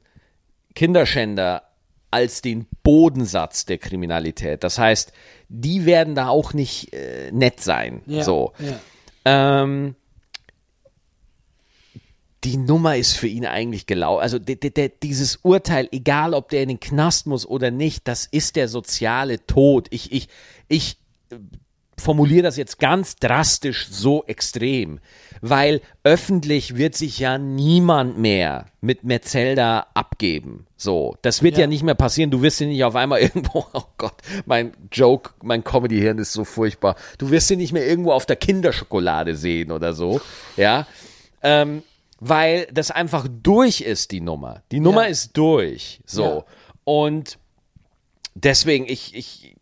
Kinderschänder 0.75 1.63
als 2.11 2.41
den 2.41 2.67
Bodensatz 2.83 3.65
der 3.65 3.77
Kriminalität. 3.77 4.63
Das 4.63 4.77
heißt, 4.77 5.13
die 5.47 5.85
werden 5.85 6.15
da 6.15 6.27
auch 6.27 6.53
nicht 6.53 6.93
äh, 6.93 7.31
nett 7.31 7.61
sein. 7.61 8.01
Ja, 8.05 8.23
So. 8.23 8.53
Ja. 8.59 9.63
Ähm, 9.63 9.95
die 12.43 12.57
Nummer 12.57 12.97
ist 12.97 13.13
für 13.13 13.27
ihn 13.27 13.45
eigentlich 13.45 13.85
gelaufen. 13.85 14.21
Also 14.21 14.39
de, 14.39 14.55
de, 14.55 14.71
de, 14.71 14.91
dieses 15.01 15.37
Urteil, 15.43 15.87
egal 15.91 16.33
ob 16.33 16.49
der 16.49 16.63
in 16.63 16.69
den 16.69 16.79
Knast 16.79 17.27
muss 17.27 17.45
oder 17.45 17.69
nicht, 17.69 18.07
das 18.07 18.25
ist 18.25 18.55
der 18.55 18.67
soziale 18.67 19.45
Tod. 19.45 19.87
Ich, 19.91 20.11
ich, 20.11 20.27
ich 20.67 20.97
formuliere 22.01 22.43
das 22.43 22.57
jetzt 22.57 22.79
ganz 22.79 23.15
drastisch 23.15 23.87
so 23.89 24.23
extrem, 24.25 24.99
weil 25.41 25.81
öffentlich 26.03 26.75
wird 26.75 26.95
sich 26.95 27.19
ja 27.19 27.37
niemand 27.37 28.17
mehr 28.17 28.65
mit 28.81 29.03
Metzelda 29.03 29.87
abgeben. 29.93 30.67
So, 30.75 31.15
das 31.21 31.41
wird 31.43 31.55
ja. 31.55 31.61
Ja. 31.61 31.67
nicht 31.67 31.83
mehr 31.83 31.95
passieren. 31.95 32.31
Du 32.31 32.41
wirst 32.41 32.59
ihn 32.61 32.69
nicht 32.69 32.83
auf 32.83 32.95
einmal 32.95 33.19
irgendwo, 33.21 33.65
oh 33.73 33.83
Gott, 33.97 34.15
mein 34.45 34.73
Joke, 34.91 35.31
mein 35.41 35.63
Comedy-Hirn 35.63 36.17
ist 36.17 36.33
so 36.33 36.43
furchtbar. 36.43 36.95
Du 37.17 37.29
wirst 37.31 37.49
ihn 37.51 37.59
nicht 37.59 37.71
mehr 37.73 37.87
irgendwo 37.87 38.11
auf 38.11 38.25
der 38.25 38.35
Kinderschokolade 38.35 39.35
sehen 39.35 39.71
oder 39.71 39.93
so, 39.93 40.19
ja. 40.57 40.87
Ähm, 41.43 41.83
weil 42.19 42.67
das 42.71 42.91
einfach 42.91 43.27
durch 43.41 43.81
ist, 43.81 44.11
die 44.11 44.21
Nummer. 44.21 44.61
Die 44.71 44.79
Nummer 44.79 45.03
Ja. 45.05 45.09
ist 45.09 45.35
durch. 45.37 46.01
So. 46.05 46.23
Ja. 46.23 46.43
Und 46.83 47.39
deswegen, 48.35 48.85
ich, 48.87 49.15
ich, 49.15 49.55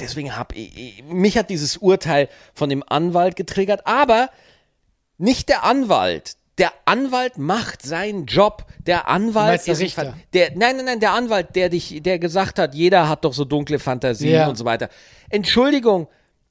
deswegen 0.00 0.36
habe 0.36 0.54
ich, 0.54 0.76
ich, 0.76 1.04
mich 1.04 1.36
hat 1.38 1.50
dieses 1.50 1.76
Urteil 1.78 2.28
von 2.54 2.68
dem 2.68 2.82
Anwalt 2.86 3.36
getriggert, 3.36 3.86
aber 3.86 4.30
nicht 5.18 5.48
der 5.48 5.64
Anwalt. 5.64 6.36
Der 6.58 6.72
Anwalt 6.84 7.36
macht 7.36 7.82
seinen 7.82 8.26
Job. 8.26 8.64
Der 8.86 9.08
Anwalt 9.08 9.66
der 9.66 9.78
Richter? 9.78 10.14
Der, 10.34 10.50
nein, 10.54 10.76
nein, 10.76 10.84
nein, 10.84 11.00
der 11.00 11.12
Anwalt, 11.12 11.56
der 11.56 11.68
dich, 11.68 12.00
der 12.02 12.18
gesagt 12.20 12.58
hat, 12.60 12.74
jeder 12.74 13.08
hat 13.08 13.24
doch 13.24 13.32
so 13.32 13.44
dunkle 13.44 13.78
Fantasien 13.80 14.32
Ja. 14.34 14.48
und 14.48 14.56
so 14.56 14.64
weiter. 14.64 14.88
Entschuldigung, 15.30 16.06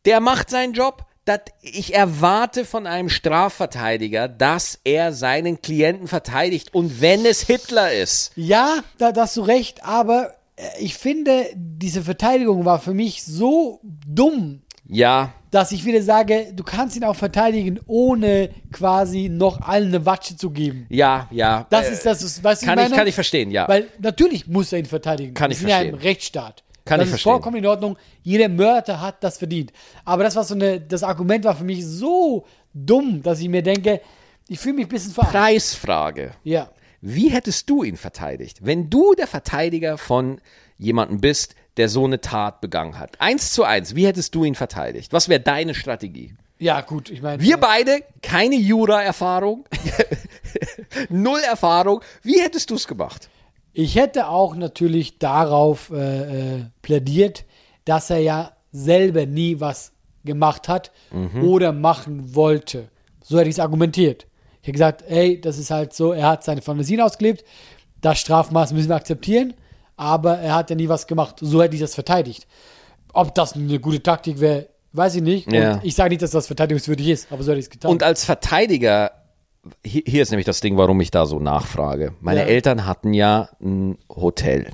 der 0.05 0.19
macht 0.19 0.49
seinen 0.49 0.73
Job. 0.73 1.05
Das, 1.25 1.39
ich 1.61 1.93
erwarte 1.95 2.65
von 2.65 2.85
einem 2.85 3.07
Strafverteidiger, 3.07 4.27
dass 4.27 4.77
er 4.83 5.13
seinen 5.13 5.61
Klienten 5.61 6.09
verteidigt. 6.09 6.73
Und 6.73 6.99
wenn 6.99 7.25
es 7.25 7.43
Hitler 7.43 7.93
ist, 7.93 8.33
Ja, 8.35 8.79
da, 8.97 9.13
da 9.13 9.21
hast 9.21 9.37
du 9.37 9.41
recht, 9.41 9.85
aber 9.85 10.35
ich 10.79 10.95
finde, 10.95 11.47
diese 11.55 12.01
Verteidigung 12.03 12.65
war 12.65 12.79
für 12.79 12.93
mich 12.93 13.23
so 13.23 13.79
dumm, 13.83 14.61
ja, 14.87 15.33
dass 15.49 15.71
ich 15.71 15.85
wieder 15.85 16.01
sage, 16.01 16.47
du 16.53 16.63
kannst 16.63 16.95
ihn 16.95 17.03
auch 17.03 17.15
verteidigen, 17.15 17.79
ohne 17.85 18.49
quasi 18.71 19.29
noch 19.29 19.61
allen 19.61 19.87
eine 19.89 20.05
Watsche 20.05 20.35
zu 20.35 20.49
geben. 20.49 20.87
ja, 20.89 21.27
ja. 21.31 21.67
Das 21.69 21.87
äh, 21.87 21.93
ist 21.93 22.05
das, 22.05 22.21
ist, 22.21 22.43
weißt 22.43 22.63
du, 22.63 22.65
kann 22.65 22.77
was 22.77 22.85
ich, 22.85 22.89
meine? 22.89 22.99
kann 22.99 23.07
ich 23.07 23.15
verstehen, 23.15 23.51
ja. 23.51 23.67
Weil 23.67 23.87
natürlich 23.99 24.47
muss 24.47 24.73
er 24.73 24.79
ihn 24.79 24.85
verteidigen. 24.85 25.33
Kann 25.33 25.49
Wir 25.49 25.53
ich 25.53 25.59
sind 25.59 25.69
ja 25.69 25.79
im 25.81 25.89
verstehen. 25.91 26.07
Rechtsstaat. 26.09 26.63
Kann 26.85 26.99
das 26.99 27.07
ich 27.07 27.13
ist 27.15 27.21
verstehen. 27.21 27.31
vollkommen 27.31 27.57
in 27.57 27.65
Ordnung. 27.65 27.97
Jeder 28.23 28.49
Mörder 28.49 28.99
hat 28.99 29.23
das 29.23 29.37
verdient. 29.37 29.71
Aber 30.03 30.23
das 30.23 30.35
war 30.35 30.43
so 30.43 30.53
eine, 30.53 30.81
das 30.81 31.01
Argument 31.03 31.45
war 31.45 31.55
für 31.55 31.63
mich 31.63 31.85
so 31.85 32.45
dumm, 32.73 33.21
dass 33.23 33.39
ich 33.39 33.47
mir 33.47 33.63
denke, 33.63 34.01
ich 34.49 34.59
fühle 34.59 34.75
mich 34.75 34.87
ein 34.87 34.89
bisschen 34.89 35.13
verarscht. 35.13 35.33
Preisfrage. 35.33 36.31
Ja. 36.43 36.69
Wie 37.05 37.29
hättest 37.29 37.69
du 37.69 37.83
ihn 37.83 37.97
verteidigt, 37.97 38.59
wenn 38.65 38.89
du 38.89 39.13
der 39.13 39.27
Verteidiger 39.27 39.97
von 39.97 40.39
jemandem 40.77 41.19
bist, 41.19 41.53
der 41.75 41.89
so 41.89 42.05
eine 42.05 42.21
Tat 42.21 42.61
begangen 42.61 42.97
hat? 42.97 43.19
Eins 43.19 43.51
zu 43.51 43.65
eins, 43.65 43.93
wie 43.93 44.07
hättest 44.07 44.33
du 44.35 44.45
ihn 44.45 44.55
verteidigt? 44.55 45.11
Was 45.11 45.27
wäre 45.27 45.41
deine 45.41 45.75
Strategie? 45.75 46.33
Ja, 46.59 46.79
gut, 46.79 47.09
ich 47.09 47.21
meine. 47.21 47.41
Wir 47.43 47.57
beide, 47.57 48.03
keine 48.21 48.55
Jura-Erfahrung, 48.55 49.65
null 51.09 51.41
Erfahrung. 51.41 52.01
Wie 52.21 52.39
hättest 52.41 52.69
du 52.69 52.75
es 52.75 52.87
gemacht? 52.87 53.29
Ich 53.73 53.95
hätte 53.95 54.27
auch 54.29 54.55
natürlich 54.55 55.17
darauf 55.19 55.89
äh, 55.89 56.57
äh, 56.59 56.65
plädiert, 56.81 57.43
dass 57.85 58.09
er 58.11 58.19
ja 58.19 58.51
selber 58.71 59.25
nie 59.25 59.59
was 59.59 59.91
gemacht 60.23 60.69
hat 60.69 60.91
Mhm. 61.11 61.43
oder 61.43 61.73
machen 61.73 62.33
wollte. 62.33 62.87
So 63.21 63.37
hätte 63.39 63.49
ich 63.49 63.55
es 63.55 63.59
argumentiert. 63.59 64.25
Ich 64.63 64.67
hätte 64.67 64.71
gesagt, 64.77 65.03
ey, 65.09 65.41
das 65.41 65.57
ist 65.57 65.71
halt 65.71 65.91
so, 65.93 66.13
er 66.13 66.25
hat 66.29 66.45
seine 66.45 66.61
Fantasien 66.61 67.01
ausgelebt, 67.01 67.43
das 67.99 68.17
Strafmaß 68.19 68.71
müssen 68.71 68.87
wir 68.87 68.95
akzeptieren, 68.95 69.53
aber 69.97 70.37
er 70.39 70.55
hat 70.55 70.69
ja 70.69 70.77
nie 70.77 70.87
was 70.87 71.05
gemacht. 71.05 71.35
So 71.41 71.61
hätte 71.61 71.75
ich 71.75 71.81
das 71.81 71.93
verteidigt. 71.93 72.47
Ob 73.11 73.35
das 73.35 73.55
eine 73.55 73.77
gute 73.81 74.01
Taktik 74.01 74.39
wäre, 74.39 74.69
weiß 74.93 75.15
ich 75.15 75.21
nicht. 75.21 75.51
Ja. 75.51 75.73
Und 75.73 75.83
ich 75.83 75.95
sage 75.95 76.11
nicht, 76.11 76.21
dass 76.21 76.31
das 76.31 76.47
verteidigungswürdig 76.47 77.09
ist, 77.09 77.29
aber 77.29 77.43
so 77.43 77.51
hätte 77.51 77.59
ich 77.59 77.65
es 77.65 77.69
getan. 77.71 77.91
Und 77.91 78.03
als 78.03 78.23
Verteidiger, 78.23 79.11
hier, 79.83 80.03
hier 80.05 80.21
ist 80.23 80.31
nämlich 80.31 80.45
das 80.45 80.61
Ding, 80.61 80.77
warum 80.77 81.01
ich 81.01 81.11
da 81.11 81.25
so 81.25 81.39
nachfrage. 81.41 82.13
Meine 82.21 82.39
Ja. 82.39 82.45
Eltern 82.45 82.85
hatten 82.85 83.13
ja 83.13 83.49
ein 83.61 83.97
Hotel 84.09 84.67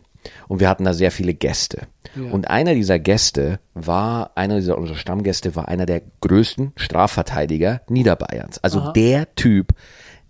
und 0.47 0.59
wir 0.59 0.69
hatten 0.69 0.83
da 0.83 0.93
sehr 0.93 1.11
viele 1.11 1.33
Gäste. 1.33 1.87
Und 2.31 2.49
einer 2.49 2.73
dieser 2.73 2.99
Gäste 2.99 3.59
war, 3.73 4.31
einer 4.35 4.55
dieser 4.55 4.77
unserer 4.77 4.97
Stammgäste 4.97 5.55
war 5.55 5.67
einer 5.67 5.85
der 5.85 6.01
größten 6.21 6.73
Strafverteidiger 6.75 7.81
Niederbayerns. 7.87 8.63
Also 8.63 8.91
der 8.91 9.33
Typ, 9.35 9.73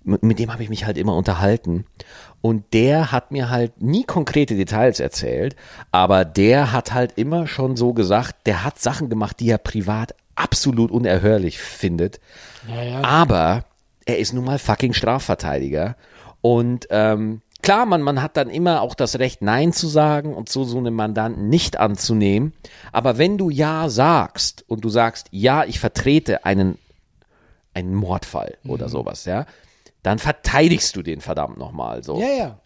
mit, 0.04 0.24
mit 0.24 0.40
dem 0.40 0.52
habe 0.52 0.64
ich 0.64 0.70
mich 0.70 0.86
halt 0.86 0.98
immer 0.98 1.16
unterhalten. 1.16 1.86
Und 2.42 2.74
der 2.74 3.12
hat 3.12 3.32
mir 3.32 3.50
halt 3.50 3.82
nie 3.82 4.04
konkrete 4.04 4.56
Details 4.56 5.00
erzählt, 5.00 5.56
aber 5.92 6.24
der 6.24 6.72
hat 6.72 6.94
halt 6.94 7.18
immer 7.18 7.48
schon 7.48 7.76
so 7.76 7.94
gesagt, 7.94 8.36
der 8.46 8.64
hat 8.64 8.80
Sachen 8.80 9.10
gemacht, 9.10 9.40
die 9.40 9.50
er 9.50 9.58
privat 9.58 10.16
absolut 10.36 10.90
unerhörlich 10.92 11.60
findet. 11.60 12.20
ja, 12.68 12.82
ja. 12.82 13.04
Aber 13.04 13.66
er 14.06 14.20
ist 14.20 14.34
nun 14.34 14.46
mal 14.46 14.58
fucking 14.58 14.94
Strafverteidiger. 14.94 15.96
Und 16.42 16.88
ähm, 16.90 17.42
klar, 17.62 17.86
man, 17.86 18.02
man 18.02 18.22
hat 18.22 18.38
dann 18.38 18.50
immer 18.50 18.82
auch 18.82 18.96
das 18.96 19.20
Recht, 19.20 19.42
Nein 19.42 19.74
zu 19.74 19.88
sagen 19.88 20.34
und 20.34 20.50
so, 20.50 20.64
so 20.64 20.78
einen 20.78 20.94
Mandanten 20.94 21.50
nicht 21.50 21.80
anzunehmen. 21.80 22.54
Aber 22.92 23.18
wenn 23.18 23.38
du 23.38 23.50
Ja 23.50 23.90
sagst 23.90 24.64
und 24.68 24.84
du 24.84 24.90
sagst, 24.90 25.28
ja, 25.32 25.64
ich 25.66 25.80
vertrete 25.80 26.46
einen, 26.46 26.78
einen 27.74 27.94
Mordfall 27.94 28.58
oder 28.66 28.90
sowas, 28.90 29.26
ja, 29.26 29.46
dann 30.04 30.20
verteidigst 30.20 30.96
du 30.96 31.02
den 31.02 31.22
verdammt 31.22 31.58
nochmal 31.58 32.04
so. 32.04 32.20
ja, 32.20 32.30
ja. 32.30 32.60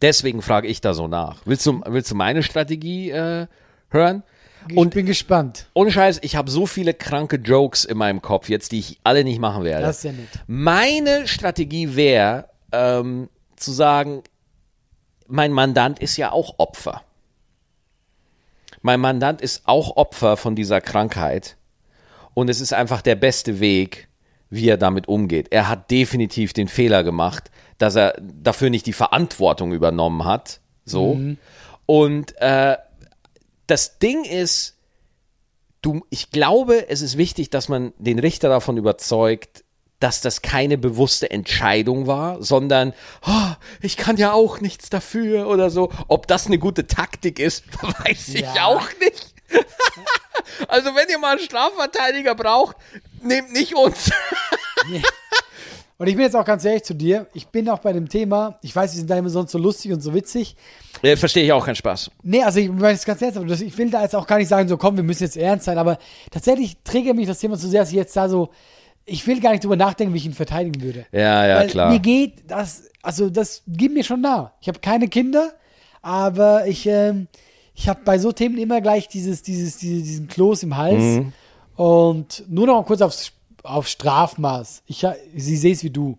Deswegen 0.00 0.42
frage 0.42 0.68
ich 0.68 0.80
da 0.80 0.94
so 0.94 1.08
nach. 1.08 1.40
Willst 1.44 1.66
du, 1.66 1.82
willst 1.84 2.10
du 2.12 2.14
meine 2.14 2.44
Strategie 2.44 3.10
äh, 3.10 3.48
hören? 3.90 4.22
Ich 4.68 4.90
bin 4.90 5.06
gespannt. 5.06 5.66
Ohne 5.74 5.90
Scheiß, 5.90 6.20
ich 6.22 6.36
habe 6.36 6.50
so 6.50 6.66
viele 6.66 6.94
kranke 6.94 7.36
Jokes 7.36 7.84
in 7.84 7.96
meinem 7.96 8.22
Kopf 8.22 8.48
jetzt, 8.48 8.72
die 8.72 8.78
ich 8.80 9.00
alle 9.02 9.24
nicht 9.24 9.40
machen 9.40 9.64
werde. 9.64 9.86
Das 9.86 9.98
ist 9.98 10.04
ja 10.04 10.12
nett. 10.12 10.28
Meine 10.46 11.26
Strategie 11.26 11.96
wäre, 11.96 12.48
ähm, 12.72 13.28
zu 13.56 13.72
sagen, 13.72 14.22
mein 15.28 15.52
Mandant 15.52 15.98
ist 16.00 16.16
ja 16.16 16.32
auch 16.32 16.54
Opfer. 16.58 17.02
Mein 18.82 19.00
Mandant 19.00 19.40
ist 19.40 19.62
auch 19.66 19.96
Opfer 19.96 20.36
von 20.36 20.56
dieser 20.56 20.80
Krankheit. 20.80 21.56
Und 22.34 22.48
es 22.48 22.60
ist 22.60 22.72
einfach 22.72 23.02
der 23.02 23.16
beste 23.16 23.60
Weg, 23.60 24.08
wie 24.50 24.68
er 24.68 24.76
damit 24.76 25.08
umgeht. 25.08 25.48
Er 25.50 25.68
hat 25.68 25.90
definitiv 25.90 26.52
den 26.52 26.68
Fehler 26.68 27.04
gemacht, 27.04 27.50
dass 27.76 27.96
er 27.96 28.14
dafür 28.20 28.70
nicht 28.70 28.86
die 28.86 28.92
Verantwortung 28.92 29.72
übernommen 29.72 30.24
hat. 30.24 30.60
So. 30.84 31.18
Und 31.86 32.40
äh, 32.40 32.76
das 33.66 33.98
Ding 33.98 34.24
ist, 34.24 34.76
du, 35.82 36.04
ich 36.10 36.30
glaube, 36.30 36.88
es 36.88 37.02
ist 37.02 37.18
wichtig, 37.18 37.50
dass 37.50 37.68
man 37.68 37.92
den 37.98 38.18
Richter 38.18 38.48
davon 38.48 38.76
überzeugt, 38.76 39.64
dass 40.00 40.20
das 40.20 40.42
keine 40.42 40.78
bewusste 40.78 41.30
Entscheidung 41.30 42.06
war, 42.06 42.42
sondern 42.42 42.92
oh, 43.26 43.52
ich 43.80 43.96
kann 43.96 44.16
ja 44.16 44.32
auch 44.32 44.60
nichts 44.60 44.90
dafür 44.90 45.48
oder 45.48 45.70
so. 45.70 45.90
Ob 46.06 46.26
das 46.28 46.46
eine 46.46 46.58
gute 46.58 46.86
Taktik 46.86 47.38
ist, 47.38 47.64
weiß 48.04 48.28
ich 48.28 48.40
Ja. 48.40 48.66
auch 48.66 48.88
nicht. 49.00 49.34
also 50.68 50.94
wenn 50.94 51.08
ihr 51.08 51.18
mal 51.18 51.32
einen 51.32 51.40
Strafverteidiger 51.40 52.34
braucht, 52.34 52.76
nehmt 53.22 53.52
nicht 53.52 53.74
uns. 53.74 54.10
Und 56.00 56.06
ich 56.06 56.14
bin 56.14 56.22
jetzt 56.24 56.36
auch 56.36 56.44
ganz 56.44 56.64
ehrlich 56.64 56.84
zu 56.84 56.94
dir, 56.94 57.26
ich 57.34 57.48
bin 57.48 57.68
auch 57.68 57.80
bei 57.80 57.92
dem 57.92 58.08
Thema, 58.08 58.56
ich 58.62 58.74
weiß, 58.74 58.92
wir 58.92 58.98
sind 58.98 59.10
da 59.10 59.16
immer 59.18 59.30
sonst 59.30 59.50
so 59.50 59.58
lustig 59.58 59.90
und 59.92 60.00
so 60.00 60.14
witzig. 60.14 60.54
Äh, 61.02 61.16
Verstehe 61.16 61.42
ich 61.44 61.50
auch 61.52 61.66
keinen 61.66 61.74
Spaß. 61.74 62.12
Nee, 62.22 62.44
also 62.44 62.60
ich 62.60 62.68
meine 62.70 62.92
es 62.92 63.04
ganz 63.04 63.20
ernsthaft, 63.20 63.50
ich 63.60 63.76
will 63.76 63.90
da 63.90 64.02
jetzt 64.02 64.14
auch 64.14 64.28
gar 64.28 64.38
nicht 64.38 64.46
sagen, 64.46 64.68
so 64.68 64.76
komm, 64.76 64.94
wir 64.96 65.02
müssen 65.02 65.24
jetzt 65.24 65.36
ernst 65.36 65.64
sein, 65.64 65.76
aber 65.76 65.98
tatsächlich 66.30 66.76
triggert 66.84 67.16
mich 67.16 67.26
das 67.26 67.40
Thema 67.40 67.56
so 67.56 67.66
sehr, 67.66 67.80
dass 67.80 67.88
ich 67.90 67.96
jetzt 67.96 68.16
da 68.16 68.28
so, 68.28 68.50
ich 69.08 69.26
will 69.26 69.40
gar 69.40 69.50
nicht 69.52 69.64
drüber 69.64 69.76
nachdenken, 69.76 70.12
wie 70.14 70.18
ich 70.18 70.26
ihn 70.26 70.34
verteidigen 70.34 70.80
würde. 70.82 71.06
Ja, 71.12 71.46
ja, 71.46 71.56
Weil 71.60 71.68
klar. 71.68 71.90
Mir 71.90 71.98
geht 72.00 72.50
das, 72.50 72.84
also 73.02 73.30
das 73.30 73.62
geht 73.66 73.92
mir 73.92 74.04
schon 74.04 74.20
nah. 74.20 74.52
Ich 74.60 74.68
habe 74.68 74.78
keine 74.80 75.08
Kinder, 75.08 75.52
aber 76.02 76.66
ich, 76.66 76.86
ähm, 76.86 77.26
ich 77.74 77.88
habe 77.88 78.00
bei 78.04 78.18
so 78.18 78.32
Themen 78.32 78.58
immer 78.58 78.80
gleich 78.80 79.08
dieses, 79.08 79.42
dieses, 79.42 79.78
diese- 79.78 80.02
diesen 80.02 80.28
Kloß 80.28 80.62
im 80.64 80.76
Hals. 80.76 81.02
Mhm. 81.02 81.32
Und 81.76 82.44
nur 82.48 82.66
noch 82.66 82.84
kurz 82.86 83.00
aufs, 83.02 83.32
auf 83.62 83.86
Strafmaß. 83.88 84.82
Ich, 84.86 85.06
sie 85.36 85.56
sehe 85.56 85.72
es 85.72 85.82
wie 85.84 85.90
du. 85.90 86.18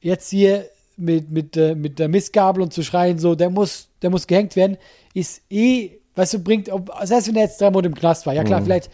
Jetzt 0.00 0.30
hier 0.30 0.68
mit, 0.96 1.30
mit, 1.30 1.56
äh, 1.56 1.74
mit 1.74 1.98
der 1.98 2.08
Missgabel 2.08 2.62
und 2.62 2.72
zu 2.72 2.82
schreien, 2.82 3.18
so, 3.18 3.34
der 3.34 3.50
muss, 3.50 3.88
der 4.02 4.10
muss 4.10 4.26
gehängt 4.26 4.56
werden, 4.56 4.76
ist 5.14 5.42
eh, 5.50 5.92
weißt 6.14 6.34
du, 6.34 6.38
bringt, 6.40 6.68
ob, 6.68 6.90
selbst 7.04 7.28
wenn 7.28 7.36
er 7.36 7.44
jetzt 7.44 7.60
drei 7.60 7.70
Monate 7.70 7.88
im 7.88 7.94
Knast 7.94 8.26
war, 8.26 8.34
ja 8.34 8.44
klar, 8.44 8.60
vielleicht 8.62 8.90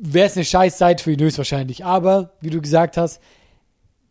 wäre 0.00 0.26
es 0.26 0.36
eine 0.36 0.44
scheiß 0.44 0.78
Zeit 0.78 1.00
für 1.00 1.12
ihn 1.12 1.20
höchstwahrscheinlich. 1.20 1.84
Aber, 1.84 2.32
wie 2.40 2.50
du 2.50 2.60
gesagt 2.60 2.96
hast, 2.96 3.20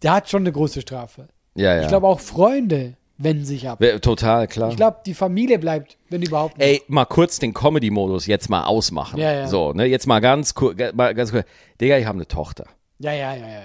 der 0.01 0.13
hat 0.13 0.29
schon 0.29 0.43
eine 0.43 0.51
große 0.51 0.81
Strafe. 0.81 1.27
Ja, 1.55 1.75
ja. 1.75 1.81
Ich 1.81 1.87
glaube 1.87 2.07
auch 2.07 2.19
Freunde 2.19 2.95
wenden 3.17 3.45
sich 3.45 3.67
ab. 3.67 3.83
Total, 4.01 4.47
klar. 4.47 4.69
Ich 4.69 4.77
glaube, 4.77 4.97
die 5.05 5.13
Familie 5.13 5.57
bleibt, 5.59 5.97
wenn 6.09 6.21
überhaupt. 6.21 6.61
Ey, 6.61 6.83
mal 6.87 7.05
kurz 7.05 7.39
den 7.39 7.53
Comedy-Modus 7.53 8.27
jetzt 8.27 8.49
mal 8.49 8.65
ausmachen. 8.65 9.19
Ja, 9.19 9.33
ja. 9.33 9.47
So, 9.47 9.73
ne, 9.73 9.85
jetzt 9.85 10.05
mal 10.05 10.19
ganz 10.19 10.53
kurz, 10.53 10.77
mal 10.93 11.15
ganz 11.15 11.31
kurz. 11.31 11.45
Digga, 11.81 11.97
ich 11.97 12.05
habe 12.05 12.17
eine 12.17 12.27
Tochter. 12.27 12.65
Ja, 12.99 13.13
ja, 13.13 13.35
ja, 13.35 13.47
ja. 13.47 13.61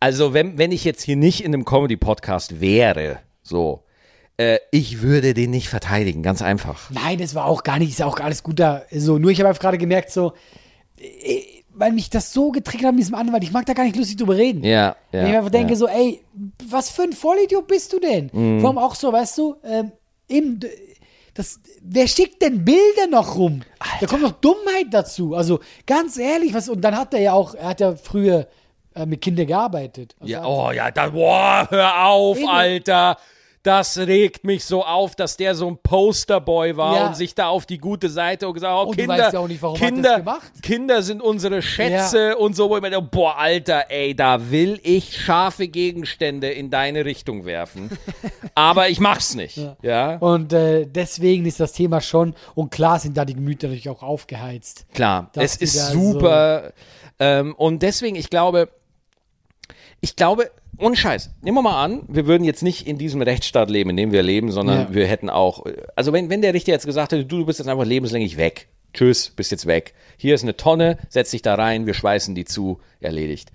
Also, 0.00 0.32
wenn, 0.32 0.56
wenn 0.56 0.72
ich 0.72 0.84
jetzt 0.84 1.02
hier 1.02 1.16
nicht 1.16 1.44
in 1.44 1.52
einem 1.52 1.66
Comedy-Podcast 1.66 2.60
wäre, 2.60 3.18
so, 3.42 3.84
äh, 4.38 4.58
ich 4.70 5.02
würde 5.02 5.34
den 5.34 5.50
nicht 5.50 5.68
verteidigen, 5.68 6.22
ganz 6.22 6.40
einfach. 6.40 6.90
Nein, 6.90 7.18
das 7.18 7.34
war 7.34 7.44
auch 7.44 7.62
gar 7.62 7.78
nicht, 7.78 7.90
ist 7.90 8.02
auch 8.02 8.18
alles 8.20 8.42
gut 8.42 8.58
da. 8.58 8.82
So, 8.90 9.18
nur 9.18 9.30
ich 9.30 9.40
habe 9.40 9.48
einfach 9.48 9.60
gerade 9.60 9.78
gemerkt, 9.78 10.10
so, 10.10 10.32
äh, 10.98 11.42
weil 11.78 11.92
mich 11.92 12.08
das 12.10 12.32
so 12.32 12.50
getriggert 12.52 12.86
hat 12.88 12.94
mit 12.94 13.02
diesem 13.02 13.14
Anwalt, 13.14 13.42
ich 13.44 13.52
mag 13.52 13.66
da 13.66 13.72
gar 13.74 13.84
nicht 13.84 13.96
lustig 13.96 14.16
drüber 14.16 14.36
reden. 14.36 14.64
Ja, 14.64 14.70
ja. 14.72 14.96
Wenn 15.12 15.24
ich 15.26 15.30
mir 15.32 15.38
einfach 15.38 15.50
denke, 15.50 15.72
ja. 15.74 15.76
so, 15.78 15.86
ey, 15.86 16.22
was 16.68 16.90
für 16.90 17.02
ein 17.02 17.12
Vollidiot 17.12 17.66
bist 17.66 17.92
du 17.92 18.00
denn? 18.00 18.30
Mhm. 18.32 18.62
Warum 18.62 18.78
auch 18.78 18.94
so, 18.94 19.12
weißt 19.12 19.36
du, 19.38 19.56
ähm, 19.64 19.92
eben, 20.28 20.58
d- 20.60 20.70
das, 21.34 21.60
wer 21.82 22.08
schickt 22.08 22.40
denn 22.40 22.64
Bilder 22.64 23.06
noch 23.10 23.36
rum? 23.36 23.60
Da 24.00 24.06
kommt 24.06 24.22
noch 24.22 24.32
Dummheit 24.32 24.86
dazu. 24.90 25.34
Also, 25.34 25.60
ganz 25.86 26.16
ehrlich, 26.16 26.54
was, 26.54 26.68
und 26.70 26.80
dann 26.80 26.96
hat 26.96 27.12
er 27.12 27.20
ja 27.20 27.32
auch, 27.34 27.54
er 27.54 27.68
hat 27.68 27.80
ja 27.80 27.94
früher 27.94 28.46
äh, 28.94 29.04
mit 29.04 29.20
Kindern 29.20 29.46
gearbeitet. 29.46 30.16
Also, 30.18 30.32
Ja, 30.32 30.46
oh 30.46 30.70
ja, 30.70 30.90
da, 30.90 31.10
boah, 31.10 31.66
hör 31.70 32.06
auf, 32.06 32.38
Eben. 32.38 32.48
Alter. 32.48 33.18
Das 33.66 33.98
regt 33.98 34.44
mich 34.44 34.64
so 34.64 34.84
auf, 34.84 35.16
dass 35.16 35.36
der 35.36 35.56
so 35.56 35.66
ein 35.66 35.76
Posterboy 35.82 36.76
war 36.76 36.94
Ja. 36.94 37.06
und 37.08 37.16
sich 37.16 37.34
da 37.34 37.48
auf 37.48 37.66
die 37.66 37.78
gute 37.78 38.08
Seite 38.08 38.46
und 38.46 38.54
gesagt 38.54 38.72
hat, 38.72 38.86
oh, 38.86 38.90
Und 38.90 38.96
Kinder, 38.96 39.32
ja 39.32 39.38
auch 39.40 39.48
nicht, 39.48 39.62
er 39.62 39.74
Kinder, 39.74 40.18
gemacht. 40.18 40.52
Kinder 40.62 41.02
sind 41.02 41.20
unsere 41.20 41.60
Schätze 41.62 42.36
und 42.36 42.54
so. 42.54 42.70
Wo 42.70 42.76
ich 42.76 42.82
mir 42.82 42.90
denke, 42.90 43.08
boah, 43.10 43.36
Alter, 43.36 43.86
ey, 43.90 44.14
da 44.14 44.50
will 44.52 44.78
ich 44.84 45.16
scharfe 45.20 45.66
Gegenstände 45.66 46.48
in 46.50 46.70
deine 46.70 47.04
Richtung 47.04 47.44
werfen. 47.44 47.90
Aber 48.54 48.88
ich 48.88 49.00
mach's 49.00 49.34
nicht. 49.34 49.58
Ja, 49.82 50.16
Und 50.18 50.52
äh, 50.52 50.86
deswegen 50.86 51.44
ist 51.44 51.58
das 51.58 51.72
Thema 51.72 52.00
schon, 52.00 52.34
und 52.54 52.70
klar 52.70 53.00
sind 53.00 53.16
da 53.16 53.24
die 53.24 53.34
Gemüter 53.34 53.66
natürlich 53.66 53.88
auch 53.88 54.02
aufgeheizt. 54.04 54.86
klar. 54.94 55.30
Es 55.34 55.56
ist 55.56 55.90
super. 55.90 56.72
Ähm, 57.18 57.52
und 57.56 57.82
deswegen, 57.82 58.14
ich 58.14 58.30
glaube, 58.30 58.68
ich 60.00 60.14
glaube, 60.14 60.50
ohne 60.78 60.96
Scheiß, 60.96 61.30
nehmen 61.42 61.56
wir 61.56 61.62
mal 61.62 61.82
an, 61.82 62.02
wir 62.08 62.26
würden 62.26 62.44
jetzt 62.44 62.62
nicht 62.62 62.86
in 62.86 62.98
diesem 62.98 63.22
Rechtsstaat 63.22 63.70
leben, 63.70 63.90
in 63.90 63.96
dem 63.96 64.12
wir 64.12 64.22
leben, 64.22 64.50
sondern 64.52 64.78
Ja. 64.88 64.94
wir 64.94 65.06
hätten 65.06 65.30
auch, 65.30 65.64
also 65.94 66.12
wenn, 66.12 66.28
wenn 66.30 66.42
der 66.42 66.54
Richter 66.54 66.72
jetzt 66.72 66.86
gesagt 66.86 67.12
hätte, 67.12 67.24
du, 67.24 67.38
du 67.38 67.46
bist 67.46 67.58
jetzt 67.58 67.68
einfach 67.68 67.84
lebenslänglich 67.86 68.36
weg. 68.36 68.68
Tschüss, 68.94 69.30
bist 69.30 69.50
jetzt 69.50 69.66
weg. 69.66 69.94
Hier 70.16 70.34
ist 70.34 70.42
eine 70.42 70.56
Tonne, 70.56 70.98
setz 71.08 71.30
dich 71.30 71.42
da 71.42 71.54
rein, 71.54 71.86
wir 71.86 71.94
schweißen 71.94 72.34
die 72.34 72.44
zu, 72.46 72.80
erledigt. 73.00 73.52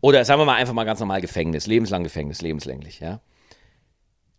Oder 0.00 0.24
sagen 0.24 0.40
wir 0.40 0.44
mal 0.44 0.56
einfach 0.56 0.74
mal 0.74 0.84
ganz 0.84 1.00
normal 1.00 1.20
Gefängnis, 1.20 1.66
lebenslang 1.66 2.02
Gefängnis, 2.04 2.42
lebenslänglich, 2.42 3.00
ja. 3.00 3.20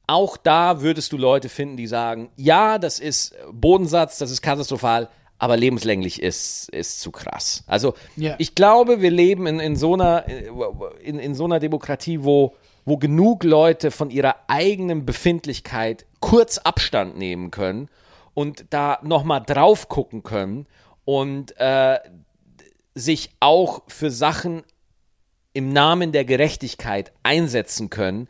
Auch 0.05 0.35
da 0.35 0.81
würdest 0.81 1.13
du 1.13 1.17
Leute 1.17 1.47
finden, 1.49 1.77
die 1.77 1.87
sagen, 1.87 2.29
ja, 2.35 2.77
das 2.77 2.99
ist 2.99 3.33
Bodensatz, 3.51 4.17
das 4.17 4.31
ist 4.31 4.41
katastrophal, 4.41 5.09
aber 5.43 5.57
lebenslänglich 5.57 6.21
ist, 6.21 6.69
ist 6.69 7.01
zu 7.01 7.11
krass. 7.11 7.65
Also 7.67 7.95
Ja. 8.15 8.35
ich 8.37 8.55
glaube, 8.55 9.01
wir 9.01 9.11
leben 9.11 9.45
in, 9.45 9.59
in, 9.59 9.75
so 9.75 9.93
einer, 9.93 10.23
in, 11.03 11.19
in 11.19 11.35
so 11.35 11.43
einer 11.43 11.59
Demokratie, 11.59 12.23
wo, 12.23 12.55
wo 12.85 12.95
genug 12.95 13.43
Leute 13.43 13.91
von 13.91 14.09
ihrer 14.09 14.37
eigenen 14.47 15.05
Befindlichkeit 15.05 16.05
kurz 16.21 16.59
Abstand 16.59 17.17
nehmen 17.17 17.51
können 17.51 17.89
und 18.33 18.67
da 18.69 18.99
nochmal 19.03 19.43
drauf 19.45 19.89
gucken 19.89 20.23
können 20.23 20.65
und 21.03 21.59
äh, 21.59 21.99
sich 22.95 23.31
auch 23.41 23.81
für 23.89 24.11
Sachen 24.11 24.63
im 25.51 25.73
Namen 25.73 26.13
der 26.13 26.23
Gerechtigkeit 26.23 27.11
einsetzen 27.21 27.89
können, 27.89 28.29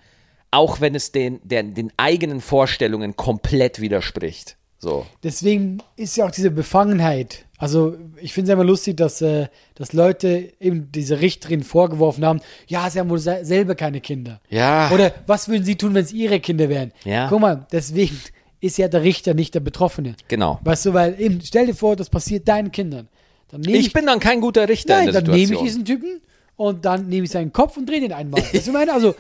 auch 0.49 0.82
wenn 0.82 0.95
es 0.95 1.11
den, 1.11 1.41
der, 1.43 1.61
den 1.61 1.93
eigenen 1.95 2.41
Vorstellungen 2.41 3.16
komplett 3.16 3.82
widerspricht. 3.82 4.57
So. 4.84 5.06
Deswegen 5.24 5.78
ist 5.96 6.18
ja 6.18 6.26
auch 6.26 6.32
diese 6.32 6.52
Befangenheit. 6.52 7.46
Also, 7.58 7.96
ich 8.22 8.34
finde 8.34 8.52
es 8.52 8.54
immer 8.54 8.66
lustig, 8.66 8.98
dass, 8.98 9.22
äh, 9.22 9.48
dass 9.76 9.94
Leute 9.94 10.52
eben 10.60 10.92
diese 10.92 11.22
Richterin 11.22 11.64
vorgeworfen 11.64 12.26
haben, 12.26 12.42
ja, 12.68 12.90
sie 12.90 13.00
haben 13.00 13.10
wohl 13.10 13.18
se 13.18 13.40
selber 13.44 13.76
keine 13.76 14.02
Kinder. 14.02 14.42
Ja. 14.50 14.92
Oder 14.92 15.14
was 15.26 15.48
würden 15.48 15.64
sie 15.64 15.78
tun, 15.78 15.94
wenn 15.94 16.04
es 16.04 16.12
ihre 16.12 16.42
Kinder 16.42 16.68
wären? 16.68 16.92
Ja. 17.06 17.30
Guck 17.30 17.40
mal, 17.40 17.66
deswegen 17.72 18.20
ist 18.60 18.78
ja 18.78 18.90
der 18.90 19.04
Richter 19.04 19.34
nicht 19.34 19.56
der 19.56 19.62
Betroffene. 19.62 20.16
Genau. 20.28 20.60
Weißt 20.66 20.86
du, 20.86 20.94
weil 20.94 21.16
eben, 21.18 21.40
stell 21.42 21.68
dir 21.68 21.76
vor, 21.76 21.96
das 21.96 22.10
passiert 22.10 22.46
deinen 22.50 22.74
Kindern. 22.74 23.08
Dann 23.52 23.62
nehme 23.62 23.78
Ich 23.78 23.94
bin 23.94 24.06
dann 24.06 24.20
kein 24.20 24.42
guter 24.42 24.68
Richter 24.68 24.98
Nein, 24.98 25.14
dann 25.14 25.24
nehme 25.24 25.54
ich 25.54 25.62
diesen 25.62 25.86
Typen 25.86 26.20
und 26.56 26.86
dann 26.86 27.08
nehme 27.08 27.26
ich 27.26 27.32
seinen 27.32 27.51
Kopf 27.51 27.78
und 27.78 27.89
drehe 27.89 27.99
den 27.99 28.14
einmal. 28.14 28.41
Weißt 28.41 28.68
du, 28.68 28.72
meine? 28.72 28.93
Also, 28.93 29.16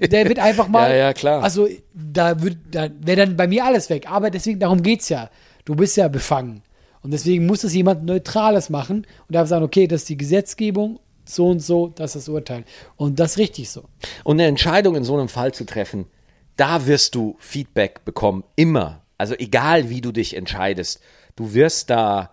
der 0.00 0.28
wird 0.28 0.38
einfach 0.38 0.68
mal. 0.68 0.90
Ja, 0.90 0.96
ja, 0.96 1.12
klar. 1.12 1.42
Also, 1.42 1.68
da, 1.92 2.34
da 2.34 2.88
wäre 3.00 3.26
dann 3.26 3.36
bei 3.36 3.46
mir 3.46 3.64
alles 3.64 3.90
weg. 3.90 4.10
Aber 4.10 4.30
deswegen, 4.30 4.58
darum 4.58 4.82
geht's 4.82 5.08
ja. 5.08 5.30
Du 5.64 5.74
bist 5.74 5.96
ja 5.96 6.08
befangen. 6.08 6.62
Und 7.02 7.12
deswegen 7.12 7.46
muss 7.46 7.60
das 7.60 7.74
jemand 7.74 8.04
Neutrales 8.04 8.70
machen 8.70 9.06
und 9.28 9.36
einfach 9.36 9.48
sagen, 9.48 9.64
okay, 9.64 9.86
das 9.86 10.02
ist 10.02 10.08
die 10.08 10.16
Gesetzgebung, 10.16 11.00
so 11.24 11.48
und 11.48 11.60
so, 11.60 11.88
das 11.88 12.16
ist 12.16 12.26
das 12.26 12.34
Urteil. 12.34 12.64
Und 12.96 13.20
das 13.20 13.32
ist 13.32 13.38
richtig 13.38 13.70
so. 13.70 13.84
Und 14.24 14.36
eine 14.36 14.48
Entscheidung 14.48 14.96
in 14.96 15.04
so 15.04 15.14
einem 15.14 15.28
Fall 15.28 15.52
zu 15.52 15.64
treffen, 15.66 16.06
da 16.56 16.86
wirst 16.86 17.14
du 17.14 17.36
Feedback 17.38 18.04
bekommen, 18.04 18.44
immer. 18.56 19.02
Also 19.18 19.34
egal, 19.34 19.90
wie 19.90 20.00
du 20.00 20.12
dich 20.12 20.34
entscheidest, 20.34 21.00
du 21.36 21.52
wirst 21.52 21.90
da 21.90 22.30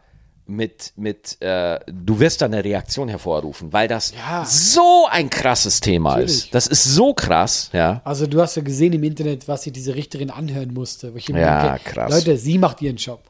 mit, 0.52 0.93
mit 0.95 1.41
äh, 1.41 1.80
du 1.88 2.20
wirst 2.20 2.41
da 2.41 2.45
eine 2.45 2.64
Reaktion 2.64 3.08
hervorrufen, 3.10 3.72
weil 3.74 3.88
das 3.88 4.14
Ja. 4.16 4.45
so 4.45 5.08
ein 5.10 5.30
krasses 5.30 5.80
Thema 5.80 6.12
Natürlich. 6.12 6.45
ist. 6.45 6.56
Das 6.56 6.68
ist 6.68 6.84
so 6.84 7.14
krass, 7.14 7.70
ja. 7.74 8.02
Also, 8.04 8.28
du 8.28 8.41
hast 8.41 8.56
ja 8.56 8.62
gesehen 8.62 8.93
im 8.93 9.04
Internet, 9.04 9.47
was 9.47 9.64
sich 9.64 9.74
diese 9.74 9.95
Richterin 9.95 10.30
anhören 10.30 10.74
musste. 10.74 11.14
Ja, 11.28 11.76
denke, 11.76 11.89
krass. 11.91 12.12
Leute, 12.12 12.38
sie 12.38 12.58
macht 12.58 12.82
ihren 12.82 12.97
Job. 12.97 13.22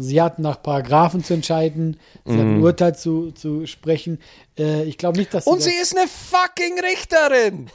Sie 0.00 0.22
hat 0.22 0.38
nach 0.38 0.62
Paragraphen 0.62 1.24
zu 1.24 1.34
entscheiden, 1.34 1.98
sie 2.24 2.32
hat 2.34 2.38
Mhm. 2.44 2.58
ein 2.58 2.62
Urteil 2.62 2.94
zu, 2.96 3.32
zu 3.32 3.66
sprechen. 3.66 4.20
Äh, 4.56 4.84
ich 4.84 4.96
glaube 4.96 5.18
nicht, 5.18 5.34
dass 5.34 5.44
sie 5.44 5.50
Und 5.50 5.60
sie 5.60 5.74
ist 5.74 5.96
eine 5.96 6.06
fucking 6.06 6.78
Richterin. 6.80 7.68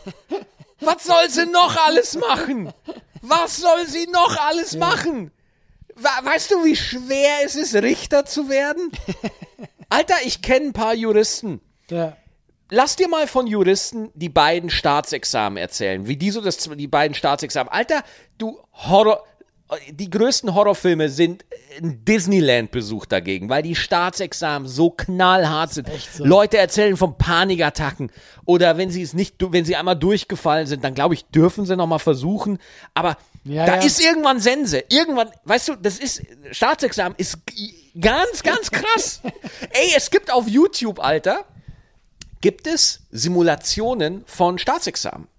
Was 0.80 1.04
soll 1.06 1.30
sie 1.30 1.46
noch 1.52 1.76
alles 1.86 2.18
machen? 2.18 2.72
Was 3.22 3.58
soll 3.58 3.88
sie 3.88 4.08
noch 4.12 4.38
alles 4.50 4.76
machen? 4.78 5.32
We- 5.96 6.26
Weißt 6.26 6.52
du, 6.52 6.64
wie 6.66 6.76
schwer 6.76 7.38
es 7.46 7.56
ist, 7.56 7.76
Richter 7.76 8.26
zu 8.26 8.50
werden? 8.50 8.92
Alter, 9.90 10.16
ich 10.26 10.42
kenne 10.42 10.68
ein 10.68 10.74
paar 10.74 10.94
Juristen. 10.96 11.62
Ja. 11.90 12.18
Lass 12.70 12.96
dir 12.96 13.08
mal 13.08 13.28
von 13.28 13.46
Juristen 13.46 14.10
die 14.16 14.30
beiden 14.30 14.70
Staatsexamen 14.72 15.58
erzählen, 15.58 16.08
wie 16.08 16.18
die 16.18 16.32
so 16.32 16.42
das, 16.42 16.58
die 16.58 16.88
beiden 16.88 17.14
Staatsexamen. 17.14 17.72
Alter, 17.72 18.04
du 18.40 18.58
Horror, 18.72 19.24
die 19.92 20.10
größten 20.10 20.56
Horrorfilme 20.56 21.10
sind 21.10 21.46
ein 21.82 22.04
Disneyland-Besuch 22.06 23.06
dagegen, 23.06 23.50
weil 23.50 23.62
die 23.62 23.76
Staatsexamen 23.76 24.68
so 24.68 24.90
knallhart 24.90 25.74
sind. 25.74 25.88
so. 26.14 26.26
Leute 26.26 26.58
erzählen 26.58 26.98
von 26.98 27.18
Panikattacken 27.18 28.12
oder 28.46 28.78
wenn 28.78 28.90
sie 28.90 29.04
es 29.04 29.14
nicht, 29.14 29.36
wenn 29.40 29.66
sie 29.66 29.76
einmal 29.76 29.96
durchgefallen 29.98 30.66
sind, 30.66 30.84
dann 30.84 30.96
glaube 30.96 31.14
ich, 31.14 31.26
dürfen 31.26 31.66
sie 31.66 31.76
noch 31.76 31.88
mal 31.88 32.00
versuchen. 32.00 32.58
Aber 32.96 33.18
Ja, 33.46 33.66
da 33.66 33.76
ja. 33.76 33.82
ist 33.82 34.00
irgendwann 34.02 34.40
Sense. 34.40 34.84
Irgendwann, 34.90 35.30
weißt 35.44 35.70
du, 35.70 35.76
das 35.76 36.00
ist 36.00 36.22
Staatsexamen 36.52 37.16
ist 37.18 37.40
ganz, 38.00 38.44
ganz 38.44 38.72
krass. 38.72 39.22
Ey, 39.72 39.94
es 39.96 40.10
gibt 40.10 40.32
auf 40.32 40.48
YouTube, 40.48 41.00
Alter 41.00 41.46
gibt 42.44 42.68
es 42.68 43.00
Simulationen 43.10 44.26
von 44.26 44.58
Staatsexamen. 44.58 45.30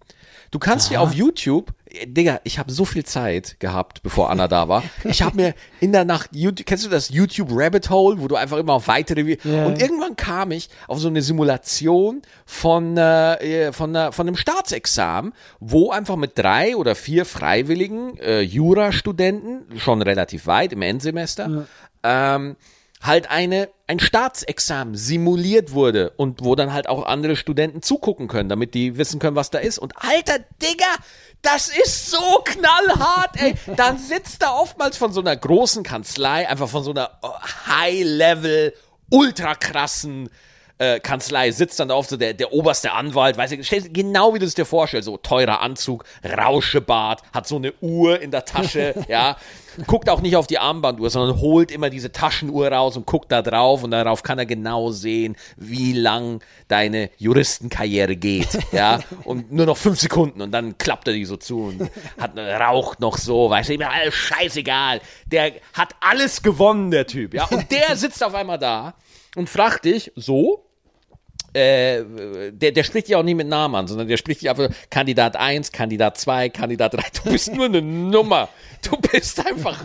Du 0.50 0.58
kannst 0.58 0.90
dir 0.90 1.02
auf 1.02 1.12
YouTube, 1.12 1.74
Digga, 2.06 2.40
ich 2.44 2.58
habe 2.58 2.72
so 2.72 2.84
viel 2.84 3.04
Zeit 3.04 3.60
gehabt, 3.60 4.02
bevor 4.02 4.30
Anna 4.30 4.48
da 4.48 4.68
war. 4.68 4.82
Ich 5.04 5.22
habe 5.22 5.36
mir 5.36 5.54
in 5.80 5.92
der 5.92 6.04
Nacht, 6.04 6.30
YouTube, 6.32 6.66
kennst 6.66 6.84
du 6.84 6.88
das 6.90 7.08
YouTube 7.10 7.48
Rabbit 7.50 7.90
Hole, 7.90 8.20
wo 8.20 8.28
du 8.28 8.36
einfach 8.36 8.58
immer 8.58 8.72
auf 8.74 8.88
weitere, 8.88 9.38
Ja. 9.44 9.66
und 9.66 9.80
irgendwann 9.80 10.16
kam 10.16 10.50
ich 10.50 10.68
auf 10.88 10.98
so 10.98 11.08
eine 11.08 11.22
Simulation 11.22 12.22
von, 12.46 12.96
äh, 12.96 13.72
von, 13.72 13.94
äh, 13.94 14.12
von 14.12 14.26
einem 14.26 14.36
Staatsexamen, 14.36 15.32
wo 15.60 15.90
einfach 15.90 16.16
mit 16.16 16.38
drei 16.38 16.76
oder 16.76 16.94
vier 16.94 17.24
freiwilligen 17.24 18.16
äh, 18.18 18.40
Jurastudenten, 18.40 19.78
schon 19.78 20.02
relativ 20.02 20.46
weit 20.46 20.72
im 20.72 20.82
Endsemester, 20.82 21.66
ähm, 22.02 22.56
halt 23.04 23.30
eine, 23.30 23.68
ein 23.86 24.00
Staatsexamen 24.00 24.94
simuliert 24.94 25.72
wurde 25.72 26.10
und 26.16 26.42
wo 26.42 26.54
dann 26.54 26.72
halt 26.72 26.88
auch 26.88 27.04
andere 27.06 27.36
Studenten 27.36 27.82
zugucken 27.82 28.28
können, 28.28 28.48
damit 28.48 28.74
die 28.74 28.96
wissen 28.96 29.20
können, 29.20 29.36
was 29.36 29.50
da 29.50 29.58
ist. 29.58 29.78
Und 29.78 29.92
alter 29.96 30.38
Digga, 30.62 30.86
das 31.42 31.68
ist 31.68 32.10
so 32.10 32.42
knallhart, 32.44 33.40
ey. 33.40 33.54
Dann 33.76 33.98
sitzt 33.98 34.42
da 34.42 34.52
oftmals 34.52 34.96
von 34.96 35.12
so 35.12 35.20
einer 35.20 35.36
großen 35.36 35.82
Kanzlei, 35.82 36.48
einfach 36.48 36.68
von 36.68 36.82
so 36.82 36.90
einer 36.90 37.10
oh, 37.22 37.30
High-Level, 37.66 38.72
ultra 39.10 39.54
krassen 39.54 40.30
äh, 40.78 40.98
Kanzlei 40.98 41.52
sitzt 41.52 41.78
dann 41.78 41.88
da 41.88 41.94
oft 41.94 42.10
so 42.10 42.16
der, 42.16 42.34
der 42.34 42.52
oberste 42.52 42.92
Anwalt, 42.92 43.36
weißt 43.36 43.52
du, 43.52 43.56
stellst- 43.58 43.92
genau 43.92 44.34
wie 44.34 44.38
du 44.40 44.46
es 44.46 44.54
dir 44.54 44.64
vorstellst, 44.64 45.06
so 45.06 45.16
teurer 45.16 45.60
Anzug, 45.60 46.04
Rauschebart, 46.24 47.22
hat 47.32 47.46
so 47.46 47.56
eine 47.56 47.72
Uhr 47.80 48.20
in 48.20 48.30
der 48.30 48.44
Tasche, 48.44 48.94
ja, 49.08 49.36
guckt 49.86 50.08
auch 50.08 50.20
nicht 50.20 50.36
auf 50.36 50.46
die 50.46 50.58
Armbanduhr, 50.58 51.10
sondern 51.10 51.40
holt 51.40 51.70
immer 51.70 51.90
diese 51.90 52.12
Taschenuhr 52.12 52.68
raus 52.68 52.96
und 52.96 53.06
guckt 53.06 53.30
da 53.32 53.42
drauf 53.42 53.82
und 53.82 53.90
darauf 53.90 54.22
kann 54.22 54.38
er 54.38 54.46
genau 54.46 54.90
sehen, 54.90 55.36
wie 55.56 55.92
lang 55.92 56.42
deine 56.68 57.10
Juristenkarriere 57.18 58.16
geht, 58.16 58.58
ja, 58.72 59.00
und 59.24 59.52
nur 59.52 59.66
noch 59.66 59.76
fünf 59.76 60.00
Sekunden 60.00 60.42
und 60.42 60.52
dann 60.52 60.78
klappt 60.78 61.08
er 61.08 61.14
die 61.14 61.24
so 61.24 61.36
zu 61.36 61.64
und 61.64 61.90
hat, 62.18 62.36
raucht 62.36 63.00
noch 63.00 63.18
so, 63.18 63.50
weißt 63.50 63.68
du, 63.68 63.74
ihm 63.74 63.82
alles 63.82 64.14
scheißegal, 64.14 65.00
der 65.26 65.52
hat 65.72 65.94
alles 66.00 66.42
gewonnen, 66.42 66.90
der 66.90 67.06
Typ, 67.06 67.34
ja, 67.34 67.44
und 67.46 67.70
der 67.70 67.96
sitzt 67.96 68.22
auf 68.22 68.34
einmal 68.34 68.58
da 68.58 68.94
und 69.36 69.48
fragt 69.48 69.84
dich 69.84 70.12
so, 70.16 70.64
äh, 71.54 72.04
der, 72.50 72.72
der 72.72 72.84
spricht 72.84 73.08
dich 73.08 73.16
auch 73.16 73.22
nie 73.22 73.34
mit 73.34 73.48
Namen 73.48 73.74
an, 73.74 73.86
sondern 73.86 74.08
der 74.08 74.16
spricht 74.16 74.42
dich 74.42 74.50
einfach 74.50 74.68
Kandidat 74.90 75.36
1, 75.36 75.72
Kandidat 75.72 76.18
2, 76.18 76.48
Kandidat 76.50 76.94
3. 76.94 77.02
Du 77.22 77.30
bist 77.30 77.54
nur 77.54 77.66
eine 77.66 77.80
Nummer. 77.82 78.48
Du 78.82 78.96
bist 78.96 79.44
einfach 79.46 79.82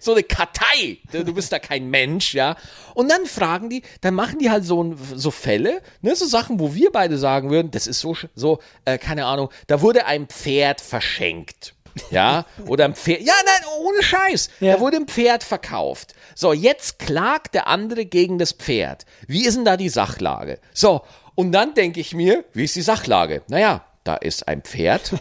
so 0.00 0.12
eine 0.12 0.22
Kartei. 0.22 0.98
Du 1.12 1.32
bist 1.32 1.52
da 1.52 1.58
kein 1.58 1.88
Mensch, 1.88 2.34
ja. 2.34 2.56
Und 2.94 3.10
dann 3.10 3.26
fragen 3.26 3.70
die, 3.70 3.82
dann 4.00 4.14
machen 4.14 4.38
die 4.38 4.50
halt 4.50 4.64
so, 4.64 4.94
so 5.14 5.30
Fälle, 5.30 5.82
ne, 6.00 6.16
so 6.16 6.26
Sachen, 6.26 6.58
wo 6.58 6.74
wir 6.74 6.90
beide 6.90 7.16
sagen 7.18 7.50
würden, 7.50 7.70
das 7.70 7.86
ist 7.86 8.00
so, 8.00 8.16
so, 8.34 8.58
äh, 8.84 8.98
keine 8.98 9.26
Ahnung, 9.26 9.50
da 9.68 9.80
wurde 9.82 10.06
ein 10.06 10.26
Pferd 10.26 10.80
verschenkt. 10.80 11.74
Ja, 12.10 12.46
oder 12.66 12.84
ein 12.84 12.94
Pferd. 12.94 13.22
Ja, 13.22 13.34
nein, 13.44 13.68
ohne 13.80 14.02
Scheiß. 14.02 14.50
Ja. 14.60 14.74
Da 14.74 14.80
wurde 14.80 14.96
ein 14.96 15.06
Pferd 15.06 15.42
verkauft. 15.44 16.14
So, 16.34 16.52
jetzt 16.52 16.98
klagt 16.98 17.54
der 17.54 17.66
andere 17.66 18.04
gegen 18.04 18.38
das 18.38 18.52
Pferd. 18.52 19.06
Wie 19.26 19.44
ist 19.44 19.56
denn 19.56 19.64
da 19.64 19.76
die 19.76 19.88
Sachlage? 19.88 20.58
So, 20.72 21.02
und 21.34 21.52
dann 21.52 21.74
denke 21.74 22.00
ich 22.00 22.14
mir, 22.14 22.44
wie 22.52 22.64
ist 22.64 22.76
die 22.76 22.82
Sachlage? 22.82 23.42
Naja, 23.48 23.84
da 24.04 24.14
ist 24.16 24.46
ein 24.48 24.62
Pferd, 24.62 25.14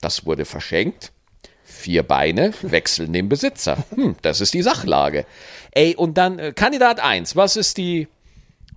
das 0.00 0.26
wurde 0.26 0.44
verschenkt. 0.44 1.12
Vier 1.64 2.02
Beine 2.02 2.52
wechseln 2.62 3.12
den 3.12 3.28
Besitzer. 3.28 3.78
Hm, 3.94 4.16
das 4.22 4.40
ist 4.40 4.54
die 4.54 4.62
Sachlage. 4.62 5.26
Ey, 5.72 5.96
und 5.96 6.18
dann 6.18 6.38
äh, 6.38 6.52
Kandidat 6.52 7.00
1, 7.00 7.36
was 7.36 7.56
ist 7.56 7.78
die, 7.78 8.08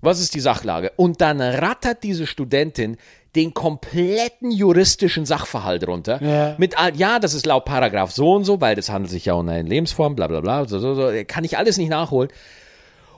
was 0.02 0.20
ist 0.20 0.34
die 0.36 0.40
Sachlage? 0.40 0.92
Und 0.96 1.22
dann 1.22 1.42
rattert 1.42 2.04
diese 2.04 2.28
Studentin 2.28 2.98
den 3.38 3.54
kompletten 3.54 4.52
juristischen 4.52 5.26
Sachverhalt 5.26 5.88
runter. 5.88 6.22
Ja. 6.22 6.56
Mit, 6.58 6.78
all- 6.78 6.96
ja, 6.98 7.20
das 7.20 7.34
ist 7.34 7.46
laut 7.46 7.64
Paragraph 7.64 8.12
so 8.12 8.34
und 8.34 8.44
so, 8.44 8.60
weil 8.60 8.76
das 8.76 8.90
handelt 8.90 9.12
sich 9.12 9.26
ja 9.26 9.34
um 9.34 9.48
eine 9.48 9.68
Lebensform, 9.68 10.16
bla 10.16 10.28
bla 10.28 10.42
bla, 10.42 10.68
so, 10.68 10.80
so, 10.80 10.94
so, 10.96 11.10
kann 11.26 11.46
ich 11.46 11.58
alles 11.58 11.78
nicht 11.78 11.90
nachholen. 11.90 12.30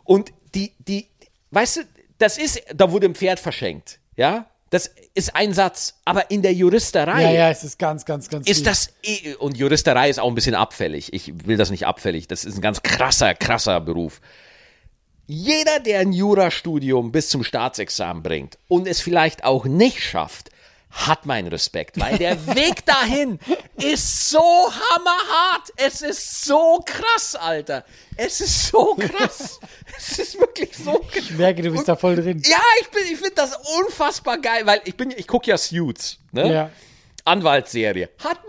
Und 0.03 0.32
die, 0.53 0.74
die, 0.80 1.07
weißt 1.51 1.78
du, 1.78 1.82
das 2.20 2.38
ist, 2.38 2.61
da 2.76 2.91
wurde 2.91 3.07
ein 3.07 3.15
Pferd 3.15 3.39
verschenkt, 3.39 3.99
ja? 4.15 4.45
Das 4.72 4.91
ist 5.15 5.36
ein 5.36 5.51
Satz, 5.53 5.95
aber 6.05 6.30
in 6.30 6.43
der 6.43 6.53
Juristerei 6.53 7.24
Ja, 7.24 7.32
ja, 7.32 7.49
es 7.49 7.63
ist 7.63 7.80
ganz, 7.80 8.05
ganz, 8.05 8.30
ganz 8.30 8.47
ist 8.47 8.57
viel. 8.57 8.65
das, 8.65 8.93
eh- 9.01 9.34
und 9.36 9.57
Juristerei 9.57 10.11
ist 10.11 10.20
auch 10.20 10.28
ein 10.28 10.36
bisschen 10.36 10.53
abfällig. 10.53 11.11
Ich 11.11 11.47
will 11.47 11.57
das 11.57 11.72
nicht 11.72 11.88
abfällig. 11.88 12.28
Das 12.28 12.45
ist 12.45 12.55
ein 12.55 12.61
ganz 12.61 12.84
krasser, 12.84 13.34
krasser 13.34 13.82
Beruf. 13.82 14.22
Jeder, 15.32 15.80
der 15.80 15.99
ein 15.99 16.11
Jurastudium 16.11 17.11
bis 17.11 17.30
zum 17.30 17.43
Staatsexamen 17.43 18.23
bringt 18.23 18.57
und 18.67 18.88
es 18.88 18.99
vielleicht 18.99 19.43
auch 19.43 19.65
nicht 19.65 20.01
schafft, 20.01 20.49
hat 20.89 21.27
meinen 21.27 21.49
Respekt, 21.49 21.99
weil 21.99 22.17
der 22.17 22.47
Weg 22.55 22.84
dahin 22.84 23.38
ist 23.77 24.32
so 24.32 24.39
hammerhart. 24.39 25.71
Es 25.75 26.01
ist 26.01 26.45
so 26.45 26.84
krass, 26.84 27.36
Alter. 27.36 27.86
Es 28.17 28.41
ist 28.41 28.69
so 28.69 28.95
krass. 28.95 29.59
es 29.99 30.17
ist 30.17 30.39
wirklich 30.39 30.75
so 30.75 30.93
krass. 30.93 31.25
Ich 31.30 31.38
merke, 31.38 31.61
du 31.61 31.73
bist 31.73 31.88
da 31.88 31.95
voll 31.95 32.15
drin. 32.15 32.41
Ja, 32.43 32.57
ich 32.82 32.89
bin, 32.89 33.03
ich 33.03 33.19
finde 33.19 33.36
das 33.36 33.55
unfassbar 33.82 34.39
geil, 34.39 34.65
weil 34.65 34.82
ich 34.86 34.97
bin, 34.97 35.11
ich 35.15 35.27
gucke 35.27 35.51
ja 35.51 35.59
Suits, 35.59 36.17
ne? 36.32 36.51
Ja. 36.51 36.69
Anwaltsserie. 37.23 38.09
Hat 38.17 38.39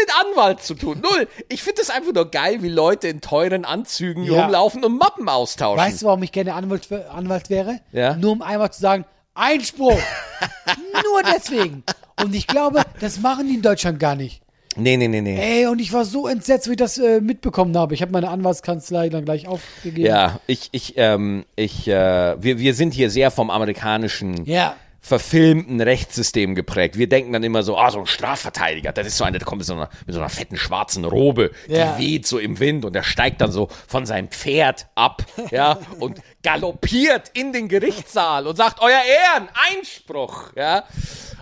mit 0.00 0.10
Anwalt 0.26 0.62
zu 0.62 0.74
tun. 0.74 1.00
Null. 1.02 1.28
Ich 1.48 1.62
finde 1.62 1.82
es 1.82 1.90
einfach 1.90 2.12
nur 2.12 2.30
geil, 2.30 2.62
wie 2.62 2.68
Leute 2.68 3.08
in 3.08 3.20
teuren 3.20 3.64
Anzügen 3.64 4.24
Ja. 4.24 4.42
rumlaufen 4.44 4.84
und 4.84 4.96
Mappen 4.98 5.28
austauschen. 5.28 5.84
Weißt 5.84 6.02
du, 6.02 6.06
warum 6.06 6.22
ich 6.22 6.32
gerne 6.32 6.54
Anwalt, 6.54 6.88
Anwalt 7.10 7.50
wäre? 7.50 7.80
Ja. 7.92 8.16
Nur 8.16 8.32
um 8.32 8.42
einmal 8.42 8.72
zu 8.72 8.80
sagen, 8.80 9.04
Einspruch. 9.34 9.98
Nur 11.04 11.22
deswegen. 11.34 11.82
Und 12.22 12.34
ich 12.34 12.46
glaube, 12.46 12.82
das 13.00 13.18
machen 13.20 13.48
die 13.48 13.54
in 13.54 13.62
Deutschland 13.62 13.98
gar 13.98 14.14
nicht. 14.14 14.40
nee, 14.76 14.96
nee, 14.96 15.08
nee, 15.08 15.20
nee. 15.20 15.38
Ey, 15.40 15.66
und 15.66 15.80
ich 15.80 15.92
war 15.92 16.04
so 16.04 16.26
entsetzt, 16.28 16.66
wie 16.68 16.72
ich 16.72 16.76
das 16.76 16.98
äh, 16.98 17.20
mitbekommen 17.20 17.76
habe. 17.76 17.94
Ich 17.94 18.02
habe 18.02 18.12
meine 18.12 18.28
Anwaltskanzlei 18.28 19.08
dann 19.08 19.24
gleich 19.24 19.46
aufgegeben. 19.48 20.06
Ja, 20.06 20.40
ich, 20.46 20.68
ich, 20.72 20.94
ähm, 20.96 21.44
ich, 21.56 21.86
äh, 21.88 22.42
wir, 22.42 22.58
wir 22.58 22.74
sind 22.74 22.92
hier 22.94 23.10
sehr 23.10 23.30
vom 23.30 23.50
amerikanischen 23.50 24.44
Ja. 24.46 24.76
Verfilmten 25.04 25.82
Rechtssystem 25.82 26.54
geprägt. 26.54 26.96
Wir 26.96 27.06
denken 27.10 27.34
dann 27.34 27.44
immer 27.44 27.62
so, 27.62 27.76
ah, 27.76 27.90
so 27.90 27.98
ein 28.00 28.06
Strafverteidiger, 28.06 28.90
das 28.90 29.06
ist 29.06 29.18
so 29.18 29.24
einer, 29.24 29.36
der 29.38 29.46
kommt 29.46 29.58
mit 29.58 29.66
so 29.66 29.74
einer, 29.74 29.90
mit 30.06 30.14
so 30.14 30.20
einer 30.20 30.30
fetten 30.30 30.56
schwarzen 30.56 31.04
Robe, 31.04 31.50
die 31.68 31.72
Ja. 31.74 31.98
weht 31.98 32.26
so 32.26 32.38
im 32.38 32.58
Wind 32.58 32.86
und 32.86 32.94
der 32.94 33.02
steigt 33.02 33.42
dann 33.42 33.52
so 33.52 33.68
von 33.86 34.06
seinem 34.06 34.28
Pferd 34.28 34.86
ab, 34.94 35.22
ja, 35.50 35.78
und 36.00 36.22
galoppiert 36.42 37.30
in 37.34 37.52
den 37.52 37.68
Gerichtssaal 37.68 38.46
und 38.46 38.56
sagt, 38.56 38.80
euer 38.80 38.90
Ehren, 39.34 39.50
Einspruch, 39.70 40.52
ja. 40.56 40.84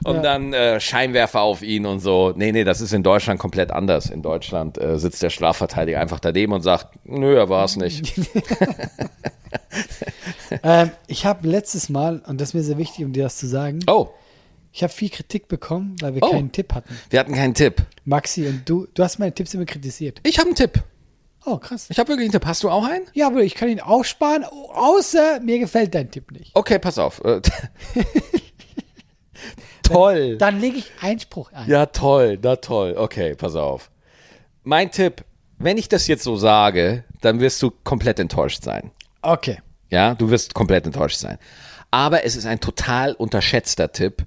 Und 0.05 0.17
Ja. 0.17 0.23
dann 0.23 0.53
äh, 0.53 0.81
Scheinwerfer 0.81 1.43
auf 1.43 1.63
ihn 1.63 1.87
und 1.87 2.01
so. 2.01 2.33
Nee, 2.35 2.51
nee, 2.51 2.65
das 2.65 2.81
ist 2.81 2.93
in 2.93 3.05
Deutschland 3.05 3.39
komplett 3.39 3.71
anders. 3.71 4.11
In 4.11 4.23
Deutschland 4.23 4.77
äh, 4.79 4.99
sitzt 4.99 5.23
der 5.23 5.31
Strafverteidiger 5.31 6.01
einfach 6.01 6.19
daneben 6.19 6.53
und 6.53 6.63
sagt, 6.63 6.89
nö, 7.05 7.37
er 7.37 7.49
war 7.49 7.65
es 7.67 7.77
nicht. 7.77 8.13
Ähm, 10.63 10.91
ich 11.07 11.27
habe 11.27 11.47
letztes 11.49 11.89
Mal, 11.89 12.23
und 12.27 12.41
das 12.41 12.51
ist 12.51 12.55
mir 12.55 12.63
sehr 12.63 12.79
wichtig, 12.79 13.05
um 13.05 13.13
dir 13.13 13.25
das 13.25 13.37
zu 13.37 13.47
sagen, 13.47 13.81
Oh, 13.87 14.09
ich 14.73 14.83
habe 14.83 14.93
viel 14.93 15.11
Kritik 15.11 15.49
bekommen, 15.49 15.97
weil 16.01 16.15
wir 16.15 16.23
Oh. 16.23 16.31
keinen 16.31 16.53
Tipp 16.53 16.75
hatten. 16.75 16.97
wir 17.11 17.21
hatten 17.21 17.35
keinen 17.35 17.55
Tipp. 17.55 17.83
Maxi 18.05 18.47
und 18.47 18.69
du, 18.69 18.87
du 18.95 19.03
hast 19.03 19.19
meine 19.19 19.35
Tipps 19.35 19.55
immer 19.55 19.67
kritisiert. 19.67 20.21
Ich 20.25 20.39
habe 20.39 20.49
einen 20.49 20.57
Tipp. 20.57 20.83
Oh, 21.45 21.59
krass. 21.59 21.87
Ich 21.91 21.99
habe 21.99 22.09
wirklich 22.11 22.27
einen 22.27 22.33
Tipp. 22.33 22.47
Hast 22.47 22.63
du 22.63 22.71
auch 22.71 22.85
einen? 22.85 23.05
Ja, 23.15 23.27
aber 23.27 23.43
ich 23.43 23.55
kann 23.55 23.69
ihn 23.69 23.81
aussparen, 23.81 24.45
außer 24.45 25.41
mir 25.41 25.59
gefällt 25.59 25.95
dein 25.95 26.11
Tipp 26.11 26.31
nicht. 26.31 26.53
Okay, 26.55 26.79
pass 26.79 26.99
auf. 26.99 27.23
Äh, 27.25 27.41
toll. 29.83 30.37
Dann 30.39 30.61
lege 30.61 30.79
ich 30.79 30.91
Einspruch 31.01 31.53
ein. 31.53 31.69
Ja, 31.69 31.87
toll, 31.87 32.39
na 32.43 32.57
toll. 32.57 32.95
Okay, 32.97 33.35
pass 33.35 33.55
auf. 33.57 33.91
Mein 34.63 34.91
Tipp, 34.91 35.25
wenn 35.59 35.79
ich 35.79 35.89
das 35.89 36.07
jetzt 36.07 36.23
so 36.25 36.37
sage, 36.37 37.05
dann 37.21 37.41
wirst 37.41 37.63
du 37.63 37.71
komplett 37.85 38.19
enttäuscht 38.19 38.63
sein. 38.63 38.91
Okay. 39.23 39.59
Ja, 39.93 40.15
du 40.15 40.31
wirst 40.31 40.55
komplett 40.55 40.87
enttäuscht 40.87 41.19
sein. 41.19 41.37
Aber 41.91 42.25
es 42.25 42.35
ist 42.35 42.47
ein 42.47 42.61
total 42.61 43.13
unterschätzter 43.13 43.93
Tipp, 43.93 44.25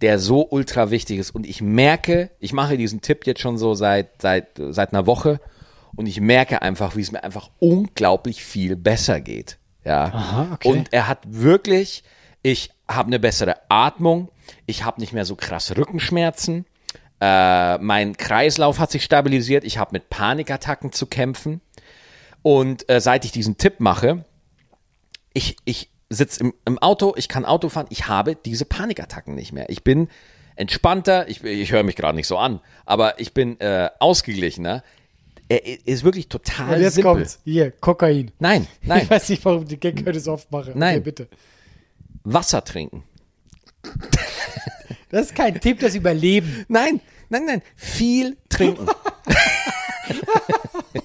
der 0.00 0.20
so 0.20 0.48
ultra 0.48 0.92
wichtig 0.92 1.18
ist. 1.18 1.32
Und 1.32 1.44
ich 1.44 1.60
merke, 1.60 2.30
ich 2.38 2.52
mache 2.52 2.76
diesen 2.76 3.00
Tipp 3.00 3.26
jetzt 3.26 3.40
schon 3.40 3.58
so 3.58 3.74
seit, 3.74 4.22
seit, 4.22 4.50
seit 4.56 4.92
einer 4.92 5.06
Woche 5.06 5.40
und 5.96 6.06
ich 6.06 6.20
merke 6.20 6.62
einfach, 6.62 6.94
wie 6.94 7.00
es 7.00 7.10
mir 7.10 7.24
einfach 7.24 7.50
unglaublich 7.58 8.44
viel 8.44 8.76
besser 8.76 9.20
geht. 9.20 9.58
Ja. 9.84 10.04
Aha, 10.04 10.48
okay. 10.54 10.68
Und 10.68 10.92
er 10.92 11.08
hat 11.08 11.18
wirklich, 11.26 12.04
ich 12.42 12.70
habe 12.88 13.08
eine 13.08 13.18
bessere 13.18 13.56
Atmung, 13.68 14.30
ich 14.66 14.84
habe 14.84 15.00
nicht 15.00 15.12
mehr 15.12 15.24
so 15.24 15.34
krasse 15.34 15.76
Rückenschmerzen. 15.76 16.64
Äh, 17.20 17.78
mein 17.78 18.16
Kreislauf 18.16 18.78
hat 18.78 18.92
sich 18.92 19.02
stabilisiert, 19.02 19.64
ich 19.64 19.78
habe 19.78 19.90
mit 19.94 20.10
Panikattacken 20.10 20.92
zu 20.92 21.06
kämpfen. 21.06 21.60
Und 22.42 22.88
äh, 22.88 23.00
seit 23.00 23.24
ich 23.24 23.32
diesen 23.32 23.58
Tipp 23.58 23.80
mache, 23.80 24.24
ich, 25.38 25.56
ich 25.64 25.90
sitze 26.10 26.40
im, 26.40 26.54
im 26.64 26.78
Auto, 26.78 27.14
ich 27.16 27.28
kann 27.28 27.44
Auto 27.44 27.68
fahren, 27.68 27.86
ich 27.90 28.08
habe 28.08 28.34
diese 28.34 28.64
Panikattacken 28.64 29.34
nicht 29.34 29.52
mehr. 29.52 29.70
Ich 29.70 29.84
bin 29.84 30.08
entspannter, 30.56 31.28
ich, 31.28 31.44
ich 31.44 31.70
höre 31.72 31.84
mich 31.84 31.94
gerade 31.96 32.16
nicht 32.16 32.26
so 32.26 32.36
an, 32.36 32.60
aber 32.84 33.20
ich 33.20 33.32
bin 33.32 33.58
äh, 33.60 33.88
ausgeglichener. 34.00 34.82
Er 35.48 35.64
ist 35.86 36.04
wirklich 36.04 36.28
total 36.28 36.74
Und 36.74 36.82
jetzt 36.82 36.94
simpel. 36.94 37.12
kommt's. 37.14 37.40
Hier, 37.44 37.70
Kokain. 37.70 38.32
Nein, 38.38 38.66
Ich 38.82 38.88
nein, 38.88 39.08
weiß 39.08 39.28
nicht, 39.30 39.44
warum 39.44 39.64
die 39.66 39.78
Gag 39.78 40.04
heute 40.06 40.20
so 40.20 40.32
oft 40.32 40.50
mache. 40.50 40.72
Nein. 40.74 40.96
Okay, 40.96 41.04
bitte. 41.04 41.28
Wasser 42.24 42.62
trinken. 42.64 43.04
Das 45.10 45.26
ist 45.26 45.34
kein 45.34 45.58
Tipp, 45.60 45.78
das 45.80 45.94
Überleben. 45.94 46.66
Nein, 46.68 47.00
nein, 47.30 47.46
nein, 47.46 47.62
viel 47.76 48.36
trinken. 48.50 48.86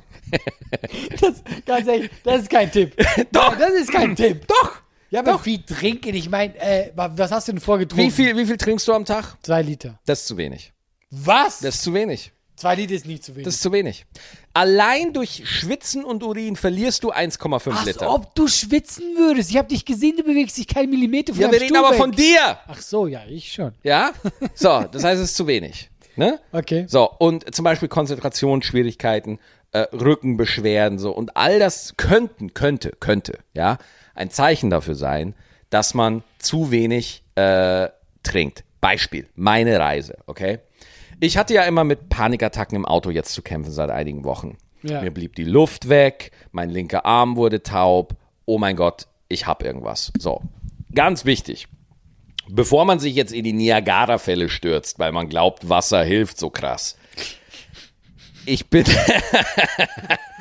Das, 1.20 1.44
ganz 1.66 1.88
ehrlich, 1.88 2.10
das 2.24 2.42
ist 2.42 2.50
kein 2.50 2.72
Tipp. 2.72 2.96
Doch. 3.32 3.58
Das 3.58 3.72
ist 3.72 3.92
kein 3.92 4.16
Tipp. 4.16 4.46
Doch. 4.48 4.78
Ja, 5.10 5.22
aber 5.22 5.34
Doch. 5.34 5.42
viel 5.42 5.64
trinken. 5.64 6.14
Ich 6.14 6.30
meine, 6.30 6.56
äh, 6.60 6.92
was 6.96 7.32
hast 7.32 7.48
du 7.48 7.54
denn 7.54 7.62
vorgetrunken? 7.62 8.06
Wie 8.08 8.12
viel, 8.12 8.36
wie 8.36 8.46
viel 8.46 8.58
trinkst 8.58 8.88
du 8.88 8.94
am 8.94 9.06
Tag? 9.06 9.38
Zwei 9.42 9.62
Liter. 9.62 10.00
Das 10.06 10.22
ist 10.22 10.28
zu 10.28 10.38
wenig. 10.38 10.74
Was? 11.10 11.60
Das 11.60 11.76
ist 11.76 11.84
zu 11.84 11.94
wenig. 11.94 12.32
Zwei 12.58 12.74
Liter 12.76 12.96
ist 12.96 13.06
nicht 13.06 13.24
zu 13.24 13.34
wenig. 13.36 13.46
Das 13.46 13.54
ist 13.56 13.62
zu 13.62 13.72
wenig. 13.72 14.06
Allein 14.54 15.14
durch 15.14 15.44
Schwitzen 15.46 16.04
und 16.04 16.24
Urin 16.24 16.56
verlierst 16.56 17.04
du 17.04 17.12
1,5 17.14 17.72
Als 17.72 17.86
Liter. 17.86 18.12
ob 18.12 18.34
du 18.34 18.48
schwitzen 18.48 19.16
würdest. 19.16 19.52
Ich 19.52 19.58
habe 19.58 19.68
dich 19.68 19.86
gesehen, 19.86 20.18
du 20.18 20.24
bewegst 20.24 20.58
dich 20.58 20.68
keinen 20.68 20.90
Millimeter 20.90 21.34
von 21.34 21.42
ja, 21.44 21.52
wir 21.52 21.62
reden 21.62 21.76
Stuhl 21.76 21.78
aber 21.78 21.92
weg. 21.92 21.98
von 22.00 22.12
dir. 22.12 22.58
Ach 22.68 22.82
so, 22.82 23.06
ja, 23.06 23.22
ich 23.30 23.54
schon. 23.54 23.74
Ja? 23.84 24.12
So, 24.56 24.84
das 24.92 25.04
heißt, 25.04 25.22
es 25.22 25.30
ist 25.30 25.36
zu 25.38 25.46
wenig. 25.46 25.90
Ne? 26.16 26.40
Okay. 26.52 26.86
So, 26.90 27.08
und 27.20 27.54
zum 27.54 27.64
Beispiel 27.64 27.88
Konzentrationsschwierigkeiten, 27.90 29.38
äh, 29.72 29.80
Rückenbeschwerden, 29.94 31.00
so. 31.00 31.12
Und 31.12 31.38
all 31.38 31.60
das 31.60 31.96
könnten, 31.98 32.54
könnte, 32.54 32.92
könnte, 33.00 33.40
ja, 33.54 33.78
ein 34.16 34.30
Zeichen 34.30 34.70
dafür 34.70 34.96
sein, 34.96 35.36
dass 35.70 35.94
man 35.94 36.24
zu 36.40 36.72
wenig 36.72 37.24
äh, 37.36 37.90
trinkt. 38.24 38.64
Beispiel, 38.82 39.28
meine 39.36 39.80
Reise, 39.80 40.18
okay? 40.28 40.60
Ich 41.20 41.38
hatte 41.38 41.54
ja 41.54 41.64
immer 41.64 41.84
mit 41.84 42.10
Panikattacken 42.10 42.76
im 42.76 42.86
Auto 42.86 43.10
jetzt 43.10 43.34
zu 43.34 43.42
kämpfen 43.42 43.72
seit 43.72 43.90
einigen 43.90 44.24
Wochen. 44.24 44.58
Ja. 44.84 45.02
Mir 45.02 45.12
blieb 45.12 45.36
die 45.36 45.44
Luft 45.44 45.90
weg, 45.90 46.32
mein 46.52 46.70
linker 46.70 47.06
Arm 47.06 47.36
wurde 47.36 47.64
taub. 47.64 48.16
Oh 48.46 48.60
mein 48.60 48.76
Gott, 48.76 49.08
ich 49.28 49.48
hab 49.48 49.64
irgendwas. 49.64 50.12
So, 50.20 50.42
ganz 50.94 51.26
wichtig. 51.26 51.68
Bevor 52.50 52.86
man 52.86 53.00
sich 53.00 53.16
jetzt 53.16 53.34
in 53.34 53.44
die 53.44 53.54
Niagara-Fälle 53.54 54.48
stürzt, 54.48 55.00
weil 55.00 55.12
man 55.12 55.28
glaubt, 55.28 55.68
Wasser 55.68 56.04
hilft 56.04 56.40
so 56.40 56.50
krass. 56.50 56.98
Ich 58.48 58.70
bin, 58.70 58.86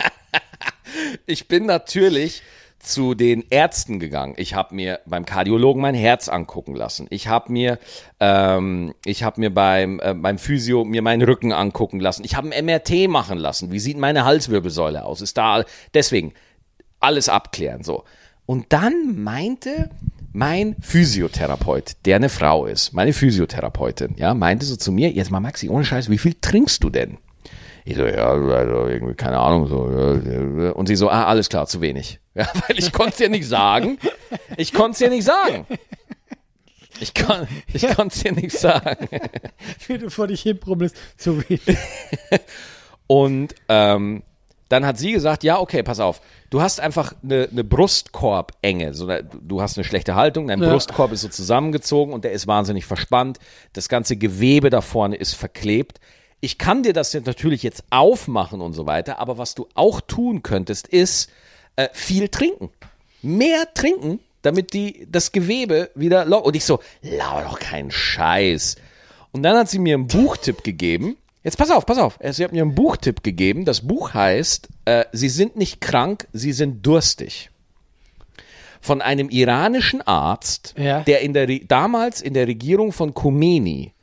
ich 1.27 1.49
bin 1.49 1.67
natürlich 1.67 2.43
zu 2.79 3.15
den 3.17 3.45
Ärzten 3.51 3.99
gegangen. 3.99 4.35
Ich 4.37 4.55
habe 4.55 4.77
mir 4.77 5.01
beim 5.07 5.27
Kardiologen 5.27 5.83
mein 5.83 5.97
Herz 5.97 6.29
angucken 6.29 6.77
lassen. 6.77 7.09
Ich 7.11 7.27
habe 7.27 7.51
mir, 7.51 7.81
ähm, 8.21 8.95
ich 9.05 9.25
habe 9.25 9.41
mir 9.41 9.53
beim 9.53 9.99
äh, 10.01 10.15
beim 10.15 10.39
Physio 10.39 10.85
mir 10.85 11.03
meinen 11.03 11.23
Rücken 11.23 11.53
angucken 11.53 11.99
lassen. 11.99 12.23
Ich 12.25 12.37
habe 12.37 12.49
ein 12.49 12.65
MRT 12.65 13.09
machen 13.09 13.39
lassen. 13.39 13.73
Wie 13.73 13.81
sieht 13.81 13.99
meine 13.99 14.25
Halswirbelsäule 14.25 15.05
aus? 15.05 15.21
Ist 15.21 15.37
da 15.37 15.65
deswegen 15.93 16.33
alles 17.01 17.29
abklären 17.29 17.83
so. 17.83 18.05
Und 18.47 18.67
dann 18.69 19.21
meinte 19.21 19.91
mein 20.33 20.77
Physiotherapeut, 20.81 21.97
der 22.05 22.17
eine 22.17 22.29
Frau 22.29 22.67
ist, 22.67 22.93
meine 22.93 23.13
Physiotherapeutin, 23.13 24.15
ja, 24.17 24.33
meinte 24.35 24.65
so 24.65 24.77
zu 24.77 24.93
mir, 24.93 25.11
jetzt 25.11 25.33
mal 25.33 25.41
Maxi, 25.41 25.69
ohne 25.69 25.85
Scheiß, 25.85 26.09
wie 26.09 26.19
viel 26.19 26.35
trinkst 26.41 26.85
du 26.85 26.91
denn? 26.91 27.19
Ich 27.89 27.97
so, 27.97 28.05
ja, 28.05 28.27
also 28.27 28.89
irgendwie, 28.89 29.15
keine 29.15 29.39
Ahnung, 29.39 29.69
so. 29.69 29.89
ja, 29.89 30.65
ja. 30.65 30.73
Und 30.73 30.87
sie 30.89 30.97
so, 30.97 31.09
ah, 31.09 31.27
alles 31.27 31.49
klar, 31.49 31.67
zu 31.67 31.81
wenig. 31.81 32.21
Ja, 32.37 32.47
weil 32.69 32.79
ich 32.79 32.93
konnte 32.93 33.15
es 33.15 33.19
ja 33.19 33.31
nicht 33.31 33.49
sagen. 33.49 33.97
Ich 34.59 34.75
konnte 34.75 34.93
es 34.93 35.01
ja 35.01 35.09
nicht 35.09 35.25
sagen. 35.25 35.67
Ich, 37.01 37.15
kon, 37.15 37.49
ich 37.73 37.87
konnte 37.97 38.15
es 38.15 38.23
ja 38.25 38.33
nicht 38.33 38.59
sagen. 38.59 39.09
Wie 39.87 39.97
du 39.97 40.11
vor 40.11 40.27
dich 40.27 40.43
hin 40.43 40.59
brummelst, 40.59 40.97
zu 41.17 41.39
wenig. 41.49 41.63
Und 43.07 43.55
ähm, 43.71 44.23
dann 44.69 44.85
hat 44.85 44.99
sie 44.99 45.13
gesagt, 45.13 45.45
ja, 45.45 45.59
okay, 45.59 45.83
pass 45.83 45.99
auf, 45.99 46.21
du 46.51 46.61
hast 46.61 46.79
einfach 46.79 47.15
eine, 47.23 47.49
eine 47.51 47.65
Brustkorbenge. 47.65 48.93
So, 48.93 49.09
du 49.41 49.63
hast 49.63 49.79
eine 49.79 49.85
schlechte 49.85 50.15
Haltung, 50.15 50.49
dein 50.49 50.63
Ja. 50.63 50.69
Brustkorb 50.69 51.13
ist 51.13 51.23
so 51.23 51.29
zusammengezogen 51.29 52.13
und 52.13 52.25
der 52.25 52.33
ist 52.33 52.47
wahnsinnig 52.47 52.85
verspannt. 52.85 53.39
Das 53.73 53.89
ganze 53.89 54.17
Gewebe 54.17 54.69
da 54.69 54.83
vorne 54.83 55.17
ist 55.17 55.33
verklebt. 55.33 56.01
Ich 56.47 56.59
kann 56.59 56.85
dir 56.85 56.93
das 56.93 57.13
jetzt 57.13 57.27
natürlich 57.27 57.65
jetzt 57.65 57.83
aufmachen 57.91 58.61
und 58.61 58.73
so 58.73 58.87
weiter, 58.87 59.19
aber 59.19 59.37
was 59.37 59.57
du 59.57 59.67
auch 59.75 60.01
tun 60.01 60.45
könntest, 60.45 60.87
ist 60.87 61.29
äh, 61.75 61.89
viel 61.93 62.29
trinken. 62.29 62.71
Mehr 63.21 63.67
trinken, 63.75 64.21
damit 64.43 64.73
die, 64.73 65.09
das 65.11 65.33
Gewebe 65.33 65.91
wieder 65.97 66.25
locker. 66.25 66.47
Und 66.47 66.55
ich 66.55 66.65
so, 66.65 66.79
laber 67.03 67.43
doch 67.43 67.59
keinen 67.59 67.91
Scheiß. 67.91 68.77
Und 69.33 69.43
dann 69.43 69.57
hat 69.59 69.69
sie 69.69 69.81
mir 69.81 69.97
einen 69.97 70.07
Buchtipp 70.07 70.63
gegeben. 70.63 71.17
Jetzt 71.43 71.57
pass 71.59 71.73
auf, 71.73 71.85
pass 71.85 71.99
auf. 71.99 72.17
Sie 72.31 72.45
hat 72.45 72.53
mir 72.53 72.63
einen 72.63 72.77
Buchtipp 72.77 73.25
gegeben. 73.25 73.65
Das 73.65 73.81
Buch 73.81 74.15
heißt, 74.15 74.69
äh, 74.85 75.05
Sie 75.11 75.29
sind 75.29 75.57
nicht 75.57 75.81
krank, 75.81 76.29
Sie 76.33 76.53
sind 76.53 76.87
durstig. 76.87 77.51
Von 78.81 79.03
einem 79.03 79.31
iranischen 79.31 80.01
Arzt, 80.01 80.75
Ja. 80.79 81.01
der 81.01 81.23
in 81.23 81.33
der, 81.33 81.49
damals 81.67 82.21
in 82.21 82.35
der 82.35 82.47
Regierung 82.47 82.93
von 82.93 83.15
Khomeini 83.15 83.95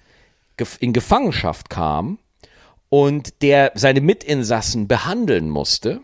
in 0.82 0.92
Gefangenschaft 0.92 1.70
kam 1.70 2.20
und 2.94 3.42
der 3.42 3.72
seine 3.74 4.02
Mitinsassen 4.02 4.88
behandeln 4.88 5.50
musste, 5.50 6.00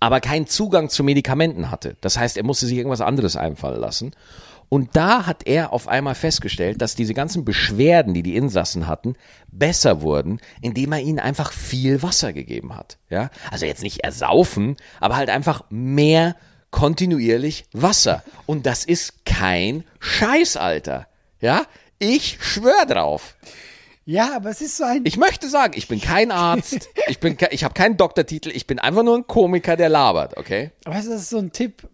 aber 0.00 0.22
keinen 0.22 0.46
Zugang 0.46 0.88
zu 0.88 1.04
Medikamenten 1.04 1.70
hatte. 1.70 1.98
Das 2.00 2.16
heißt, 2.16 2.38
er 2.38 2.44
musste 2.44 2.64
sich 2.64 2.78
irgendwas 2.78 3.02
anderes 3.02 3.36
einfallen 3.36 3.78
lassen. 3.78 4.12
Und 4.70 4.96
da 4.96 5.26
hat 5.26 5.46
er 5.46 5.74
auf 5.74 5.86
einmal 5.86 6.14
festgestellt, 6.14 6.80
dass 6.80 6.94
diese 6.94 7.12
ganzen 7.12 7.44
Beschwerden, 7.44 8.14
die 8.14 8.22
die 8.22 8.36
Insassen 8.36 8.86
hatten, 8.86 9.16
besser 9.52 10.00
wurden, 10.00 10.40
indem 10.62 10.92
er 10.92 11.00
ihnen 11.00 11.18
einfach 11.18 11.52
viel 11.52 12.02
Wasser 12.02 12.32
gegeben 12.32 12.74
hat. 12.74 12.96
Ja, 13.10 13.28
also 13.50 13.66
jetzt 13.66 13.82
nicht 13.82 14.02
ersaufen, 14.02 14.76
aber 14.98 15.16
halt 15.16 15.28
einfach 15.28 15.64
mehr 15.68 16.36
kontinuierlich 16.70 17.66
Wasser. 17.74 18.24
Und 18.46 18.64
das 18.64 18.86
ist 18.86 19.26
kein 19.26 19.84
Scheiß, 19.98 20.56
Alter. 20.56 21.06
Ja, 21.42 21.66
ich 21.98 22.38
schwör 22.40 22.86
drauf. 22.86 23.34
Ja, 24.10 24.34
aber 24.34 24.50
es 24.50 24.60
ist 24.60 24.76
so 24.76 24.82
ein. 24.84 25.02
Ich 25.04 25.16
möchte 25.16 25.48
sagen, 25.48 25.74
ich 25.76 25.86
bin 25.86 26.00
kein 26.00 26.32
Arzt, 26.32 26.88
ich 27.06 27.20
bin, 27.20 27.36
ke- 27.36 27.50
ich 27.52 27.62
habe 27.62 27.74
keinen 27.74 27.96
Doktortitel, 27.96 28.50
ich 28.50 28.66
bin 28.66 28.80
einfach 28.80 29.04
nur 29.04 29.16
ein 29.16 29.26
Komiker, 29.26 29.76
der 29.76 29.88
labert, 29.88 30.36
okay? 30.36 30.72
weißt 30.84 31.06
du, 31.06 31.12
das 31.12 31.22
ist 31.22 31.30
so 31.30 31.38
ein 31.38 31.52
Tipp. 31.52 31.86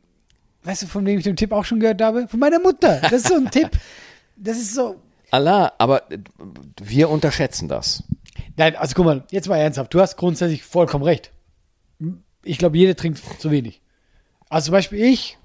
Weißt 0.65 0.83
du, 0.83 0.87
von 0.87 1.05
wem 1.05 1.19
ich 1.19 1.25
den 1.25 1.37
Tipp 1.37 1.53
auch 1.53 1.65
schon 1.67 1.79
gehört 1.79 2.01
habe? 2.01 2.27
Von 2.27 2.41
meiner 2.41 2.59
Mutter. 2.59 3.01
Das 3.03 3.13
ist 3.13 3.29
so 3.29 3.35
ein 3.35 3.51
Tipp. 3.51 3.69
Das 4.37 4.57
ist 4.57 4.75
so. 4.75 4.97
Allah, 5.31 5.73
aber 5.79 6.11
äh, 6.11 6.19
wir 6.83 7.11
unterschätzen 7.11 7.69
das. 7.69 8.03
Nein, 8.57 8.77
also 8.77 8.95
guck 8.95 9.05
mal, 9.05 9.25
jetzt 9.31 9.49
mal 9.49 9.59
ernsthaft. 9.59 9.93
Du 9.93 10.01
hast 10.01 10.17
grundsätzlich 10.17 10.63
vollkommen 10.65 11.05
recht. 11.05 11.31
Ich 12.45 12.57
glaube, 12.59 12.79
jeder 12.79 12.97
trinkt 12.97 13.21
zu 13.41 13.51
wenig. 13.51 13.83
Also 14.49 14.67
zum 14.67 14.73
Beispiel 14.73 15.03
ich 15.05 15.37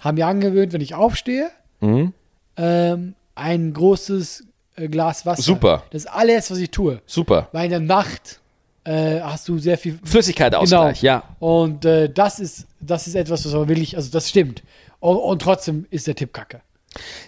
habe 0.00 0.16
mir 0.16 0.26
angewöhnt, 0.26 0.72
wenn 0.72 0.80
ich 0.80 0.94
aufstehe, 0.94 1.50
Mhm. 1.80 2.12
ähm, 2.56 3.14
ein 3.36 3.72
großes 3.72 4.44
Glas 4.76 5.24
Wasser. 5.26 5.42
Super. 5.42 5.84
Das 5.90 6.04
ist 6.04 6.10
alles, 6.10 6.50
was 6.50 6.58
ich 6.58 6.70
tue. 6.70 7.00
Super. 7.06 7.48
Weil 7.52 7.64
in 7.66 7.70
der 7.70 7.80
Nacht 7.80 8.40
äh, 8.84 9.20
hast 9.20 9.48
du 9.48 9.58
sehr 9.58 9.78
viel 9.78 9.98
Flüssigkeitsausgleich, 10.04 11.00
Genau. 11.00 11.12
ja. 11.12 11.22
Und 11.38 11.84
äh, 11.84 12.10
das 12.10 12.40
ist 12.40 12.66
das 12.80 13.06
ist 13.06 13.14
etwas, 13.14 13.44
was 13.46 13.54
aber 13.54 13.68
wirklich, 13.68 13.96
also 13.96 14.10
das 14.10 14.28
stimmt. 14.28 14.62
Und, 15.00 15.16
und 15.16 15.40
trotzdem 15.42 15.86
ist 15.90 16.06
der 16.06 16.14
Tipp 16.14 16.32
kacke. 16.32 16.60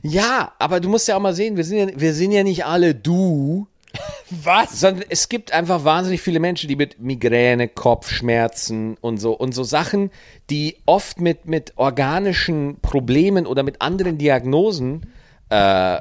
Ja, 0.03 0.53
aber 0.59 0.81
du 0.81 0.89
musst 0.89 1.09
ja 1.09 1.17
auch 1.17 1.21
mal 1.21 1.35
sehen, 1.35 1.57
wir 1.57 1.65
sind 1.65 1.79
ja, 1.79 1.87
wir 2.01 2.15
sind 2.15 2.33
ja 2.33 2.43
nicht 2.45 2.65
alle 2.67 2.95
du, 2.95 3.67
Was? 4.45 4.79
sondern 4.81 5.05
es 5.09 5.29
gibt 5.29 5.53
einfach 5.53 5.83
wahnsinnig 5.85 6.21
viele 6.21 6.41
Menschen, 6.41 6.69
die 6.69 6.77
mit 6.77 7.01
Migräne, 7.01 7.69
Kopfschmerzen 7.69 8.97
und 9.01 9.19
so 9.19 9.33
und 9.33 9.53
so 9.55 9.65
Sachen, 9.65 10.11
die 10.51 10.77
oft 10.87 11.21
mit 11.21 11.47
mit 11.47 11.73
organischen 11.77 12.79
Problemen 12.81 13.47
oder 13.47 13.63
mit 13.63 13.81
anderen 13.81 14.19
Diagnosen 14.19 15.07
äh, 15.49 16.01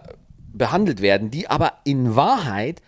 behandelt 0.57 1.01
werden, 1.01 1.31
die 1.31 1.47
aber 1.49 1.73
in 1.83 2.15
Wahrheit 2.15 2.81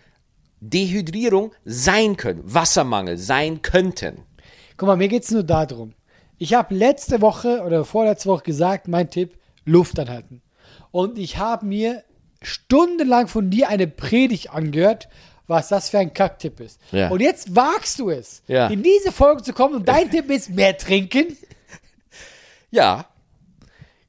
Dehydrierung 0.60 1.52
sein 1.64 2.16
können, 2.16 2.42
Wassermangel 2.44 3.16
sein 3.18 3.62
könnten. 3.62 4.22
Guck 4.76 4.86
mal, 4.88 4.96
mir 4.96 5.08
geht 5.08 5.22
es 5.24 5.30
nur 5.30 5.44
darum. 5.44 5.92
Ich 6.38 6.54
habe 6.54 6.74
letzte 6.74 7.20
Woche 7.20 7.62
oder 7.64 7.84
vorletzte 7.84 8.28
Woche 8.28 8.44
gesagt, 8.44 8.88
mein 8.88 9.10
Tipp, 9.10 9.38
Luft 9.64 9.98
anhalten. 9.98 10.40
Und 10.90 11.18
ich 11.18 11.38
habe 11.38 11.66
mir 11.66 12.04
stundenlang 12.42 13.28
von 13.28 13.50
dir 13.50 13.68
eine 13.68 13.86
Predigt 13.86 14.50
angehört, 14.50 15.08
was 15.46 15.68
das 15.68 15.88
für 15.88 15.98
ein 15.98 16.12
Kacktipp 16.12 16.60
ist. 16.60 16.80
Ja. 16.92 17.08
Und 17.08 17.20
jetzt 17.20 17.56
wagst 17.56 17.98
du 17.98 18.10
es, 18.10 18.42
Ja. 18.46 18.68
in 18.68 18.82
diese 18.82 19.12
Folge 19.12 19.42
zu 19.42 19.52
kommen 19.52 19.74
und 19.76 19.88
dein 19.88 20.10
Tipp 20.12 20.30
ist 20.30 20.50
mehr 20.50 20.76
trinken. 20.76 21.36
Ja, 22.70 23.06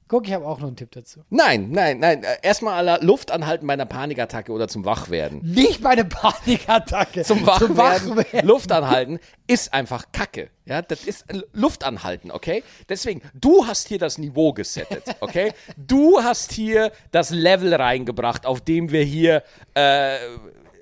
Guck, 0.10 0.28
ich 0.28 0.34
habe 0.34 0.46
auch 0.46 0.60
noch 0.60 0.68
einen 0.68 0.76
Tipp 0.76 0.90
dazu. 0.92 1.22
nein, 1.30 1.70
nein, 1.70 2.00
nein. 2.00 2.26
Erstmal 2.42 2.74
aller 2.74 3.02
Luft 3.04 3.30
anhalten 3.32 3.66
bei 3.68 3.74
einer 3.74 3.86
Panikattacke 3.86 4.52
oder 4.52 4.68
zum 4.68 4.84
Wachwerden. 4.84 5.40
Nicht 5.44 5.82
meine 5.82 6.04
Panikattacke. 6.04 7.24
Zum 7.24 7.46
Wachwerden, 7.46 8.18
Wachwerden. 8.18 8.48
Luft 8.50 8.72
anhalten 8.72 9.20
ist 9.46 9.72
einfach 9.72 10.06
Kacke. 10.12 10.50
Ja, 10.66 10.82
das 10.82 11.06
ist 11.06 11.26
Luft 11.54 11.84
anhalten, 11.84 12.32
okay? 12.32 12.64
Deswegen, 12.90 13.22
du 13.36 13.66
hast 13.68 13.88
hier 13.88 14.00
das 14.00 14.18
Niveau 14.18 14.52
gesettet, 14.52 15.04
okay? 15.20 15.54
Du 15.78 16.22
hast 16.22 16.52
hier 16.52 16.92
das 17.12 17.30
Level 17.30 17.74
reingebracht, 17.74 18.46
auf 18.48 18.62
dem 18.62 18.92
wir 18.92 19.04
hier 19.04 19.44
äh, 19.76 20.18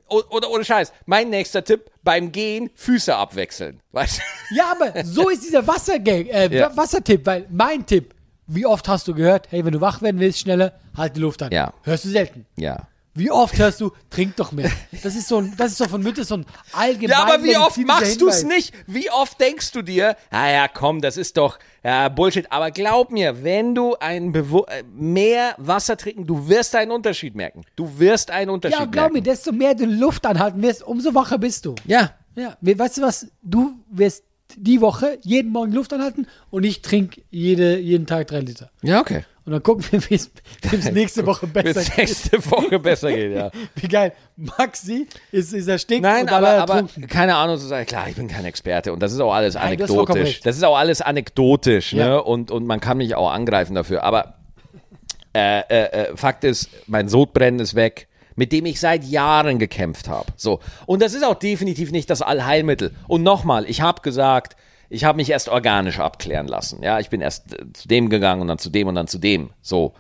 oder 0.08 0.50
ohne 0.50 0.64
Scheiß. 0.64 0.94
Mein 1.06 1.30
nächster 1.30 1.64
Tipp: 1.66 1.92
beim 2.02 2.32
Gehen 2.32 2.70
Füße 2.76 3.14
abwechseln. 3.14 3.82
Weißt? 3.92 4.22
Ja, 4.52 4.72
aber 4.72 5.04
so 5.04 5.28
ist 5.28 5.44
dieser 5.44 5.68
Wassergang, 5.68 6.28
äh, 6.28 6.48
Ja. 6.56 6.76
Wassertipp, 6.78 7.26
weil 7.26 7.46
mein 7.50 7.86
Tipp, 7.86 8.14
Wie 8.48 8.66
oft 8.66 8.88
hast 8.88 9.08
du 9.08 9.14
gehört, 9.14 9.48
hey, 9.52 9.64
wenn 9.66 9.74
du 9.74 9.82
wach 9.82 10.02
werden 10.02 10.20
willst, 10.20 10.40
schneller, 10.40 10.74
halt 10.96 11.16
die 11.16 11.20
Luft 11.22 11.44
an. 11.44 11.52
Ja. 11.52 11.74
Hörst 11.84 12.06
du 12.06 12.10
selten. 12.10 12.46
Ja. 12.58 12.88
Wie 13.14 13.32
oft 13.32 13.58
hörst 13.58 13.82
du, 13.82 13.92
trink 14.12 14.36
doch 14.36 14.52
mehr. 14.52 14.70
Das 15.02 15.16
ist 15.16 15.28
so 15.28 15.40
ein, 15.40 15.52
das 15.58 15.72
ist 15.72 15.80
so 15.80 15.86
von 15.88 16.04
Mitte 16.04 16.24
so 16.24 16.36
ein 16.36 16.46
allgemein. 16.72 17.10
Ja, 17.18 17.24
aber 17.24 17.44
wie 17.44 17.58
oft 17.58 17.78
machst 17.80 18.22
du 18.22 18.28
es 18.30 18.44
nicht? 18.44 18.74
Wie 18.86 19.10
oft 19.10 19.42
denkst 19.42 19.72
du 19.72 19.82
dir, 19.82 20.16
ah 20.30 20.48
ja, 20.52 20.68
komm, 20.68 21.02
das 21.02 21.18
ist 21.18 21.36
doch 21.36 21.58
ja, 21.84 22.10
Bullshit. 22.10 22.46
Aber 22.52 22.70
glaub 22.70 23.12
mir, 23.12 23.44
wenn 23.44 23.74
du 23.74 23.96
ein 24.00 24.32
Bewu 24.32 24.66
äh, 24.68 24.84
mehr 24.94 25.56
Wasser 25.58 25.98
trinken, 25.98 26.28
du 26.28 26.48
wirst 26.48 26.76
einen 26.76 26.92
Unterschied 26.92 27.34
merken. 27.34 27.64
Du 27.76 27.98
wirst 27.98 28.30
einen 28.30 28.52
Unterschied 28.52 28.78
Ja, 28.80 28.86
glaub 28.86 29.08
mir, 29.08 29.14
merken. 29.14 29.24
desto 29.26 29.52
mehr 29.52 29.74
du 29.74 29.86
Luft 29.86 30.24
anhalten 30.24 30.62
wirst, 30.62 30.84
umso 30.84 31.16
wacher 31.16 31.40
bist 31.40 31.66
du. 31.66 31.74
Ja, 31.86 32.12
Ja, 32.36 32.56
we- 32.62 32.78
weißt 32.78 33.00
du 33.00 33.02
was? 33.02 33.26
Du 33.42 33.74
wirst 33.90 34.24
die 34.58 34.82
Woche 34.82 35.18
jeden 35.24 35.52
Morgen 35.52 35.72
Luft 35.72 35.94
anhalten 35.94 36.28
und 36.50 36.64
ich 36.64 36.82
trinke 36.82 37.22
jede, 37.30 37.78
jeden 37.80 38.06
Tag 38.08 38.28
drei 38.28 38.40
Liter. 38.40 38.70
ja, 38.82 39.00
okay. 39.00 39.24
Und 39.46 39.54
dann 39.54 39.64
gucken 39.64 39.86
wir, 39.92 40.10
wie 40.10 40.16
es 40.16 40.30
nächste 40.92 41.26
Woche 41.26 41.48
besser 41.48 41.82
geht. 41.82 41.98
nächste 41.98 42.52
Woche 42.52 42.80
besser 42.80 43.14
geht, 43.14 43.34
ja. 43.34 43.50
Wie 43.76 43.88
geil. 43.88 44.12
Maxi 44.36 45.08
ist, 45.32 45.54
ist 45.54 45.68
erstickt 45.70 46.02
Nein, 46.02 46.28
aber, 46.28 46.50
aber 46.56 46.84
keine 47.08 47.38
Ahnung 47.38 47.58
zu 47.58 47.66
sagen, 47.66 47.86
klar, 47.86 48.10
ich 48.10 48.16
bin 48.18 48.28
kein 48.28 48.44
Experte 48.44 48.92
und 48.92 49.02
das 49.02 49.14
ist 49.14 49.22
auch 49.22 49.32
alles 49.34 49.54
Nein, 49.56 49.80
anekdotisch. 49.80 50.16
recht. 50.22 50.46
Das 50.46 50.58
ist 50.58 50.64
auch 50.64 50.76
alles 50.78 51.00
anekdotisch, 51.02 51.94
Ja. 51.94 52.08
ne? 52.08 52.24
Und, 52.24 52.52
und 52.52 52.66
man 52.66 52.82
kann 52.82 52.98
mich 52.98 53.16
auch 53.16 53.32
angreifen 53.32 53.74
dafür. 53.74 54.04
Aber 54.04 54.34
äh, 55.34 55.60
äh, 55.70 55.84
äh, 56.10 56.18
Fakt 56.18 56.44
ist, 56.44 56.70
mein 56.88 57.08
Sodbrennen 57.08 57.62
ist 57.62 57.74
weg, 57.74 58.07
mit 58.38 58.54
dem 58.54 58.66
ich 58.66 58.80
seit 58.80 59.04
Jahren 59.04 59.60
gekämpft 59.60 60.08
habe. 60.08 60.32
So. 60.38 60.60
Und 60.86 61.02
das 61.02 61.14
ist 61.14 61.26
auch 61.26 61.36
definitiv 61.36 61.92
nicht 61.92 62.10
das 62.10 62.22
Allheilmittel. 62.22 62.94
Und 63.08 63.24
nochmal, 63.24 63.70
ich 63.70 63.82
habe 63.82 64.02
gesagt, 64.02 64.56
ich 64.90 65.04
habe 65.04 65.18
mich 65.18 65.30
erst 65.30 65.50
organisch 65.50 66.00
abklären 66.00 66.48
lassen. 66.48 66.82
Ja, 66.84 67.00
ich 67.00 67.10
bin 67.10 67.20
erst 67.20 67.54
äh, 67.54 67.74
zu 67.74 67.88
dem 67.90 68.10
gegangen 68.10 68.42
und 68.42 68.48
dann 68.48 68.60
zu 68.60 68.70
dem 68.70 68.88
und 68.88 68.96
dann 68.96 69.08
zu 69.08 69.18
dem. 69.18 69.50
So. 69.62 69.94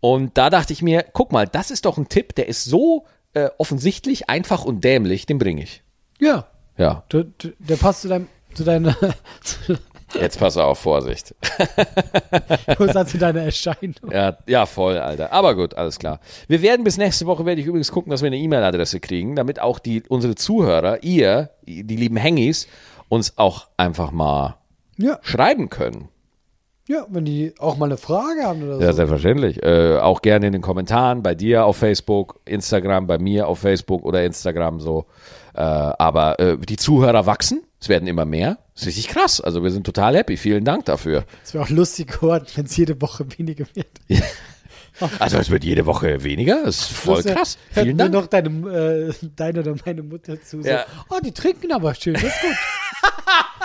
Und 0.00 0.36
da 0.36 0.50
dachte 0.50 0.72
ich 0.72 0.82
mir, 0.82 1.06
guck 1.12 1.32
mal, 1.32 1.46
das 1.46 1.70
ist 1.70 1.86
doch 1.86 1.96
ein 1.96 2.08
Tipp, 2.08 2.34
der 2.34 2.48
ist 2.48 2.64
so 2.64 3.06
äh, 3.32 3.50
offensichtlich, 3.56 4.28
einfach 4.28 4.64
und 4.64 4.82
dämlich, 4.82 5.24
den 5.24 5.38
bringe 5.38 5.62
ich. 5.62 5.82
Ja, 6.18 6.48
Ja, 6.76 7.04
du, 7.08 7.24
der 7.58 7.76
passt 7.76 8.02
zu 8.02 8.08
deinem, 8.08 8.28
zu 8.52 8.64
deiner, 8.64 8.96
jetzt 10.14 10.38
pass 10.38 10.56
auf, 10.56 10.78
Vorsicht. 10.78 11.34
zu 13.06 13.18
deiner 13.18 13.42
Erscheinung. 13.42 13.94
Ja, 14.10 14.36
ja, 14.46 14.66
voll, 14.66 14.98
Alter. 14.98 15.32
Aber 15.32 15.54
gut, 15.54 15.74
alles 15.74 15.98
klar. 15.98 16.20
Wir 16.48 16.62
werden 16.62 16.84
bis 16.84 16.96
nächste 16.98 17.26
Woche, 17.26 17.44
werde 17.46 17.60
ich 17.60 17.66
übrigens 17.66 17.90
gucken, 17.92 18.10
dass 18.10 18.22
wir 18.22 18.28
eine 18.28 18.36
E-Mail-Adresse 18.38 19.00
kriegen, 19.00 19.36
damit 19.36 19.60
auch 19.60 19.78
die, 19.78 20.02
unsere 20.08 20.34
Zuhörer, 20.34 21.02
ihr, 21.02 21.50
die 21.66 21.82
lieben 21.96 22.16
Hengis, 22.16 22.66
uns 23.08 23.34
auch 23.36 23.68
einfach 23.76 24.10
mal 24.12 24.56
Ja, 24.96 25.18
schreiben 25.22 25.68
können. 25.70 26.08
ja, 26.88 27.06
wenn 27.08 27.24
die 27.24 27.54
auch 27.58 27.76
mal 27.76 27.86
eine 27.86 27.96
Frage 27.96 28.42
haben 28.44 28.62
oder 28.62 28.80
Ja, 28.80 28.88
so. 28.88 28.96
selbstverständlich. 28.96 29.62
Äh, 29.62 29.98
auch 29.98 30.22
gerne 30.22 30.46
in 30.48 30.52
den 30.52 30.62
Kommentaren, 30.62 31.22
bei 31.22 31.34
dir 31.34 31.64
auf 31.66 31.76
Facebook, 31.76 32.40
Instagram, 32.44 33.06
bei 33.06 33.18
mir 33.18 33.48
auf 33.48 33.58
Facebook 33.60 34.04
oder 34.04 34.24
Instagram 34.24 34.80
so. 34.80 35.06
Äh, 35.56 35.60
aber 35.60 36.38
äh, 36.38 36.58
die 36.58 36.76
Zuhörer 36.76 37.26
wachsen, 37.26 37.62
es 37.80 37.88
werden 37.88 38.06
immer 38.06 38.24
mehr. 38.24 38.58
Das 38.74 38.82
ist 38.82 38.88
richtig 38.88 39.08
krass. 39.08 39.40
Also 39.40 39.62
wir 39.62 39.70
sind 39.70 39.84
total 39.84 40.16
happy. 40.16 40.36
Vielen 40.36 40.64
Dank 40.64 40.84
dafür. 40.84 41.24
Es 41.44 41.54
wäre 41.54 41.64
auch 41.64 41.70
lustig 41.70 42.08
geworden, 42.12 42.44
wenn 42.54 42.66
es 42.66 42.76
jede 42.76 43.00
Woche 43.00 43.26
weniger 43.38 43.64
wird. 43.74 43.86
Also 45.18 45.36
es 45.38 45.50
wird 45.50 45.64
jede 45.64 45.84
Woche 45.86 46.22
weniger. 46.24 46.62
Das 46.64 46.76
ist 46.80 46.92
voll 46.92 47.24
wär- 47.24 47.34
krass. 47.34 47.58
Vielen 47.70 47.88
nur 47.96 48.08
Dank. 48.08 48.12
noch 48.14 48.26
deine, 48.26 48.48
äh, 49.10 49.14
deine 49.36 49.60
oder 49.60 49.74
meine 49.84 50.02
Mutter 50.02 50.40
zu. 50.42 50.62
So, 50.62 50.68
Ja. 50.68 50.84
Oh, 51.10 51.18
die 51.24 51.32
trinken 51.32 51.72
aber 51.72 51.94
schön, 51.94 52.14
das 52.14 52.22
ist 52.24 52.40
gut. 52.40 52.50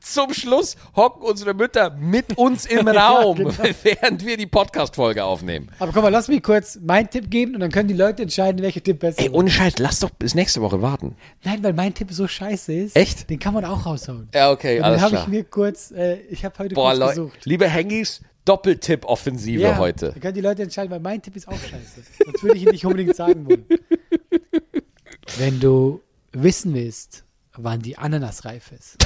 Zum 0.00 0.32
Schluss 0.34 0.76
hocken 0.96 1.22
unsere 1.22 1.54
Mütter 1.54 1.90
mit 1.90 2.36
uns 2.38 2.66
im 2.66 2.86
Raum, 2.88 3.36
genau. 3.36 3.52
während 3.82 4.24
wir 4.24 4.36
die 4.36 4.46
Podcast-Folge 4.46 5.24
aufnehmen. 5.24 5.70
Aber 5.78 5.92
komm 5.92 6.02
mal, 6.02 6.08
lass 6.10 6.28
mich 6.28 6.42
kurz 6.42 6.78
meinen 6.82 7.08
Tipp 7.10 7.30
geben 7.30 7.54
und 7.54 7.60
dann 7.60 7.70
können 7.70 7.88
die 7.88 7.94
Leute 7.94 8.22
entscheiden, 8.22 8.62
welcher 8.62 8.82
Tipp 8.82 8.98
besser 9.00 9.20
Ey, 9.20 9.26
ist. 9.26 9.32
ohne 9.34 9.50
Scheiß, 9.50 9.78
lass 9.78 10.00
doch 10.00 10.10
bis 10.10 10.34
nächste 10.34 10.60
Woche 10.60 10.82
warten. 10.82 11.16
Nein, 11.44 11.62
weil 11.62 11.72
mein 11.72 11.94
Tipp 11.94 12.08
so 12.12 12.26
scheiße 12.28 12.72
ist. 12.72 12.96
Echt? 12.96 13.28
Den 13.30 13.38
kann 13.38 13.54
man 13.54 13.64
auch 13.64 13.86
raushauen. 13.86 14.28
Ja, 14.34 14.50
okay, 14.50 14.78
Und 14.80 14.90
den 14.90 15.00
habe 15.00 15.16
ich 15.16 15.26
mir 15.26 15.44
kurz, 15.44 15.90
äh, 15.90 16.20
ich 16.30 16.44
habe 16.44 16.58
heute 16.58 16.74
Boah, 16.74 16.94
kurz 16.96 17.10
gesucht. 17.10 17.44
liebe 17.44 17.68
Hengis, 17.68 18.20
Doppeltipp-Offensive 18.44 19.76
heute. 19.78 20.10
Dann 20.12 20.20
können 20.20 20.34
die 20.34 20.40
Leute 20.40 20.62
entscheiden, 20.64 20.90
weil 20.90 21.00
mein 21.00 21.22
Tipp 21.22 21.36
ist 21.36 21.46
auch 21.48 21.52
scheiße. 21.58 22.02
Sonst 22.24 22.42
würde 22.42 22.56
ich 22.56 22.64
ihn 22.64 22.70
nicht 22.70 22.84
unbedingt 22.84 23.14
sagen 23.14 23.46
wollen. 23.46 23.64
Wenn 25.38 25.60
du 25.60 26.02
wissen 26.32 26.74
willst, 26.74 27.24
wann 27.56 27.80
die 27.80 27.96
Ananas 27.98 28.44
reif 28.44 28.72
ist. 28.72 28.96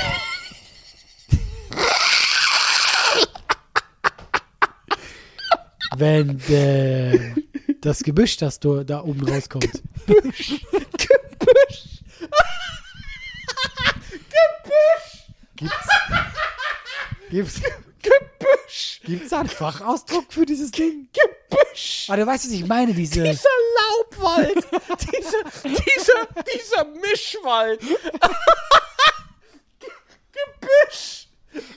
Wenn 5.98 6.40
äh, 6.50 7.34
das 7.80 8.02
Gebüsch, 8.02 8.36
das 8.36 8.60
du 8.60 8.84
da 8.84 9.02
oben 9.02 9.26
rauskommt. 9.28 9.82
Gebüsch. 10.06 10.66
Gibt's, 15.56 15.88
gibt's, 17.30 17.62
Gebüsch. 18.02 19.00
gibt's 19.04 19.30
da 19.30 19.40
einen 19.40 19.48
Fachausdruck 19.48 20.30
für 20.32 20.44
dieses 20.44 20.70
Ding? 20.70 21.08
Gebüsch. 21.12 22.08
Ah, 22.08 22.16
du 22.16 22.26
weißt, 22.26 22.44
was 22.44 22.52
ich 22.52 22.66
meine, 22.66 22.92
diese. 22.92 23.22
Dieser 23.22 23.48
Laubwald. 23.78 24.56
dieser, 25.00 25.44
dieser, 25.64 26.42
dieser 26.54 26.84
Mischwald. 26.84 27.80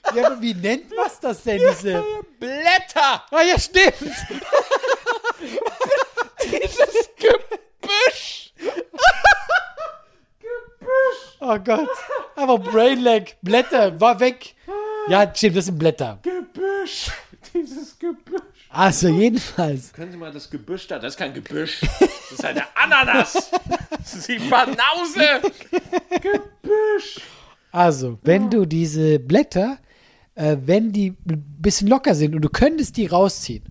Gebüsch. 0.10 0.22
Ja, 0.22 0.28
aber 0.28 0.42
wie 0.42 0.54
nennt 0.54 0.90
man 0.96 1.10
das 1.22 1.44
denn, 1.44 1.60
diese. 1.60 2.04
Blätter. 2.40 3.24
Ah, 3.32 3.42
ja, 3.42 3.60
stimmt. 3.60 3.96
Dieses 6.44 7.10
Gebüsch. 7.18 8.54
Oh 11.40 11.58
Gott. 11.60 11.90
Aber 12.36 12.60
Brainlag, 12.60 13.36
Blätter, 13.42 14.00
war 14.00 14.20
weg. 14.20 14.56
Ja, 15.08 15.32
stimmt, 15.34 15.58
das 15.58 15.66
sind 15.66 15.80
Blätter. 15.80 16.20
Gebüsch. 16.22 17.12
Dieses 17.54 17.98
Gebüsch. 17.98 18.42
Also, 18.70 19.08
jedenfalls. 19.08 19.92
Können 19.94 20.12
Sie 20.12 20.18
mal 20.18 20.32
das 20.32 20.50
Gebüsch 20.50 20.88
da? 20.88 21.00
Das 21.00 21.14
ist 21.14 21.18
kein 21.18 21.34
Gebüsch. 21.34 21.82
Das 21.82 22.32
ist 22.32 22.46
eine 22.46 22.64
Ananas. 22.76 23.50
Das 23.90 24.14
ist 24.14 24.28
die 24.28 24.38
Banause. 24.38 25.42
Gebüsch. 26.22 27.22
Also, 27.72 28.20
wenn 28.24 28.50
du 28.50 28.66
diese 28.66 29.20
Blätter, 29.20 29.80
äh, 30.40 30.58
wenn 30.66 30.92
die 30.94 31.10
ein 31.30 31.44
bisschen 31.60 31.88
locker 31.88 32.16
sind 32.16 32.34
und 32.34 32.42
du 32.42 32.50
könntest 32.50 32.96
die 32.98 33.06
rausziehen, 33.08 33.64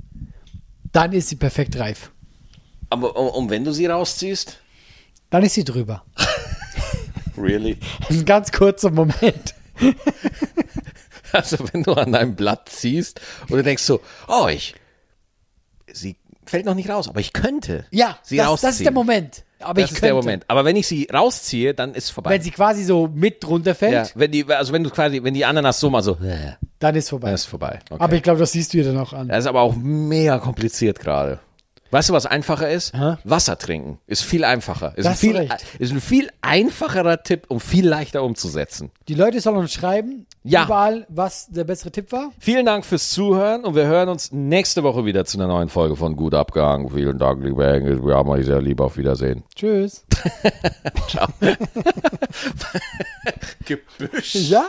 dann 0.93 1.13
ist 1.13 1.29
sie 1.31 1.37
perfekt 1.37 1.79
reif. 1.79 2.11
Aber 2.91 3.17
um 3.17 3.51
wenn 3.51 3.65
du 3.65 3.73
sie 3.73 3.87
rausziehst? 3.87 4.61
Dann 5.31 5.43
ist 5.43 5.55
sie 5.55 5.65
drüber. 5.65 6.05
Really? 7.37 7.77
Das 8.01 8.11
ist 8.11 8.19
ein 8.21 8.25
ganz 8.25 8.53
kurzer 8.53 8.91
Moment. 8.91 9.55
Also 11.31 11.59
wenn 11.73 11.83
du 11.83 11.93
an 11.93 12.13
deinem 12.13 12.35
Blatt 12.37 12.71
ziehst 12.71 13.21
und 13.43 13.59
du 13.59 13.63
denkst 13.63 13.83
so, 13.83 14.01
oh, 14.29 14.49
ich, 14.49 14.75
sie 15.93 16.17
fällt 16.47 16.65
noch 16.65 16.75
nicht 16.75 16.89
raus, 16.89 17.07
aber 17.07 17.21
ich 17.21 17.35
könnte 17.35 17.85
Ja, 17.91 18.19
sie 18.23 18.39
das, 18.39 18.49
rausziehen. 18.49 18.69
das 18.71 18.77
ist 18.77 18.85
der 18.87 18.93
Moment. 18.93 19.45
Aber 19.61 19.81
Das 19.81 19.91
ist 19.91 19.97
könnte, 19.97 20.07
der 20.07 20.15
Moment. 20.15 20.45
Aber 20.49 20.65
wenn 20.65 20.77
ich 20.77 20.87
sie 20.87 21.09
rausziehe, 21.13 21.75
dann 21.75 21.95
ist 21.95 22.11
vorbei. 22.11 22.31
Wenn 22.31 22.43
sie 22.43 22.51
quasi 22.51 22.85
so 22.85 23.09
mit 23.13 23.47
runterfällt, 23.47 23.93
ja, 23.93 24.07
wenn 24.15 24.31
die, 24.31 24.47
also 24.47 24.73
wenn 24.73 24.85
du 24.85 24.91
quasi, 24.91 25.23
wenn 25.23 25.35
die 25.35 25.45
Ananas 25.45 25.81
so 25.81 25.91
mal 25.91 26.03
so, 26.03 26.13
äh, 26.13 26.53
dann 26.79 26.95
ist 26.95 27.09
vorbei. 27.11 27.29
dann 27.29 27.35
ist 27.35 27.47
vorbei. 27.47 27.81
Okay. 27.91 28.03
Aber 28.03 28.15
ich 28.15 28.23
glaube, 28.23 28.39
das 28.39 28.53
siehst 28.53 28.73
du 28.73 28.79
dir 28.79 28.85
dann 28.85 28.99
auch 28.99 29.13
an. 29.13 29.29
das 29.29 29.39
ist 29.41 29.47
aber 29.47 29.63
auch 29.63 29.75
mega 29.75 30.39
kompliziert 30.39 31.01
gerade. 31.01 31.41
Weißt 31.91 32.11
du, 32.11 32.13
was 32.13 32.27
einfacher 32.27 32.71
ist? 32.71 32.93
Hä? 32.95 33.17
Wasser 33.25 33.59
trinken 33.59 33.99
ist 34.07 34.23
viel 34.23 34.45
einfacher. 34.45 34.93
Ist 34.97 35.07
Da 35.07 35.11
ein 35.11 35.17
viel, 35.17 35.37
recht. 35.37 35.65
ist 35.79 35.91
ein 35.93 36.01
viel 36.03 36.29
einfacherer 36.43 37.23
Tipp 37.23 37.47
und 37.49 37.61
viel 37.61 37.89
leichter 37.89 38.23
umzusetzen. 38.23 38.91
Die 39.09 39.15
Leute 39.15 39.41
sollen 39.41 39.57
uns 39.57 39.73
schreiben, 39.73 40.27
Ja. 40.45 40.65
überall, 40.65 41.07
was 41.09 41.47
der 41.49 41.65
bessere 41.65 41.91
Tipp 41.91 42.13
war. 42.13 42.31
Vielen 42.39 42.67
Dank 42.67 42.85
fürs 42.85 43.11
Zuhören 43.11 43.65
und 43.65 43.75
wir 43.75 43.87
hören 43.87 44.11
uns 44.11 44.33
nächste 44.33 44.83
Woche 44.83 45.07
wieder 45.07 45.25
zu 45.25 45.39
einer 45.39 45.47
neuen 45.49 45.71
Folge 45.71 45.97
von 45.97 46.15
Gut 46.15 46.35
Abgehangen. 46.35 46.91
Vielen 46.91 47.19
Dank, 47.19 47.43
liebe 47.43 47.67
Engel. 47.67 48.05
Wir 48.05 48.17
haben 48.17 48.29
euch 48.29 48.45
sehr 48.45 48.61
lieb. 48.61 48.81
Auf 48.81 48.99
Wiedersehen. 48.99 49.43
Tschüss. 49.55 50.05
Gebüsch. 53.65 54.35
Ja? 54.35 54.67